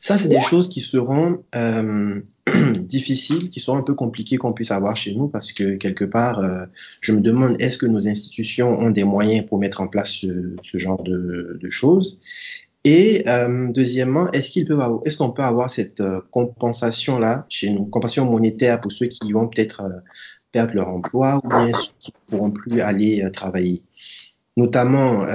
[0.00, 2.20] Ça, c'est des choses qui seront euh,
[2.80, 6.38] difficiles, qui seront un peu compliquées qu'on puisse avoir chez nous parce que quelque part,
[6.38, 6.66] euh,
[7.00, 10.78] je me demande est-ce que nos institutions ont des moyens pour mettre en place ce,
[10.78, 12.20] genre de, choses?
[12.84, 18.30] Et euh, deuxièmement, est-ce est-ce qu'on peut avoir cette euh, compensation là chez nous, compensation
[18.30, 19.82] monétaire pour ceux qui vont peut-être
[20.52, 23.82] perdre leur emploi ou bien ceux qui ne pourront plus aller travailler?
[24.56, 25.26] Notamment,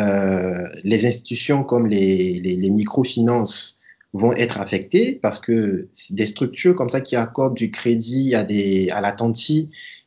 [0.86, 3.79] les institutions comme les, les, microfinances
[4.14, 8.90] vont être affectées parce que des structures comme ça qui accordent du crédit à, des,
[8.90, 9.38] à la tante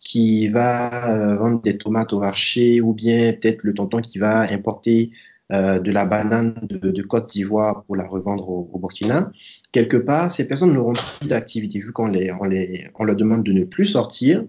[0.00, 4.40] qui va euh, vendre des tomates au marché ou bien peut-être le tonton qui va
[4.40, 5.12] importer
[5.52, 9.30] euh, de la banane de, Côte d'Ivoire pour la revendre au, Burkina.
[9.70, 13.44] Quelque part, ces personnes n'auront plus d'activité vu qu'on les, on les, on leur demande
[13.44, 14.44] de ne plus sortir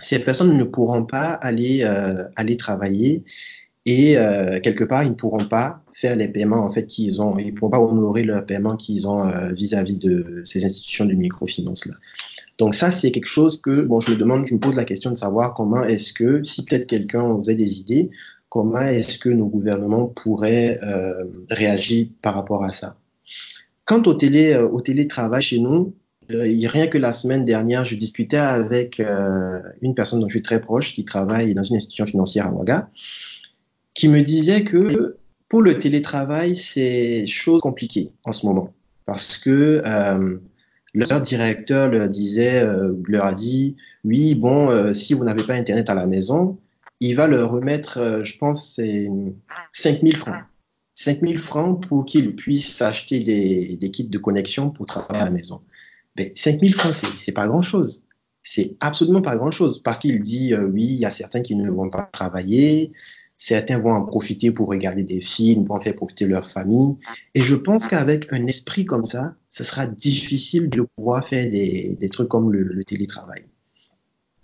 [0.00, 3.24] ces personnes ne pourront pas aller, euh, aller travailler
[3.84, 4.16] et
[4.62, 7.52] quelque part, ils ne pourront pas faire les paiements en fait qu'ils ont, ils ne
[7.52, 11.86] pourront pas honorer leurs paiements qu'ils ont euh, vis-à-vis -vis de ces institutions de microfinance
[11.86, 11.94] là.
[12.58, 15.10] Donc ça, c'est quelque chose que, bon, je me demande, je me pose la question
[15.12, 18.10] de savoir comment est-ce que, si peut-être quelqu'un faisait des idées,
[18.48, 22.96] comment est-ce que nos gouvernements pourraient euh, réagir par rapport à ça.
[23.84, 25.94] Quant au, télé, au télétravail chez nous,
[26.30, 30.42] euh, rien que la semaine dernière, je discutais avec euh, une personne dont je suis
[30.42, 32.90] très proche qui travaille dans une institution financière à Ouaga,
[33.94, 35.17] qui me disait que
[35.48, 38.72] pour le télétravail, c'est chose compliquée en ce moment
[39.08, 40.38] parce que euh,
[40.92, 45.54] leur directeur leur disait, euh, leur a dit, oui, bon, euh, si vous n'avez pas
[45.54, 46.58] Internet à la maison,
[47.00, 49.08] il va leur remettre, euh, je pense, c'est
[49.72, 50.42] 5000 francs.
[50.94, 55.30] 5000 francs pour qu'ils puissent acheter des, des, kits de connexion pour travailler à la
[55.30, 55.62] maison.
[56.18, 58.04] Mais 5000 francs, c'est pas grand-chose.
[58.42, 59.82] C'est absolument pas grand-chose.
[59.82, 62.92] Parce qu'il dit, euh, oui, il y a certains qui ne vont pas travailler,
[63.38, 66.96] certains vont en profiter pour regarder des films, vont faire profiter leur famille.
[67.34, 72.08] Et je pense qu'avec un esprit comme ça, ce sera difficile de pouvoir faire des,
[72.10, 73.44] trucs comme le, télétravail.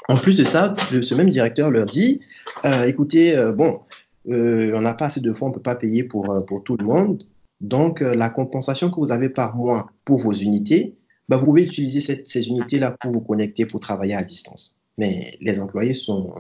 [0.09, 2.21] En plus de ça, le, ce même directeur leur dit,
[2.65, 3.81] euh, écoutez, euh, bon,
[4.29, 7.25] euh, on n'a pas assez de fonds, on peut pas payer pour, tout le monde.
[7.61, 10.95] Donc, la compensation que vous avez par mois pour vos unités,
[11.29, 14.79] bah, vous pouvez utiliser ces unités-là pour vous connecter, pour travailler à distance.
[14.99, 16.33] Mais les employés sont,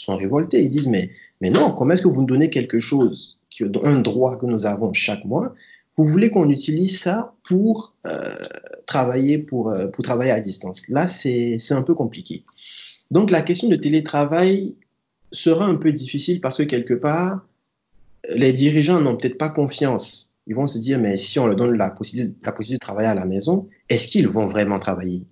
[0.00, 0.62] sont révoltés.
[0.62, 1.10] Ils disent, mais,
[1.40, 3.38] mais non, comment est-ce que vous nous donnez quelque chose,
[3.82, 5.54] un droit que nous avons chaque mois?
[5.96, 8.36] Vous voulez qu'on utilise ça pour euh,
[8.86, 10.88] travailler pour, euh, pour travailler à distance.
[10.88, 12.44] Là, c'est un peu compliqué.
[13.10, 14.74] Donc, la question de télétravail
[15.32, 17.46] sera un peu difficile parce que quelque part,
[18.28, 21.76] les dirigeants n'ont peut-être pas confiance ils vont se dire, mais si on leur donne
[21.76, 25.24] la possibilité, la possibilité de travailler à la maison, est-ce qu'ils vont vraiment travailler?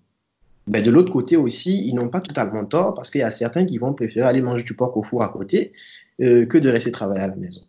[0.66, 3.64] Ben, De l'autre côté aussi, ils n'ont pas totalement tort parce qu'il y a certains
[3.64, 5.72] qui vont préférer aller manger du porc au four à côté
[6.20, 7.62] euh, que de rester travailler à la maison.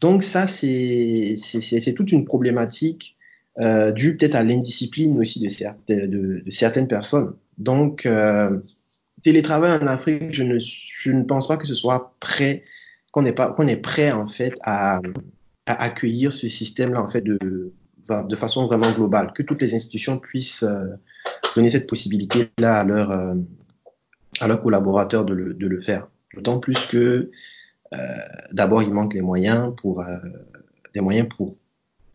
[0.00, 1.36] Donc ça, c'est
[1.96, 3.16] toute une problématique
[3.60, 5.48] euh, due peut-être à l'indiscipline aussi de,
[5.88, 7.34] de, de, de, certaines personnes.
[7.58, 8.60] Donc, euh,
[9.24, 12.62] télétravail en Afrique, je ne, je ne pense pas que ce soit prêt,
[13.10, 15.00] qu'on est, pas, qu'on est prêt en fait à,
[15.66, 17.38] à accueillir ce système-là en fait de,
[18.08, 20.94] de façon vraiment globale, que toutes les institutions puissent euh,
[21.58, 23.34] donner cette possibilité-là à, leur, euh,
[24.46, 26.08] leurs collaborateurs de le, le faire.
[26.34, 27.30] D'autant plus que
[27.94, 27.98] euh,
[28.52, 30.04] d'abord, il manque les moyens pour,
[30.94, 31.56] des moyens pour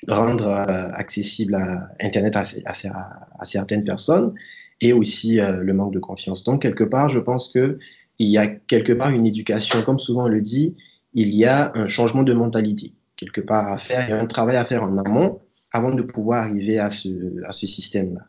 [0.07, 0.47] rendre
[0.93, 1.55] accessible
[1.99, 4.33] Internet à, certaines personnes
[4.81, 6.43] et aussi le manque de confiance.
[6.43, 7.79] Donc, quelque part, je pense que
[8.19, 10.75] il y a quelque part une éducation, comme souvent on le dit,
[11.13, 14.83] il y a un changement de mentalité quelque part à faire, un travail à faire
[14.83, 15.39] en amont
[15.71, 18.21] avant de pouvoir arriver à ce, à ce système-là.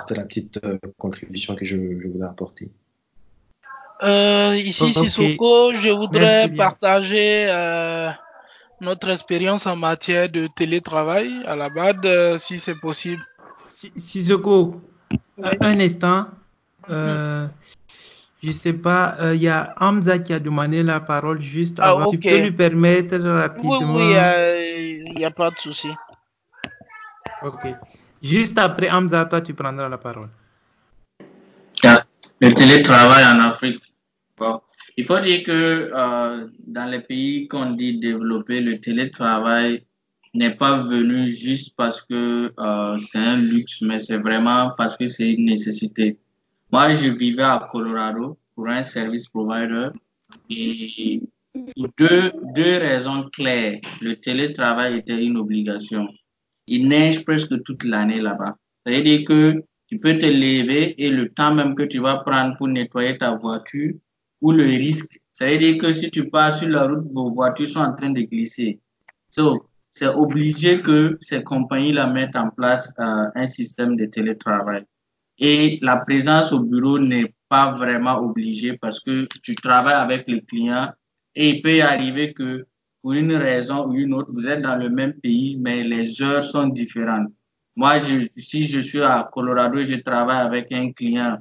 [0.00, 2.70] C'était la petite euh, contribution que je, je voulais apporter.
[4.02, 5.08] Euh, ici, okay.
[5.08, 8.10] Sissoko, je voudrais partager euh,
[8.80, 13.22] notre expérience en matière de télétravail à la BAD, euh, si c'est possible.
[13.96, 14.80] Sissoko,
[15.10, 15.18] oui.
[15.60, 16.26] un instant.
[16.88, 17.46] Euh,
[18.42, 21.90] je sais pas, il euh, y a Hamza qui a demandé la parole juste ah,
[21.90, 22.06] avant.
[22.06, 22.18] Okay.
[22.18, 23.96] Tu peux lui permettre rapidement.
[23.96, 25.90] Oui, oui, il n'y a, a, pas de souci.
[27.42, 27.66] Ok.
[28.22, 30.28] Juste après Hamza, toi, tu prendras la parole.
[32.42, 33.82] Le télétravail en Afrique.
[34.96, 39.84] Il faut dire que euh, dans les pays qu'on dit développés, le télétravail
[40.34, 45.08] n'est pas venu juste parce que euh, c'est un luxe, mais c'est vraiment parce que
[45.08, 46.18] c'est une nécessité.
[46.72, 49.88] Moi, je vivais à Colorado pour un service provider
[50.48, 51.22] et
[51.74, 53.80] pour deux, deux raisons claires.
[54.00, 56.08] Le télétravail était une obligation.
[56.70, 58.56] Il neige presque toute l'année là-bas.
[58.86, 62.18] Ça veut dire que tu peux te lever et le temps même que tu vas
[62.18, 63.92] prendre pour nettoyer ta voiture
[64.40, 65.18] ou le risque.
[65.32, 68.10] Ça veut dire que si tu pars sur la route, vos voitures sont en train
[68.10, 68.78] de glisser.
[69.30, 74.84] So, c'est obligé que ces compagnies-là mettent en place euh, un système de télétravail.
[75.38, 80.42] Et la présence au bureau n'est pas vraiment obligée parce que tu travailles avec les
[80.42, 80.92] clients
[81.34, 82.66] et il peut arriver que
[83.02, 86.44] pour une raison ou une autre, vous êtes dans le même pays, mais les heures
[86.44, 87.32] sont différentes.
[87.76, 87.98] Moi,
[88.36, 91.38] si je suis à Colorado et je travaille avec un client,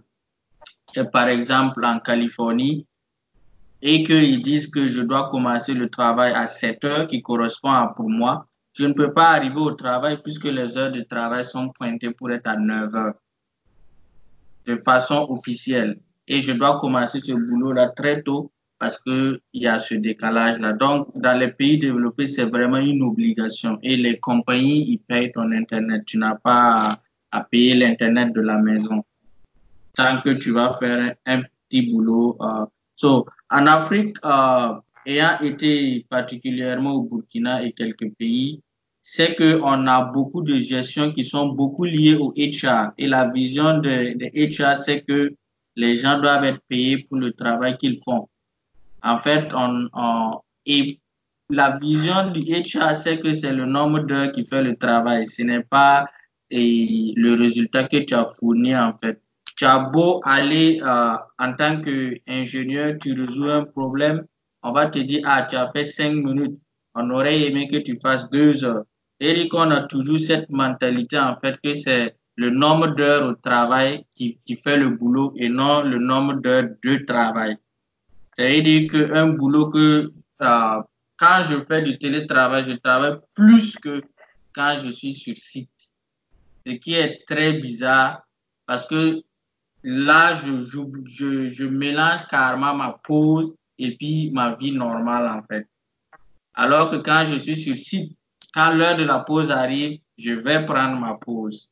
[1.12, 2.86] par exemple en Californie,
[3.82, 7.94] et qu'ils disent que je dois commencer le travail à 7 heures qui correspond à
[7.96, 11.70] pour moi, je ne peux pas arriver au travail puisque les heures de travail sont
[11.70, 13.14] pointées pour être à 9 heures
[14.66, 16.00] de façon officielle.
[16.28, 20.74] Et je dois commencer ce boulot-là très tôt parce qu'il y a ce décalage-là.
[20.74, 23.78] Donc, dans les pays développés, c'est vraiment une obligation.
[23.84, 26.04] Et les compagnies, ils payent ton Internet.
[26.06, 27.02] Tu n'as pas
[27.32, 29.04] à, payer l'Internet de la maison.
[29.94, 32.38] Tant que tu vas faire un, petit boulot.
[32.40, 32.66] Uh,
[32.96, 38.62] so, en Afrique, uh, ayant été particulièrement au Burkina et quelques pays,
[39.02, 42.92] c'est qu'on a beaucoup de gestion qui sont beaucoup liées au HR.
[42.98, 45.36] Et la vision de, de HR, c'est que
[45.76, 48.28] les gens doivent être payés pour le travail qu'ils font.
[49.04, 51.00] En fait, on, on, et
[51.50, 55.28] la vision du HR, c'est que c'est le nombre d'heures qui fait le travail.
[55.28, 56.06] Ce n'est pas
[56.52, 59.22] le résultat que tu as fourni, en fait.
[59.56, 64.26] Tu as beau aller euh, en tant qu'ingénieur, tu résous un problème,
[64.64, 66.60] on va te dire, ah, tu as fait cinq minutes.
[66.96, 68.84] On aurait aimé que tu fasses deux heures.
[69.20, 74.06] Et qu'on a toujours cette mentalité, en fait, que c'est le nombre d'heures au travail
[74.16, 77.58] qui, qui fait le boulot et non le nombre d'heures de travail.
[78.40, 80.82] Ça veut dire qu'un boulot que euh,
[81.18, 84.02] quand je fais du télétravail, je travaille plus que
[84.56, 85.92] quand je suis sur site.
[86.66, 88.22] Ce qui est très bizarre
[88.66, 89.22] parce que
[89.84, 95.44] là, je, je, je, je mélange carrément ma pause et puis ma vie normale en
[95.46, 95.68] fait.
[96.54, 98.18] Alors que quand je suis sur site,
[98.54, 101.70] quand l'heure de la pause arrive, je vais prendre ma pause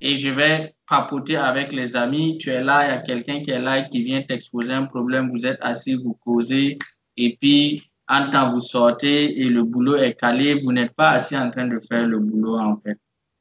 [0.00, 2.38] et je vais papoter avec les amis.
[2.38, 5.30] Tu es là, il y a quelqu'un qui est là qui vient t'exposer un problème.
[5.30, 6.78] Vous êtes assis, vous causez
[7.16, 10.60] et puis en temps vous sortez et le boulot est calé.
[10.60, 12.98] Vous n'êtes pas assis en train de faire le boulot en fait.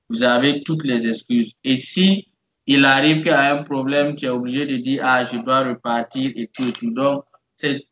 [0.09, 1.53] Vous avez toutes les excuses.
[1.63, 2.27] Et si
[2.65, 5.61] il arrive qu'il y a un problème, tu es obligé de dire ah je dois
[5.61, 6.91] repartir et tout et tout.
[6.91, 7.23] Donc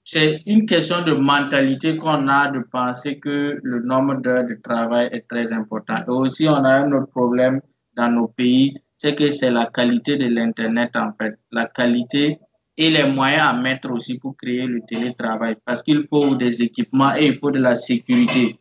[0.03, 5.09] c'est une question de mentalité qu'on a de penser que le nombre d'heures de travail
[5.11, 5.95] est très important.
[6.07, 7.61] Et aussi, on a un autre problème
[7.95, 11.37] dans nos pays, c'est que c'est la qualité de l'Internet en fait.
[11.51, 12.39] La qualité
[12.77, 15.55] et les moyens à mettre aussi pour créer le télétravail.
[15.65, 18.59] Parce qu'il faut des équipements et il faut de la sécurité.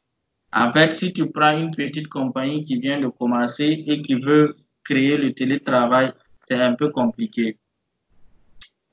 [0.53, 4.57] En fait, si tu prends une petite compagnie qui vient de commencer et qui veut
[4.85, 6.13] créer le télétravail,
[6.49, 7.59] c'est un peu compliqué.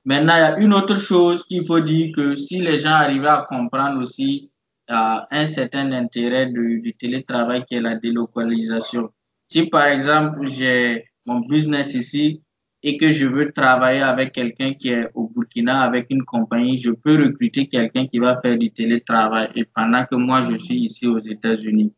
[0.03, 3.27] Maintenant, il y a une autre chose qu'il faut dire que si les gens arrivaient
[3.27, 4.49] à comprendre aussi
[4.89, 9.11] euh, un certain intérêt du, du, télétravail qui est la délocalisation.
[9.51, 12.41] Si par exemple j'ai mon business ici
[12.83, 16.91] et que je veux travailler avec quelqu'un qui est au Burkina avec une compagnie, je
[16.91, 21.05] peux recruter quelqu'un qui va faire du télétravail et pendant que moi je suis ici
[21.05, 21.93] aux États-Unis.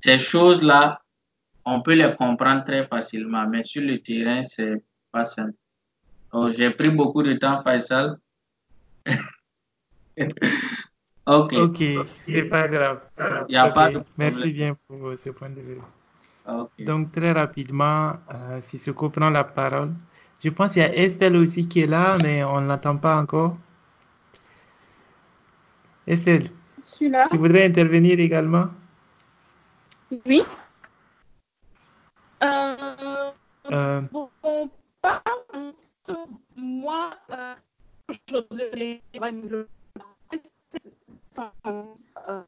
[0.00, 1.02] Ces choses-là,
[1.66, 4.82] on peut les comprendre très facilement, mais sur le terrain, c'est
[5.12, 5.52] pas simple.
[6.56, 8.16] J'ai pris beaucoup de temps, Faisal.
[11.26, 11.52] ok.
[11.52, 11.84] Ok,
[12.22, 13.00] c'est pas grave.
[13.50, 15.80] Y a pas de Merci bien pour ce point de vue.
[16.78, 19.92] Donc, très rapidement, euh, si ce prend la parole,
[20.42, 23.16] je pense qu'il y a Estelle aussi qui est là, mais on ne l'entend pas
[23.16, 23.56] encore.
[26.06, 26.50] Estelle,
[26.84, 27.26] Je suis là.
[27.30, 28.66] tu voudrais intervenir également
[30.26, 30.42] Oui.
[32.42, 33.30] Euh,
[33.72, 34.28] Euh, bon,
[35.00, 35.22] pas
[36.56, 37.54] moi, euh,
[38.10, 39.00] je voudrais
[42.26, 42.42] euh,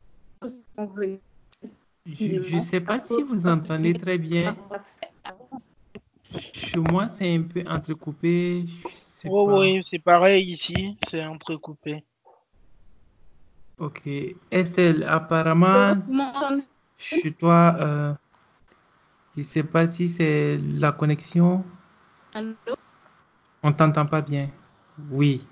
[2.15, 4.57] Je ne sais pas si vous entendez très bien.
[6.31, 8.65] Chez moi, c'est un peu entrecoupé.
[9.28, 9.59] Oh, pas.
[9.59, 12.05] oui, c'est pareil ici, c'est entrecoupé.
[13.78, 14.09] Ok.
[14.51, 15.97] Estelle, apparemment,
[16.97, 18.15] chez toi, euh,
[19.35, 21.65] je ne sais pas si c'est la connexion.
[22.33, 22.77] Allô?
[23.62, 24.49] On t'entend pas bien.
[25.11, 25.45] Oui.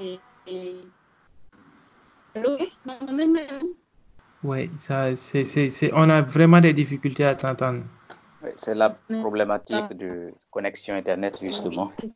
[0.00, 0.18] Et-
[0.48, 0.84] et-
[2.34, 2.58] Allô?
[4.44, 7.82] Ouais, ça, c'est, c'est, c'est, on a vraiment des difficultés à t'entendre.
[8.42, 11.92] Oui, C'est la problématique de connexion Internet, justement.
[12.02, 12.14] Oui.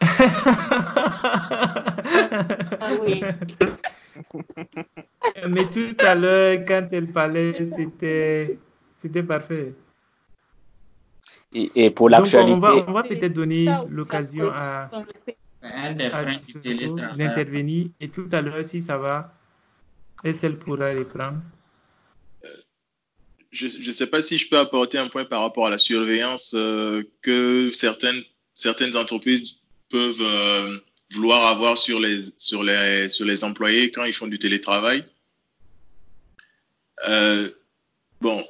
[2.82, 3.22] Ah oui.
[5.48, 8.58] Mais tout à l'heure, quand elle parlait, c'était,
[9.00, 9.74] c'était parfait.
[11.52, 14.90] Et, et pour Donc, on l'actualité, va, on va peut-être donner l'occasion à,
[15.62, 16.24] Un des à
[17.16, 17.88] d'intervenir.
[18.00, 19.34] Et tout à l'heure, si ça va,
[20.24, 21.40] Estelle pourra reprendre.
[23.52, 26.52] Je ne sais pas si je peux apporter un point par rapport à la surveillance
[26.54, 28.22] euh, que certaines,
[28.54, 29.56] certaines entreprises
[29.88, 30.78] peuvent euh,
[31.12, 35.04] vouloir avoir sur les, sur, les, sur les employés quand ils font du télétravail.
[37.08, 37.48] Euh,
[38.20, 38.46] bon,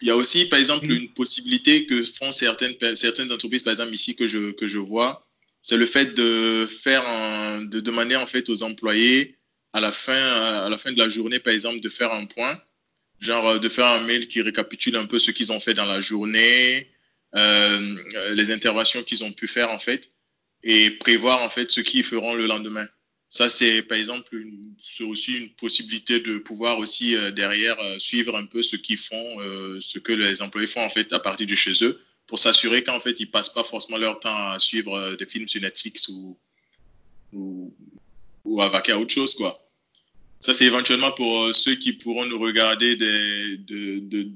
[0.00, 0.98] il y a aussi, par exemple, Oui.
[0.98, 5.26] une possibilité que font certaines, certaines entreprises, par exemple ici que je, que je vois,
[5.62, 9.34] c'est le fait de faire un- de demander en fait aux employés
[9.74, 10.14] à la fin,
[10.66, 12.58] à la fin de la journée, par exemple, de faire un point
[13.20, 15.84] genre euh, de faire un mail qui récapitule un peu ce qu'ils ont fait dans
[15.84, 16.88] la journée,
[17.34, 17.96] euh,
[18.34, 20.10] les interventions qu'ils ont pu faire en fait,
[20.62, 22.86] et prévoir en fait ce qu'ils feront le lendemain.
[23.30, 24.36] Ça, c'est par exemple
[24.88, 28.98] c'est aussi une possibilité de pouvoir aussi euh, derrière euh, suivre un peu ce qu'ils
[28.98, 32.38] font, euh, ce que les employés font en fait à partir de chez eux, pour
[32.38, 35.60] s'assurer qu'en fait ils passent pas forcément leur temps à suivre euh, des films sur
[35.60, 36.38] Netflix ou,
[37.32, 37.74] ou,
[38.44, 39.63] ou à vaquer à autre chose quoi.
[40.44, 44.30] Ça, c'est éventuellement pour euh, ceux qui pourront nous regarder des, de, de-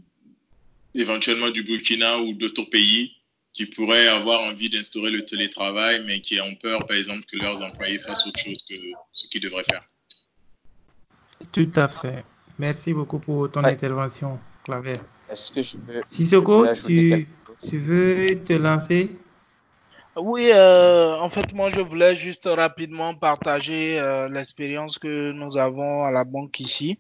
[0.95, 3.13] éventuellement du Burkina ou d'autres pays
[3.53, 7.61] qui pourraient avoir envie d'instaurer le télétravail, mais qui ont peur, par exemple, que leurs
[7.61, 8.75] employés fassent autre chose que
[9.13, 9.85] ce qu'ils devraient faire.
[11.53, 12.25] Tout à fait.
[12.59, 13.73] Merci beaucoup pour ton Ouais.
[13.73, 15.01] intervention, Claver.
[15.29, 16.67] est-ce que je peux, je peux Sissoko,
[17.69, 19.11] tu veux te lancer?
[20.21, 26.05] Oui, euh, en fait, moi, je voulais juste rapidement partager euh, l'expérience que nous avons
[26.05, 26.99] à la banque ici.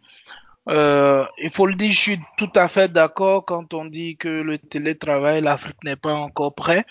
[0.69, 4.28] Euh, il faut le dire, je suis tout à fait d'accord quand on dit que
[4.28, 6.85] le télétravail, l'Afrique n'est pas encore prêt.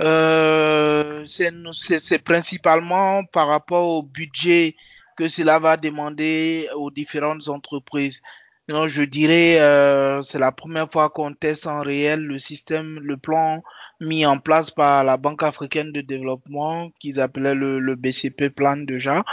[0.00, 4.76] Euh, c'est principalement par rapport au budget
[5.16, 8.20] que cela va demander aux différentes entreprises.
[8.68, 13.16] Donc, je dirais, euh, c'est la première fois qu'on teste en réel le système, le
[13.16, 13.62] plan
[14.00, 18.76] mis en place par la Banque africaine de développement, qu'ils appelaient le, le BCP plan
[18.76, 19.24] déjà.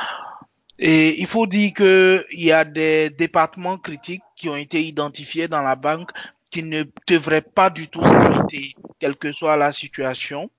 [0.79, 5.47] Et il faut dire que il y a des départements critiques qui ont été identifiés
[5.47, 6.11] dans la banque
[6.51, 10.49] qui ne devraient pas du tout s'arrêter, quelle que soit la situation.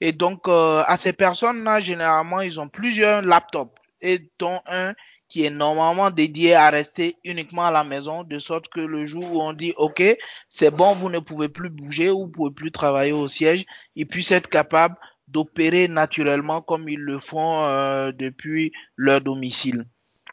[0.00, 4.92] Et donc, euh, à ces personnes-là, généralement, ils ont plusieurs laptops, et dont un
[5.28, 9.24] qui est normalement dédié à rester uniquement à la maison, de sorte que le jour
[9.32, 10.02] où on dit, OK,
[10.48, 13.64] c'est bon, vous ne pouvez plus bouger ou vous pouvez plus travailler au siège,
[13.96, 14.96] ils puissent être capables
[15.28, 19.86] d'opérer naturellement comme ils le font euh, depuis leur domicile.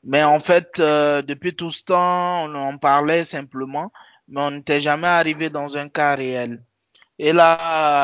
[0.04, 3.92] Mais en fait, euh, depuis tout ce temps, on en parlait simplement,
[4.28, 6.62] mais on n'était jamais arrivé dans un cas réel.
[7.20, 7.54] Et là,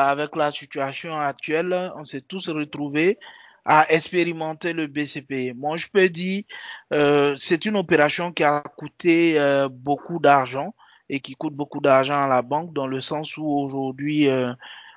[0.08, 3.18] avec la situation actuelle, on s'est tous retrouvés
[3.64, 5.54] à expérimenter le BCP.
[5.54, 6.44] Moi, je peux dire,
[6.92, 10.74] euh, c'est une opération qui a coûté euh, beaucoup d'argent
[11.08, 14.52] et qui coûte beaucoup d'argent à la banque dans le sens où aujourd'hui, euh,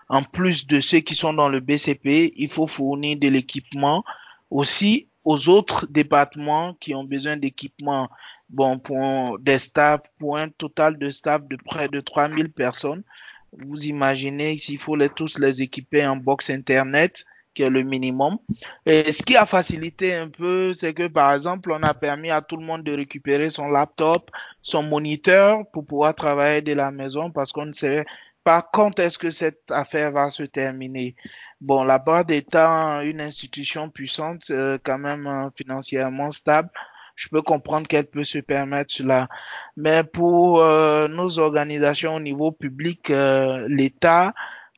[0.10, 4.04] en plus de ceux qui sont dans le BCP, il faut fournir de l'équipement
[4.50, 8.10] aussi aux autres départements qui ont besoin d'équipement.
[8.50, 13.04] Bon, pour des staffs, pour un total de staff de près de 3000 personnes.
[13.52, 18.38] Vous imaginez s'il faut les, tous les équiper en box Internet, qui est le minimum.
[18.86, 22.42] Et ce qui a facilité un peu, c'est que par exemple, on a permis à
[22.42, 24.32] tout le monde de récupérer son laptop,
[24.62, 28.06] son moniteur pour pouvoir travailler de la maison parce qu'on ne sait
[28.44, 31.16] pas quand est-ce que cette affaire va se terminer.
[31.62, 36.70] Bon, la barre étant une institution puissante, euh, quand même euh, financièrement stable,
[37.16, 39.30] je peux comprendre qu'elle peut se permettre cela.
[39.78, 43.68] Mais pour euh, nos organisations au niveau public, euh,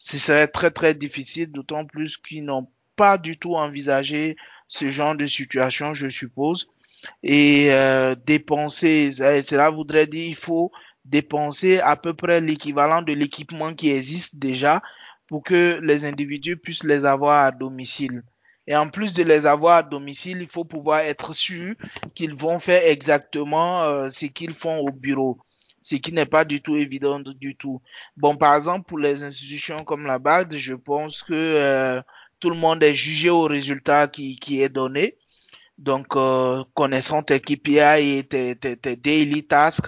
[0.05, 4.37] ce serait très très difficile, d'autant plus qu'ils n'ont pas du tout envisagé
[4.67, 6.69] ce genre de situation, je suppose.
[7.23, 10.71] Et euh, dépenser, cela voudrait dire il faut
[11.05, 14.83] dépenser à peu près l'équivalent de l'équipement qui existe déjà
[15.27, 18.21] pour que les individus puissent les avoir à domicile.
[18.67, 21.73] Et en plus de les avoir à domicile, il faut pouvoir être sûr
[22.13, 25.39] qu'ils vont faire exactement euh, ce qu'ils font au bureau,
[25.85, 27.79] ce qui n'est pas du tout évident du tout.
[28.17, 32.01] Bon, par exemple, pour les institutions comme la BAD, je pense que euh,
[32.39, 35.19] tout le monde est jugé au résultat qui, qui est donné.
[35.77, 39.85] Donc, euh, connaissant tes KPI et tes, tes, tes daily tasks,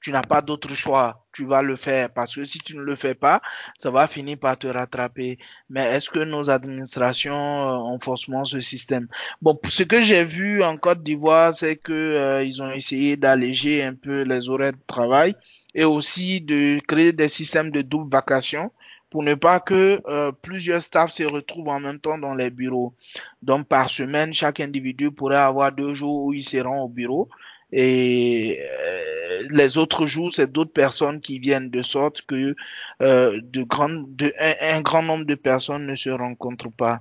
[0.00, 1.21] tu n'as pas d'autre choix.
[1.32, 3.40] Tu vas le faire parce que si tu ne le fais pas,
[3.78, 5.38] ça va finir par te rattraper.
[5.70, 9.08] Mais est-ce que nos administrations euh, ont forcément ce système?
[9.40, 13.82] Bon, ce que j'ai vu en Côte d'Ivoire, c'est que euh, ils ont essayé d'alléger
[13.82, 15.34] un peu les horaires de travail
[15.74, 18.70] et aussi de créer des systèmes de double vacation
[19.12, 22.94] pour ne pas que euh, plusieurs staffs se retrouvent en même temps dans les bureaux.
[23.42, 27.28] Donc par semaine, chaque individu pourrait avoir deux jours où il se rend au bureau
[27.72, 32.54] et euh, les autres jours, c'est d'autres personnes qui viennent de sorte que
[33.00, 37.00] euh, de grandes, de, un, grand nombre de personnes ne se rencontrent pas.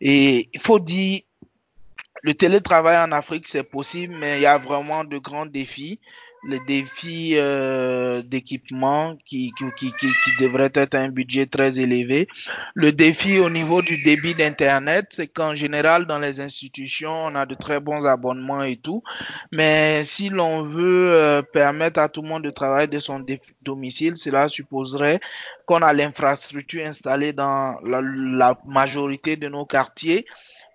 [0.00, 1.20] Et il faut dire,
[2.22, 6.00] le télétravail en Afrique, c'est possible, mais il y a vraiment de grands défis
[6.44, 10.10] les défis euh, d'équipement qui, qui, qui, qui,
[10.40, 12.28] devrait être un budget très élevé.
[12.74, 17.46] Le défi au niveau du débit d'Internet, c'est qu'en général, dans les institutions, on a
[17.46, 19.02] de très bons abonnements et tout.
[19.52, 23.24] Mais si l'on veut euh, permettre à tout le monde de travailler de son
[23.62, 25.20] domicile, cela supposerait
[25.64, 30.26] qu'on a l'infrastructure installée dans la, la majorité de nos quartiers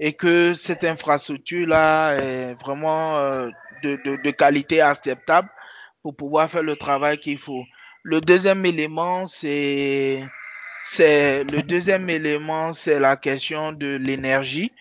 [0.02, 3.50] et que cette infrastructure-là est vraiment euh,
[3.84, 5.50] de, qualité acceptable
[6.02, 7.64] pour pouvoir faire le travail qu'il faut.
[8.04, 10.24] Le deuxième élément, c'est
[10.84, 14.72] c'est le deuxième élément, c'est la question de l'énergie.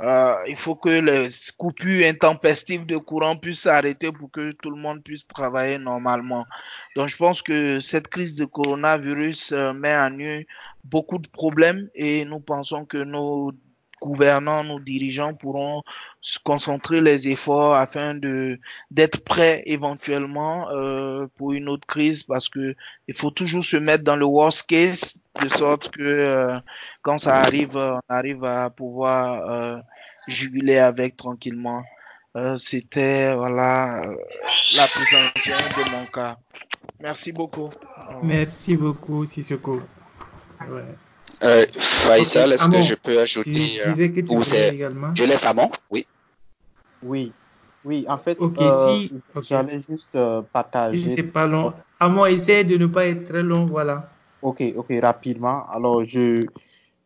[0.00, 1.26] Euh, il faut que les
[1.56, 6.46] coupures intempestives de courant puissent s'arrêter pour que tout le monde puisse travailler normalement.
[6.94, 10.46] Donc, je pense que cette crise de coronavirus euh, met en nu
[10.84, 13.52] beaucoup de problèmes et nous pensons que nos
[14.00, 15.82] gouvernants, nos dirigeants pourront
[16.44, 18.58] concentrer les efforts afin de
[18.90, 22.74] d'être prêts éventuellement euh, pour une autre crise parce que
[23.06, 26.58] il faut toujours se mettre dans le worst case de sorte que euh,
[27.02, 29.78] quand ça arrive, on arrive à pouvoir euh,
[30.26, 31.84] jubiler avec tranquillement.
[32.36, 34.02] Euh, C'était voilà
[34.76, 36.36] la présentation de mon cas.
[37.00, 37.70] Merci beaucoup.
[38.22, 39.80] Merci beaucoup, Sissoko.
[40.68, 40.82] Ouais.
[41.42, 45.70] Euh, Faisal, est-ce que je peux ajouter tu tu ou c'est également je laisse Amon?
[45.90, 46.06] Oui.
[47.02, 47.32] Oui,
[47.84, 49.12] oui, en fait, euh, si-
[49.42, 51.08] j'allais juste euh, Si partager.
[51.10, 51.72] c'est pas long.
[52.00, 54.10] À moi, essaie de ne pas être très long, voilà.
[54.42, 55.64] Ok, ok, rapidement.
[55.68, 56.44] Alors, je,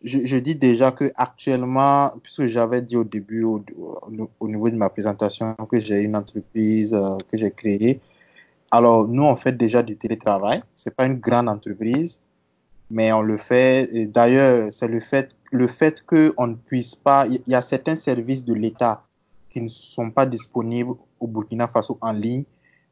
[0.02, 4.70] je, je dis déjà que actuellement, puisque j'avais dit au début, au, au- au niveau
[4.70, 8.00] de ma présentation, que j'ai une entreprise euh, que j'ai créée.
[8.70, 10.62] Alors, nous, on fait déjà du télétravail.
[10.74, 12.22] C'est pas une grande entreprise,
[12.90, 14.06] mais on le fait.
[14.06, 17.26] D'ailleurs, c'est le fait, le fait qu'on ne puisse pas.
[17.26, 19.04] Il y a certains services de l'État
[19.48, 22.44] qui ne sont pas disponibles au Burkina Faso en ligne.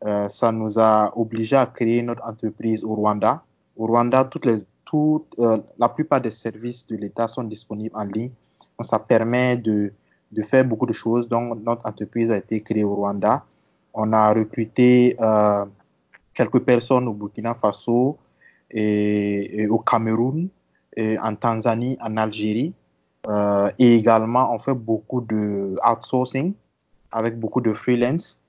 [0.06, 3.42] Euh, ça nous a obligés à créer notre entreprise au Rwanda.
[3.76, 8.04] Au Rwanda, toutes les, toutes, euh, la plupart des services de l'État sont disponibles en
[8.04, 8.30] ligne.
[8.78, 9.92] Donc, ça permet de,
[10.32, 11.28] de faire beaucoup de choses.
[11.28, 13.44] Donc, notre entreprise a été créée au Rwanda.
[13.92, 15.64] On a recruté euh,
[16.34, 18.18] quelques personnes au Burkina Faso
[18.70, 20.48] et, au Cameroun,
[20.98, 22.72] en Tanzanie, en Algérie.
[23.28, 26.54] Euh, et également, on fait beaucoup de outsourcing
[27.12, 28.40] avec beaucoup de freelance.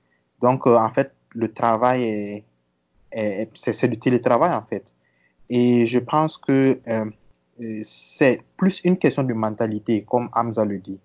[0.42, 2.44] Donc, euh, en fait, le travail est,
[3.12, 4.94] est- c'est du télétravail, en fait.
[5.50, 7.06] Et je pense que euh,
[7.84, 11.00] c'est plus une question de mentalité, comme Hamza le dit.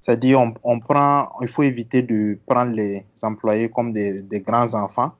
[0.00, 5.12] C'est-à-dire, on, prend, il faut éviter de prendre les employés comme des, des grands enfants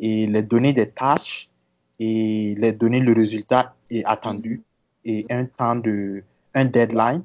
[0.00, 1.48] et les donner des tâches
[2.00, 4.62] et les donner le résultat est attendu
[5.04, 6.22] et un temps de,
[6.54, 7.22] un deadline.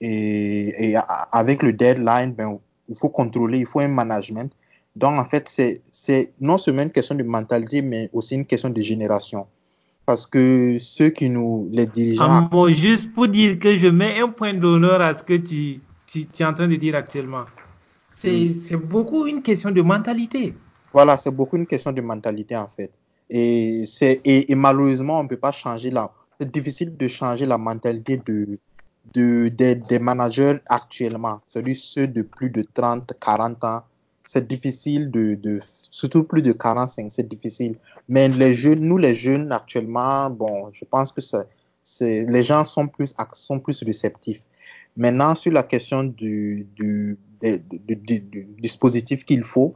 [0.00, 0.94] Et,
[1.30, 2.56] avec le deadline, ben,
[2.88, 4.52] il faut contrôler, il faut un management.
[4.96, 8.68] Donc, en fait, c'est, c'est non seulement une question de mentalité, mais aussi une question
[8.68, 9.46] de génération.
[10.04, 12.42] Parce que ceux qui nous, les dirigeants.
[12.42, 16.26] bon, juste pour dire que je mets un point d'honneur à ce que tu, tu,
[16.38, 17.44] es en train de dire actuellement.
[18.16, 20.54] C'est beaucoup une question de mentalité.
[20.92, 22.92] Voilà, c'est beaucoup une question de mentalité en fait.
[23.34, 23.84] Et,
[24.24, 26.12] et, malheureusement, on ne peut pas changer là.
[26.38, 28.58] C'est difficile de changer la mentalité de,
[29.14, 33.82] de, des managers actuellement, celui ceux de plus de 30, 40 ans.
[34.26, 37.76] C'est difficile de, de, surtout plus de 45, c'est difficile.
[38.06, 42.86] Mais les jeunes, nous les jeunes actuellement, bon, je pense que c'est, les gens sont
[42.86, 44.42] plus, sont plus réceptifs.
[44.94, 49.72] Maintenant, sur la question du, du, du, dispositif qu'il faut,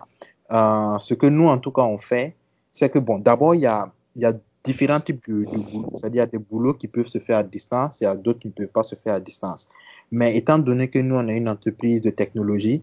[0.53, 2.37] euh, ce que nous, en tout cas, on fait,
[2.77, 5.91] c'est que, bon, d'abord, il y a, y a différents types de, boulots.
[5.95, 8.15] C'est-à-dire, il y a des boulots qui peuvent se faire à distance, il y a
[8.15, 9.67] d'autres qui ne peuvent pas se faire à distance.
[10.11, 12.83] Mais étant donné que nous, on est une entreprise de technologie,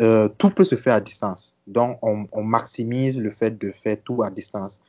[0.00, 1.54] euh, tout peut se faire à distance.
[1.66, 4.80] Donc, on, on, maximise le fait de faire tout à distance.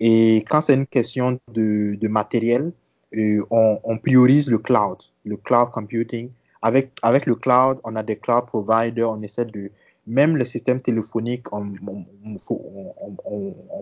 [0.00, 2.72] Et quand c'est une question de, de matériel,
[3.16, 6.28] euh, on, on, priorise le cloud, le cloud computing.
[6.60, 9.70] Avec, avec le cloud, on a des cloud providers, on essaie de,
[10.06, 11.72] même le système téléphonique, on,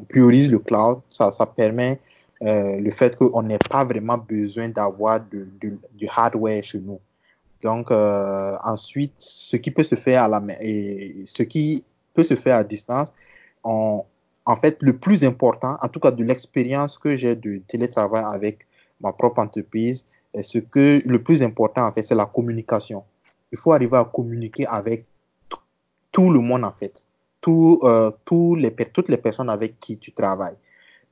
[0.08, 1.00] priorise le cloud.
[1.08, 2.00] Ça, permet
[2.42, 7.00] euh, le fait qu'on n'ait pas vraiment besoin d'avoir du hardware chez nous.
[7.62, 10.42] Donc euh, ensuite, ce qui peut se faire à la
[11.24, 11.84] ce qui
[12.14, 13.12] peut se faire à distance,
[13.62, 14.04] en,
[14.60, 18.66] fait, le plus important, en tout cas de l'expérience que j'ai de télétravail avec
[19.00, 20.06] ma propre entreprise,
[20.40, 23.04] ce que le plus important en fait, c'est la communication.
[23.52, 25.04] Il faut arriver à communiquer avec
[26.12, 27.04] tout le monde en fait,
[27.40, 28.10] tout, euh,
[28.56, 30.56] les, toutes les personnes avec qui tu travailles.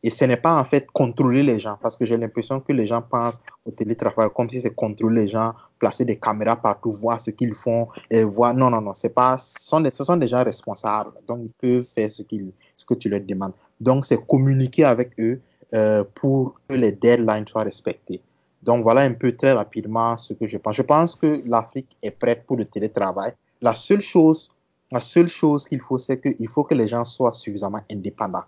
[0.02, 2.86] Et ce n'est pas en fait contrôler les gens, parce que j'ai l'impression que les
[2.86, 7.20] gens pensent au télétravail comme si c'est contrôler les gens, placer des caméras partout, voir
[7.20, 8.54] ce qu'ils font, et voir.
[8.54, 9.36] Non, non, non, c'est pas.
[9.36, 12.84] Ce sont, des, ce sont des gens responsables, donc ils peuvent faire ce, qu'ils, ce
[12.84, 13.52] que tu leur demandes.
[13.78, 15.40] Donc c'est communiquer avec eux
[15.74, 18.22] euh, pour que les deadlines soient respectés.
[18.62, 20.76] Donc voilà un peu très rapidement ce que je pense.
[20.76, 23.32] Je pense que l'Afrique est prête pour le télétravail.
[23.60, 24.50] La seule chose,
[24.92, 28.44] la seule chose qu'il faut, c'est qu'il faut que les gens soient suffisamment indépendants.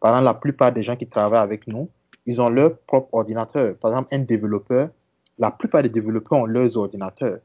[0.00, 1.88] Par exemple, la plupart des gens qui travaillent avec nous,
[2.26, 3.76] ils ont leur propre ordinateur.
[3.76, 4.90] Par exemple, un développeur,
[5.38, 7.38] la plupart des développeurs ont leurs ordinateurs.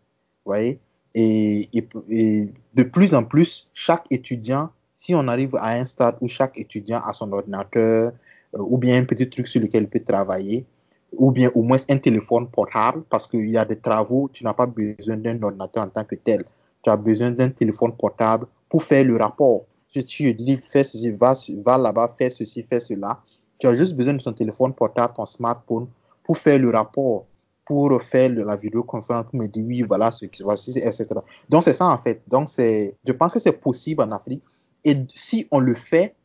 [0.45, 0.79] Voyez?
[1.15, 6.27] Et, et, de plus en plus, chaque étudiant, si on arrive à un stade où
[6.27, 8.11] chaque étudiant a son ordinateur
[8.55, 10.65] euh, ou bien un petit truc sur lequel il peut travailler,
[11.13, 14.53] ou bien au moins un téléphone portable, parce qu'il y a des travaux, tu n'as
[14.53, 16.45] pas besoin d'un ordinateur en tant que tel.
[16.89, 21.11] Tu as besoin d'un téléphone portable pour faire le rapport tu, tu dis fais ceci,
[21.11, 23.21] va, va là-bas, fais ceci, fais cela.
[23.57, 25.87] Tu as juste besoin de ton téléphone portable, ton smartphone,
[26.23, 27.25] pour faire le rapport,
[27.65, 31.07] pour faire la vidéoconférence, pour me dire oui, voilà ce qui voici, etc.
[31.49, 32.21] Donc c'est ça en fait.
[32.27, 34.43] Donc je pense que c'est possible en Afrique.
[34.83, 36.15] Et si on le fait,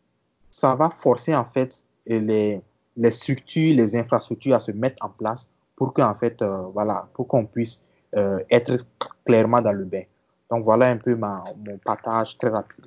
[0.50, 2.60] ça va forcer en fait les,
[2.96, 7.26] les structures, les infrastructures à se mettre en place pour qu'en fait, euh, voilà, pour
[7.26, 7.82] qu'on puisse
[8.16, 8.76] euh, être
[9.24, 10.02] clairement dans le bain.
[10.50, 12.86] Donc voilà un peu ma, mon partage très rapide.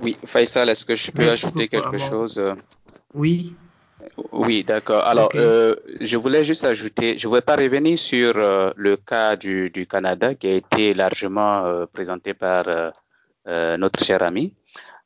[0.00, 2.38] Oui, Faisal, est-ce que je peux ajouter quelque chose?
[2.38, 2.54] Euh?
[3.14, 3.54] Oui.
[4.32, 5.04] Oui, d'accord.
[5.04, 9.36] Alors, euh, je voulais juste ajouter, je ne voulais pas revenir sur euh, le cas
[9.36, 12.64] du, du, Canada qui a été largement présenté par
[13.46, 14.54] notre cher ami.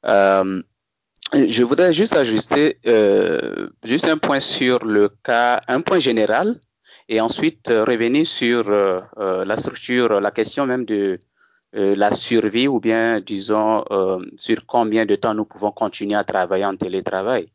[0.05, 2.79] je voudrais juste ajuster
[3.85, 6.59] juste un point sur le cas, un point général,
[7.09, 11.19] et ensuite revenir sur la structure, la question même de
[11.75, 16.25] euh, la survie ou bien, disons, euh, sur combien de temps nous pouvons continuer à
[16.25, 17.49] travailler en télétravail.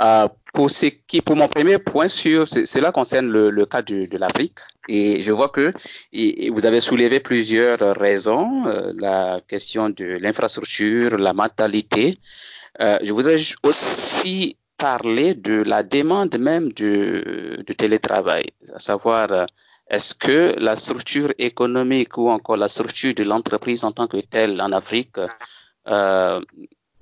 [0.00, 4.06] Euh, pour, ce qui, pour mon premier point sur, cela concerne le, le cas de,
[4.06, 5.72] de l'Afrique et je vois que
[6.12, 12.14] et, vous avez soulevé plusieurs raisons, euh, la question de l'infrastructure, la mentalité.
[12.80, 19.46] Euh, je voudrais aussi parler de la demande même de télétravail, à savoir
[19.88, 24.60] est-ce que la structure économique ou encore la structure de l'entreprise en tant que telle
[24.60, 25.18] en Afrique
[25.88, 26.40] euh,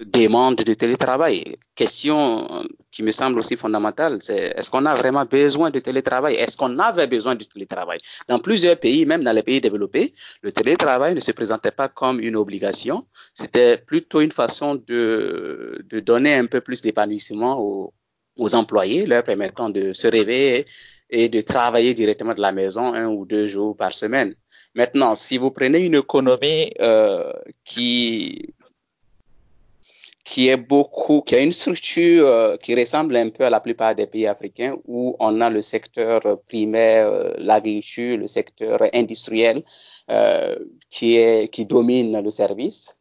[0.04, 1.56] demande de télétravail.
[1.74, 6.34] Question qui me semble aussi fondamentale, c'est est-ce qu'on a vraiment besoin de télétravail?
[6.34, 7.98] Est-ce qu'on avait besoin du télétravail?
[8.28, 10.12] Dans plusieurs pays, même dans les pays développés,
[10.42, 13.04] le télétravail ne se présentait pas comme une obligation,
[13.34, 17.92] c'était plutôt une façon de, de donner un peu plus d'épanouissement aux,
[18.38, 20.64] aux employés, leur permettant de se réveiller
[21.10, 24.34] et de travailler directement de la maison un ou deux jours par semaine.
[24.74, 27.32] Maintenant, si vous prenez une économie euh,
[27.64, 28.54] qui
[30.30, 33.96] qui est beaucoup, qui a une structure euh, qui ressemble un peu à la plupart
[33.96, 39.64] des pays africains où on a le secteur primaire, euh, l'agriculture, le secteur industriel
[40.08, 40.54] euh,
[40.88, 43.00] qui est qui domine le service.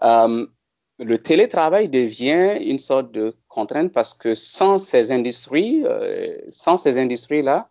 [0.00, 5.82] Le télétravail devient une sorte de contrainte parce que sans ces industries,
[6.50, 7.68] sans ces industries-là,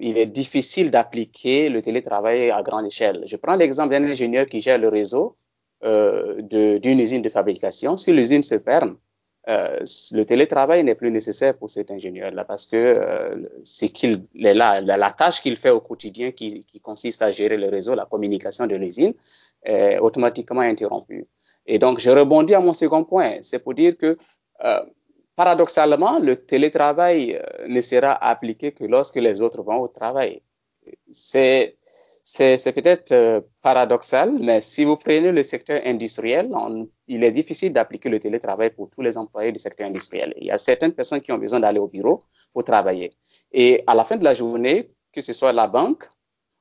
[0.00, 3.22] il est difficile d'appliquer le télétravail à grande échelle.
[3.26, 5.36] Je prends l'exemple d'un ingénieur qui gère le réseau
[5.82, 7.96] d'une usine de fabrication.
[7.96, 8.96] Si l'usine se ferme,
[9.48, 9.80] euh,
[10.12, 13.34] le télétravail n'est plus nécessaire pour cet ingénieur-là parce que euh,
[13.64, 17.68] c'est qu'il là, la, tâche qu'il fait au quotidien qui, qui, consiste à gérer le
[17.68, 19.14] réseau, la communication de l'usine,
[19.64, 21.26] est automatiquement interrompue.
[21.66, 24.16] Et donc, je rebondis à mon second point, c'est pour dire que
[24.64, 24.80] euh,
[25.34, 30.42] paradoxalement, le télétravail euh, ne sera appliqué que lorsque les autres vont au travail.
[31.10, 31.76] C'est
[32.24, 36.50] c'est peut-être euh, paradoxal, mais si vous prenez le secteur industriel,
[37.08, 40.32] il est difficile d'appliquer le télétravail pour tous les employés du secteur industriel.
[40.36, 42.22] Il y a certaines personnes qui ont besoin d'aller au bureau
[42.52, 43.12] pour travailler.
[43.52, 46.04] Et à la fin de la journée, que ce soit la banque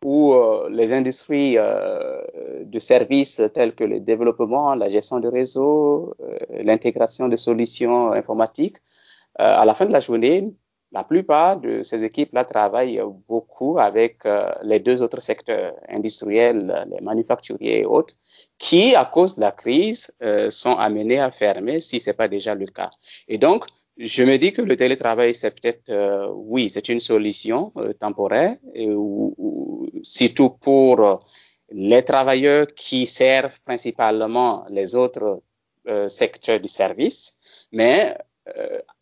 [0.03, 2.21] ou euh, les industries euh,
[2.63, 6.15] de services tels que le développement, la gestion de réseaux,
[6.49, 8.77] l'intégration de solutions informatiques,
[9.35, 10.53] à la fin de la journée,
[10.91, 16.99] la plupart de ces équipes-là travaillent beaucoup avec euh, les deux autres secteurs industriels, les
[17.01, 18.13] manufacturiers et autres,
[18.57, 22.55] qui, à cause de la crise, euh, sont amenés à fermer si c'est pas déjà
[22.55, 22.91] le cas.
[23.30, 23.65] Et donc,
[23.97, 28.57] je me dis que le télétravail, c'est peut-être, euh, oui, c'est une solution temporaire,
[30.03, 31.22] surtout pour
[31.69, 35.41] les travailleurs qui servent principalement les autres
[36.07, 38.18] secteurs du service, mais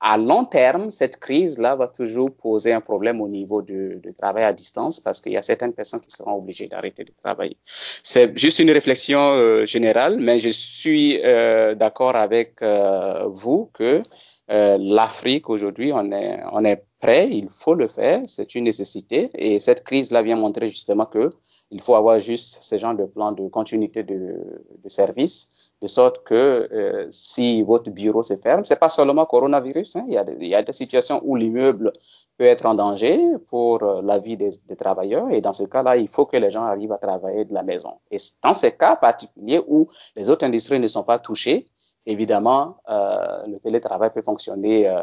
[0.02, 4.53] à long terme, cette crise-là va toujours poser un problème au niveau du, travail à
[4.53, 7.57] distance parce qu'il y a certaines personnes qui seront obligées d'arrêter de travailler.
[7.64, 14.03] C'est juste une réflexion euh, générale, mais je suis euh, d'accord avec vous que
[14.50, 19.30] l'Afrique aujourd'hui, on est, on est prêt, il faut le faire, c'est une nécessité.
[19.34, 21.30] Et cette crise-là vient montrer justement que
[21.72, 24.36] il faut avoir juste ce genre de plan de continuité de,
[24.84, 29.96] de service, de sorte que euh, si votre bureau se ferme, c'est pas seulement coronavirus,
[29.96, 31.94] hein, il, y a des, il, y a des, situations où l'immeuble
[32.38, 35.32] peut être en danger pour euh, la vie des, des travailleurs.
[35.32, 37.94] Et dans ce cas-là, il faut que les gens arrivent à travailler de la maison.
[38.12, 41.68] Et dans ces cas particuliers où les autres industries ne sont pas touchées,
[42.10, 44.99] évidemment, euh, le télétravail peut fonctionner euh,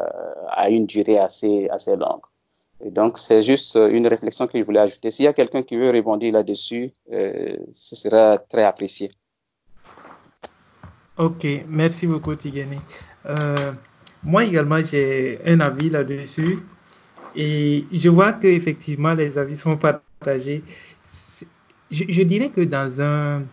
[0.49, 2.21] à une durée assez, assez longue.
[2.85, 5.09] Et donc, c'est juste une réflexion que je voulais ajouter.
[5.09, 9.09] S'il y a quelqu'un qui veut répondre là-dessus, euh, ce sera très apprécié.
[11.17, 12.77] Ok, merci beaucoup, Tigani.
[14.23, 16.59] moi également, j'ai un avis là-dessus.
[17.35, 20.63] Et je vois qu'effectivement, les avis sont partagés.
[21.89, 23.43] je, dirais que dans un,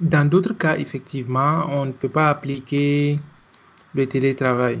[0.00, 3.18] dans d'autres cas, effectivement, on ne peut pas appliquer
[3.94, 4.80] le télétravail.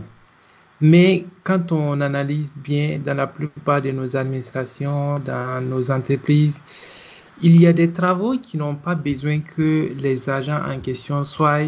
[0.80, 6.60] Mais quand on analyse bien dans la plupart de nos administrations, dans nos entreprises,
[7.42, 11.60] il y a des travaux qui n'ont pas besoin que les agents en question soient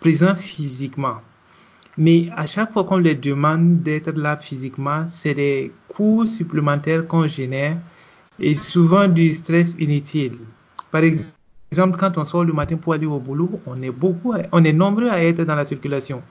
[0.00, 1.18] présents physiquement.
[1.96, 7.26] Mais à chaque fois qu'on les demande d'être là physiquement, c'est des coûts supplémentaires qu'on
[7.26, 7.76] génère
[8.38, 10.38] et souvent du stress inutile.
[10.92, 11.37] Par exemple,
[11.72, 14.72] exemple, quand on sort le matin pour aller au boulot, on est beaucoup, on est
[14.72, 16.22] nombreux à être dans la circulation.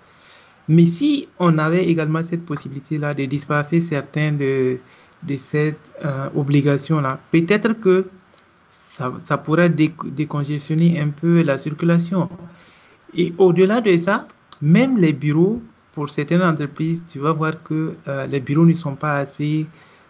[0.68, 4.77] Mais si on avait également cette possibilité-là de disperser certaines de,
[5.23, 8.07] de cette euh, obligation-là, peut-être que
[8.69, 12.30] ça, ça pourrait décongestionner un peu la circulation.
[13.15, 14.27] Et au-delà de ça,
[14.61, 15.61] même les bureaux,
[15.93, 19.65] pour certaines entreprises, tu vas voir que euh, les bureaux ne sont pas assez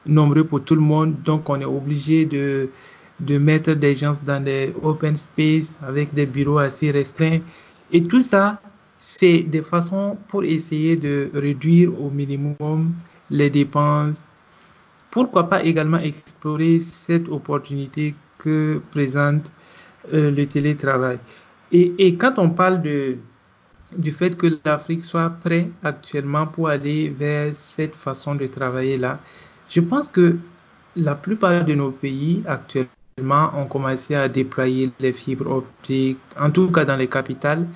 [0.05, 2.69] nombreux pour tout le monde, donc on est obligé de
[3.19, 7.39] de mettre des gens dans des open space avec des bureaux assez restreints.
[7.91, 8.61] Et tout ça,
[8.99, 12.93] c'est des façons pour essayer de réduire au minimum
[13.29, 14.25] les dépenses.
[15.11, 19.51] Pourquoi pas également explorer cette opportunité que présente
[20.13, 21.19] euh, le télétravail.
[21.71, 23.17] Et, et, quand on parle de,
[23.97, 29.19] du fait que l'Afrique soit prête actuellement pour aller vers cette façon de travailler là,
[29.69, 30.37] je pense que
[30.95, 36.69] la plupart de nos pays actuellement ont commencé à déployer les fibres optiques, en tout
[36.69, 37.67] cas dans les capitales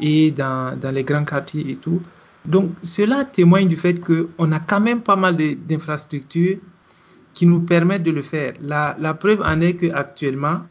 [0.00, 2.02] et dans, dans les grands quartiers et tout.
[2.44, 6.58] Donc cela témoigne du fait qu'on a quand même pas mal d'infrastructures
[7.32, 8.54] qui nous permettent de le faire.
[8.60, 10.62] La, la preuve en est qu'actuellement,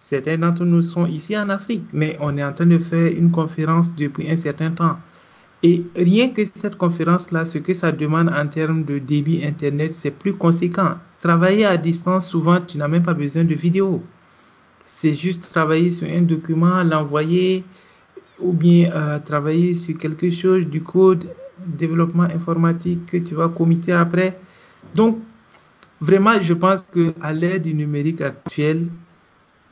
[0.00, 3.30] certains d'entre nous sont ici en Afrique, mais on est en train de faire une
[3.30, 4.98] conférence depuis un certain temps.
[5.62, 10.10] Et rien que cette conférence-là, ce que ça demande en termes de débit Internet, c'est
[10.10, 10.96] plus conséquent.
[11.20, 14.02] Travailler à distance, souvent, tu n'as même pas besoin de vidéo.
[14.86, 17.64] C'est juste travailler sur un document, l'envoyer,
[18.38, 21.28] ou bien euh, travailler sur quelque chose du code,
[21.66, 24.38] développement informatique que tu vas committer après.
[24.94, 25.18] Donc,
[26.00, 28.88] vraiment, je pense que à du numérique actuel,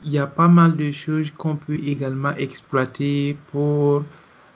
[0.03, 4.03] il y a pas mal de choses qu'on peut également exploiter pour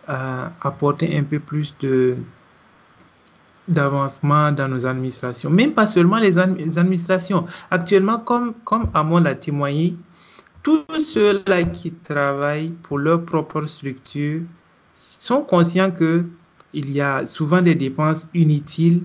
[0.10, 2.16] euh, apporter un peu plus de
[3.68, 5.50] d'avancement dans nos administrations.
[5.50, 7.46] Même pas seulement les, administrations.
[7.72, 9.96] Actuellement, comme, comme Amon l'a témoigné,
[10.62, 14.42] tous ceux-là qui travaillent pour leur propre structure
[15.20, 16.26] sont conscients que
[16.74, 19.04] il y a souvent des dépenses inutiles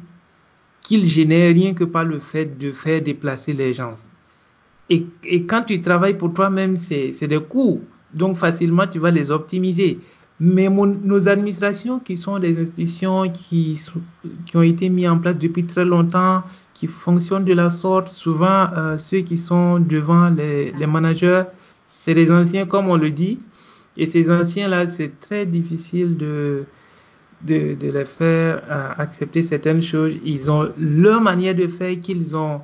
[0.82, 3.90] qu'ils génèrent rien que par le fait de faire déplacer les gens.
[4.88, 7.82] Et, et quand tu travailles pour toi-même, c'est des coûts.
[8.14, 10.00] Donc facilement, tu vas les optimiser.
[10.40, 13.80] Mais nos administrations, qui sont des institutions qui,
[14.46, 16.44] qui ont été mises en place depuis très longtemps,
[16.74, 21.42] qui fonctionnent de la sorte, souvent euh, ceux qui sont devant les, les managers,
[21.88, 23.40] c'est les anciens, comme on le dit.
[23.96, 26.64] Et ces anciens-là, c'est très difficile de,
[27.42, 30.14] de, les faire euh, accepter certaines choses.
[30.24, 32.60] Ils ont leur manière de faire qu'ils ont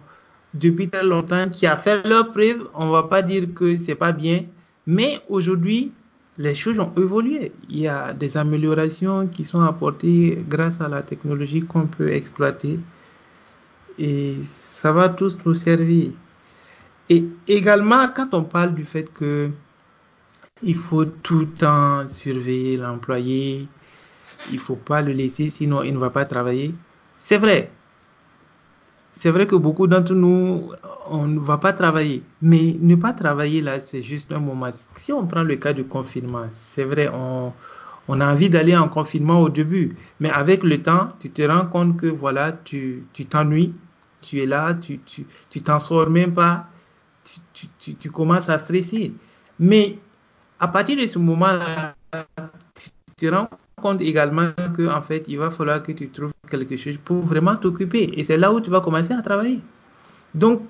[0.55, 2.69] depuis très longtemps, qui a fait leur preuve.
[2.75, 4.45] On va pas dire que c'est pas bien,
[4.87, 5.93] mais aujourd'hui,
[6.39, 7.53] les choses ont évolué.
[7.69, 12.79] Il y a des améliorations qui sont apportées grâce à la technologie qu'on peut exploiter.
[13.99, 16.11] Et ça va tous nous servir.
[17.09, 19.51] Et également, quand on parle du fait que
[20.63, 23.69] il faut tout le temps surveiller l'employé,
[24.51, 26.75] il faut pas le laisser, sinon il ne va pas travailler.
[27.19, 27.71] C'est vrai.
[29.25, 30.71] C'est vrai que beaucoup d'entre nous,
[31.07, 32.23] on ne va pas travailler.
[32.43, 34.69] Mais ne pas travailler là, c'est juste un moment.
[34.97, 39.41] Si on prend le cas du confinement, c'est vrai, on, a envie d'aller en confinement
[39.41, 39.97] au début.
[40.21, 43.73] Mais avec le temps, tu te rends compte que voilà, tu t'ennuies,
[44.21, 44.99] tu, es là, tu
[45.65, 46.67] t'en tu, sors même pas,
[47.55, 49.11] tu, commences à stresser.
[49.59, 49.97] Mais
[50.61, 51.95] à partir de ce moment-là,
[52.75, 53.49] tu te rends
[53.85, 57.57] compte également que en fait, il va falloir que tu trouves quelque chose pour vraiment
[57.57, 58.05] t'occuper.
[58.19, 59.61] Et c'est là où tu vas commencer à travailler.
[60.35, 60.63] Donc,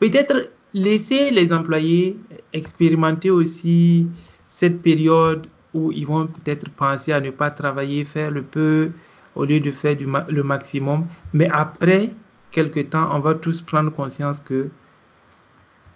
[0.00, 0.36] peut-être
[0.72, 2.16] laisser les employés
[2.54, 4.06] expérimenter aussi
[4.46, 8.90] cette période où ils vont peut-être penser à ne pas travailler, faire le peu
[9.34, 9.96] au lieu de faire
[10.38, 11.06] le maximum.
[11.34, 12.10] Mais après
[12.52, 14.70] quelque temps, on va tous prendre conscience que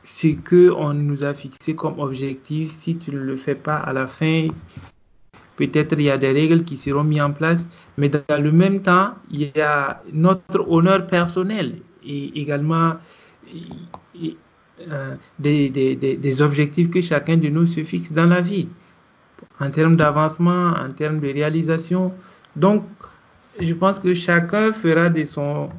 [0.04, 3.92] ce que on nous a fixé comme objectif, si tu ne le fais pas à
[3.94, 4.48] la fin,
[5.56, 8.82] peut-être il y a des règles qui seront mises en place, mais dans le même
[8.82, 12.94] temps, il y a notre honneur personnel et également
[14.88, 18.68] euh, des, objectifs que chacun de nous se fixe dans la vie,
[19.58, 22.12] en termes d'avancement, en termes de réalisation.
[22.54, 22.84] Donc,
[23.58, 25.70] je pense que chacun fera de son,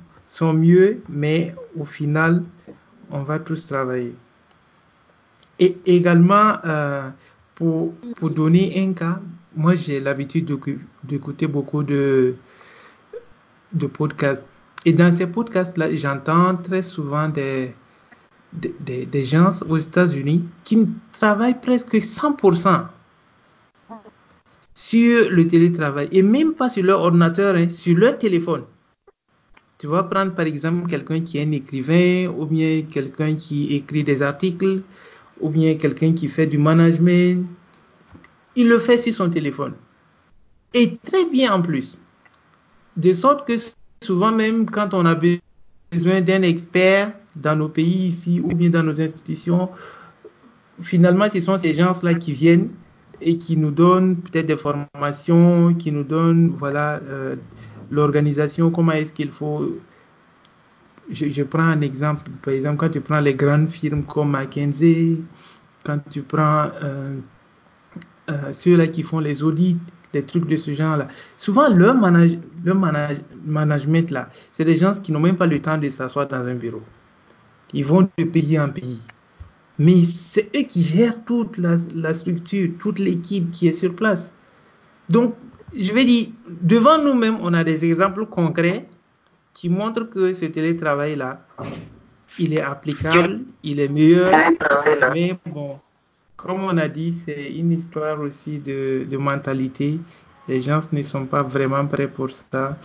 [0.53, 2.43] mieux, mais au final,
[3.11, 4.15] on va tous travailler.
[5.59, 7.09] Et également, euh,
[7.55, 9.19] pour donner un cas,
[9.55, 10.51] moi j'ai l'habitude
[11.03, 12.35] d'écouter beaucoup de,
[13.73, 14.43] de podcasts.
[14.85, 17.73] Et dans ces podcasts-là, j'entends très souvent des,
[18.53, 22.85] des, des, gens aux États-Unis qui travaillent presque 100%
[24.73, 28.63] sur le télétravail et même pas sur leur ordinateur, hein, sur leur téléphone.
[29.79, 34.03] Tu vas prendre par exemple quelqu'un qui est un écrivain ou bien quelqu'un qui écrit
[34.03, 34.81] des articles
[35.39, 37.45] ou bien quelqu'un qui fait du management.
[38.57, 39.73] Il le fait sur son téléphone.
[40.73, 41.95] Et très bien en plus.
[42.97, 43.53] De sorte que
[44.03, 48.81] souvent même quand on a besoin d'un expert dans nos pays ici ou bien dans
[48.81, 49.69] nos institutions,
[50.81, 52.69] finalement ce sont ces gens-là qui viennent
[53.21, 57.35] et qui nous donnent peut-être des formations, qui nous donnent voilà euh,
[57.91, 59.77] l'organisation, comment est-ce qu'il faut.
[61.11, 65.17] Je, prends un exemple, par exemple quand tu prends les grandes firmes comme McKinsey,
[65.83, 67.17] quand tu prends euh,
[68.29, 69.77] euh, ceux-là qui font les audits,
[70.13, 71.07] des trucs de ce genre-là.
[71.37, 75.61] Souvent, leur, manage, leur manage, management, là, c'est des gens qui n'ont même pas le
[75.61, 76.81] temps de s'asseoir dans un bureau.
[77.73, 79.01] Ils vont de pays en pays.
[79.79, 84.33] Mais c'est eux qui gèrent toute la, la structure, toute l'équipe qui est sur place.
[85.09, 85.35] Donc,
[85.75, 86.27] je vais dire,
[86.61, 88.87] devant nous-mêmes, on a des exemples concrets
[89.53, 91.45] qui montrent que ce télétravail-là,
[92.39, 94.31] il est applicable, il est meilleur.
[95.13, 95.79] Mais bon,
[96.37, 99.99] comme on a dit, c'est une histoire aussi de, mentalité.
[100.47, 102.77] Les gens ne sont pas vraiment prêts pour ça.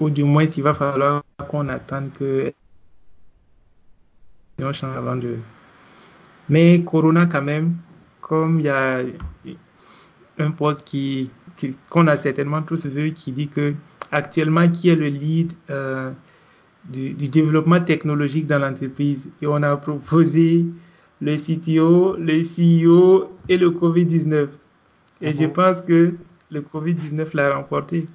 [0.00, 2.52] Ou du moins, il va falloir qu'on attende que.
[6.48, 7.76] Mais Corona, quand même,
[8.20, 9.00] comme il y a
[10.38, 11.30] un poste qui
[11.90, 13.74] qu'on a certainement tous vu qui dit que
[14.10, 16.10] actuellement qui est le lead euh,
[16.84, 20.66] du, développement technologique dans l'entreprise et on a proposé
[21.22, 24.48] le CTO, le CEO et le Covid-19.
[25.20, 25.40] Et -huh.
[25.40, 26.14] je pense que
[26.50, 28.06] le Covid-19 l'a remporté.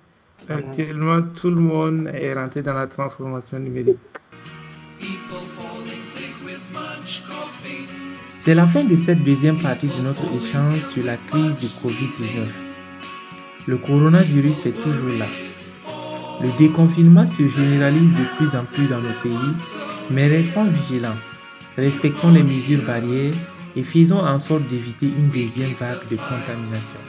[0.49, 3.97] Actuellement, tout le monde est rentré dans la transformation numérique.
[8.39, 12.47] C'est la fin de cette deuxième partie de notre échange sur la crise du Covid-19.
[13.67, 15.29] Le coronavirus est toujours là.
[16.43, 19.53] Le déconfinement se généralise de plus en plus dans nos pays,
[20.11, 21.19] mais restons vigilants,
[21.77, 23.33] respectons les mesures barrières
[23.75, 26.99] et faisons en sorte d'éviter une deuxième vague de contamination.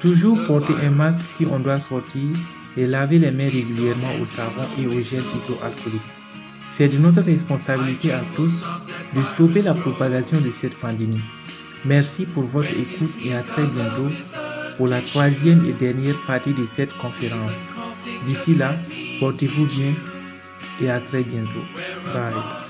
[0.00, 2.36] Toujours porter un masque si on doit sortir
[2.76, 6.02] et laver les mains régulièrement au savon et au gel hydroalcoolique.
[6.72, 8.52] C'est de notre responsabilité à tous
[9.14, 11.22] de stopper la propagation de cette pandémie.
[11.84, 14.10] Merci pour votre écoute et à très bientôt
[14.76, 17.52] pour la troisième et dernière partie de cette conférence.
[18.26, 18.74] D'ici là,
[19.20, 19.94] portez-vous bien
[20.82, 21.64] et à très bientôt.
[22.12, 22.63] Bye.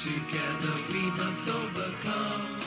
[0.00, 2.62] Together we must overcome.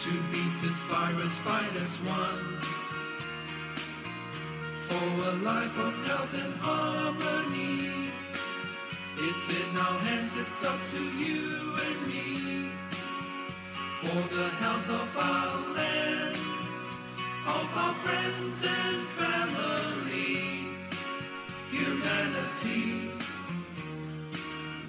[0.00, 2.60] To beat this virus, fight as one.
[4.88, 8.10] For a life of health and harmony.
[9.18, 12.72] It's in our hands, it's up to you and me.
[14.00, 16.38] For the health of our land,
[17.46, 20.03] of our friends and family,
[21.74, 23.10] humanity.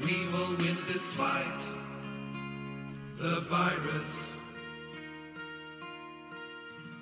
[0.04, 1.60] We will win this fight,
[3.18, 4.25] the virus.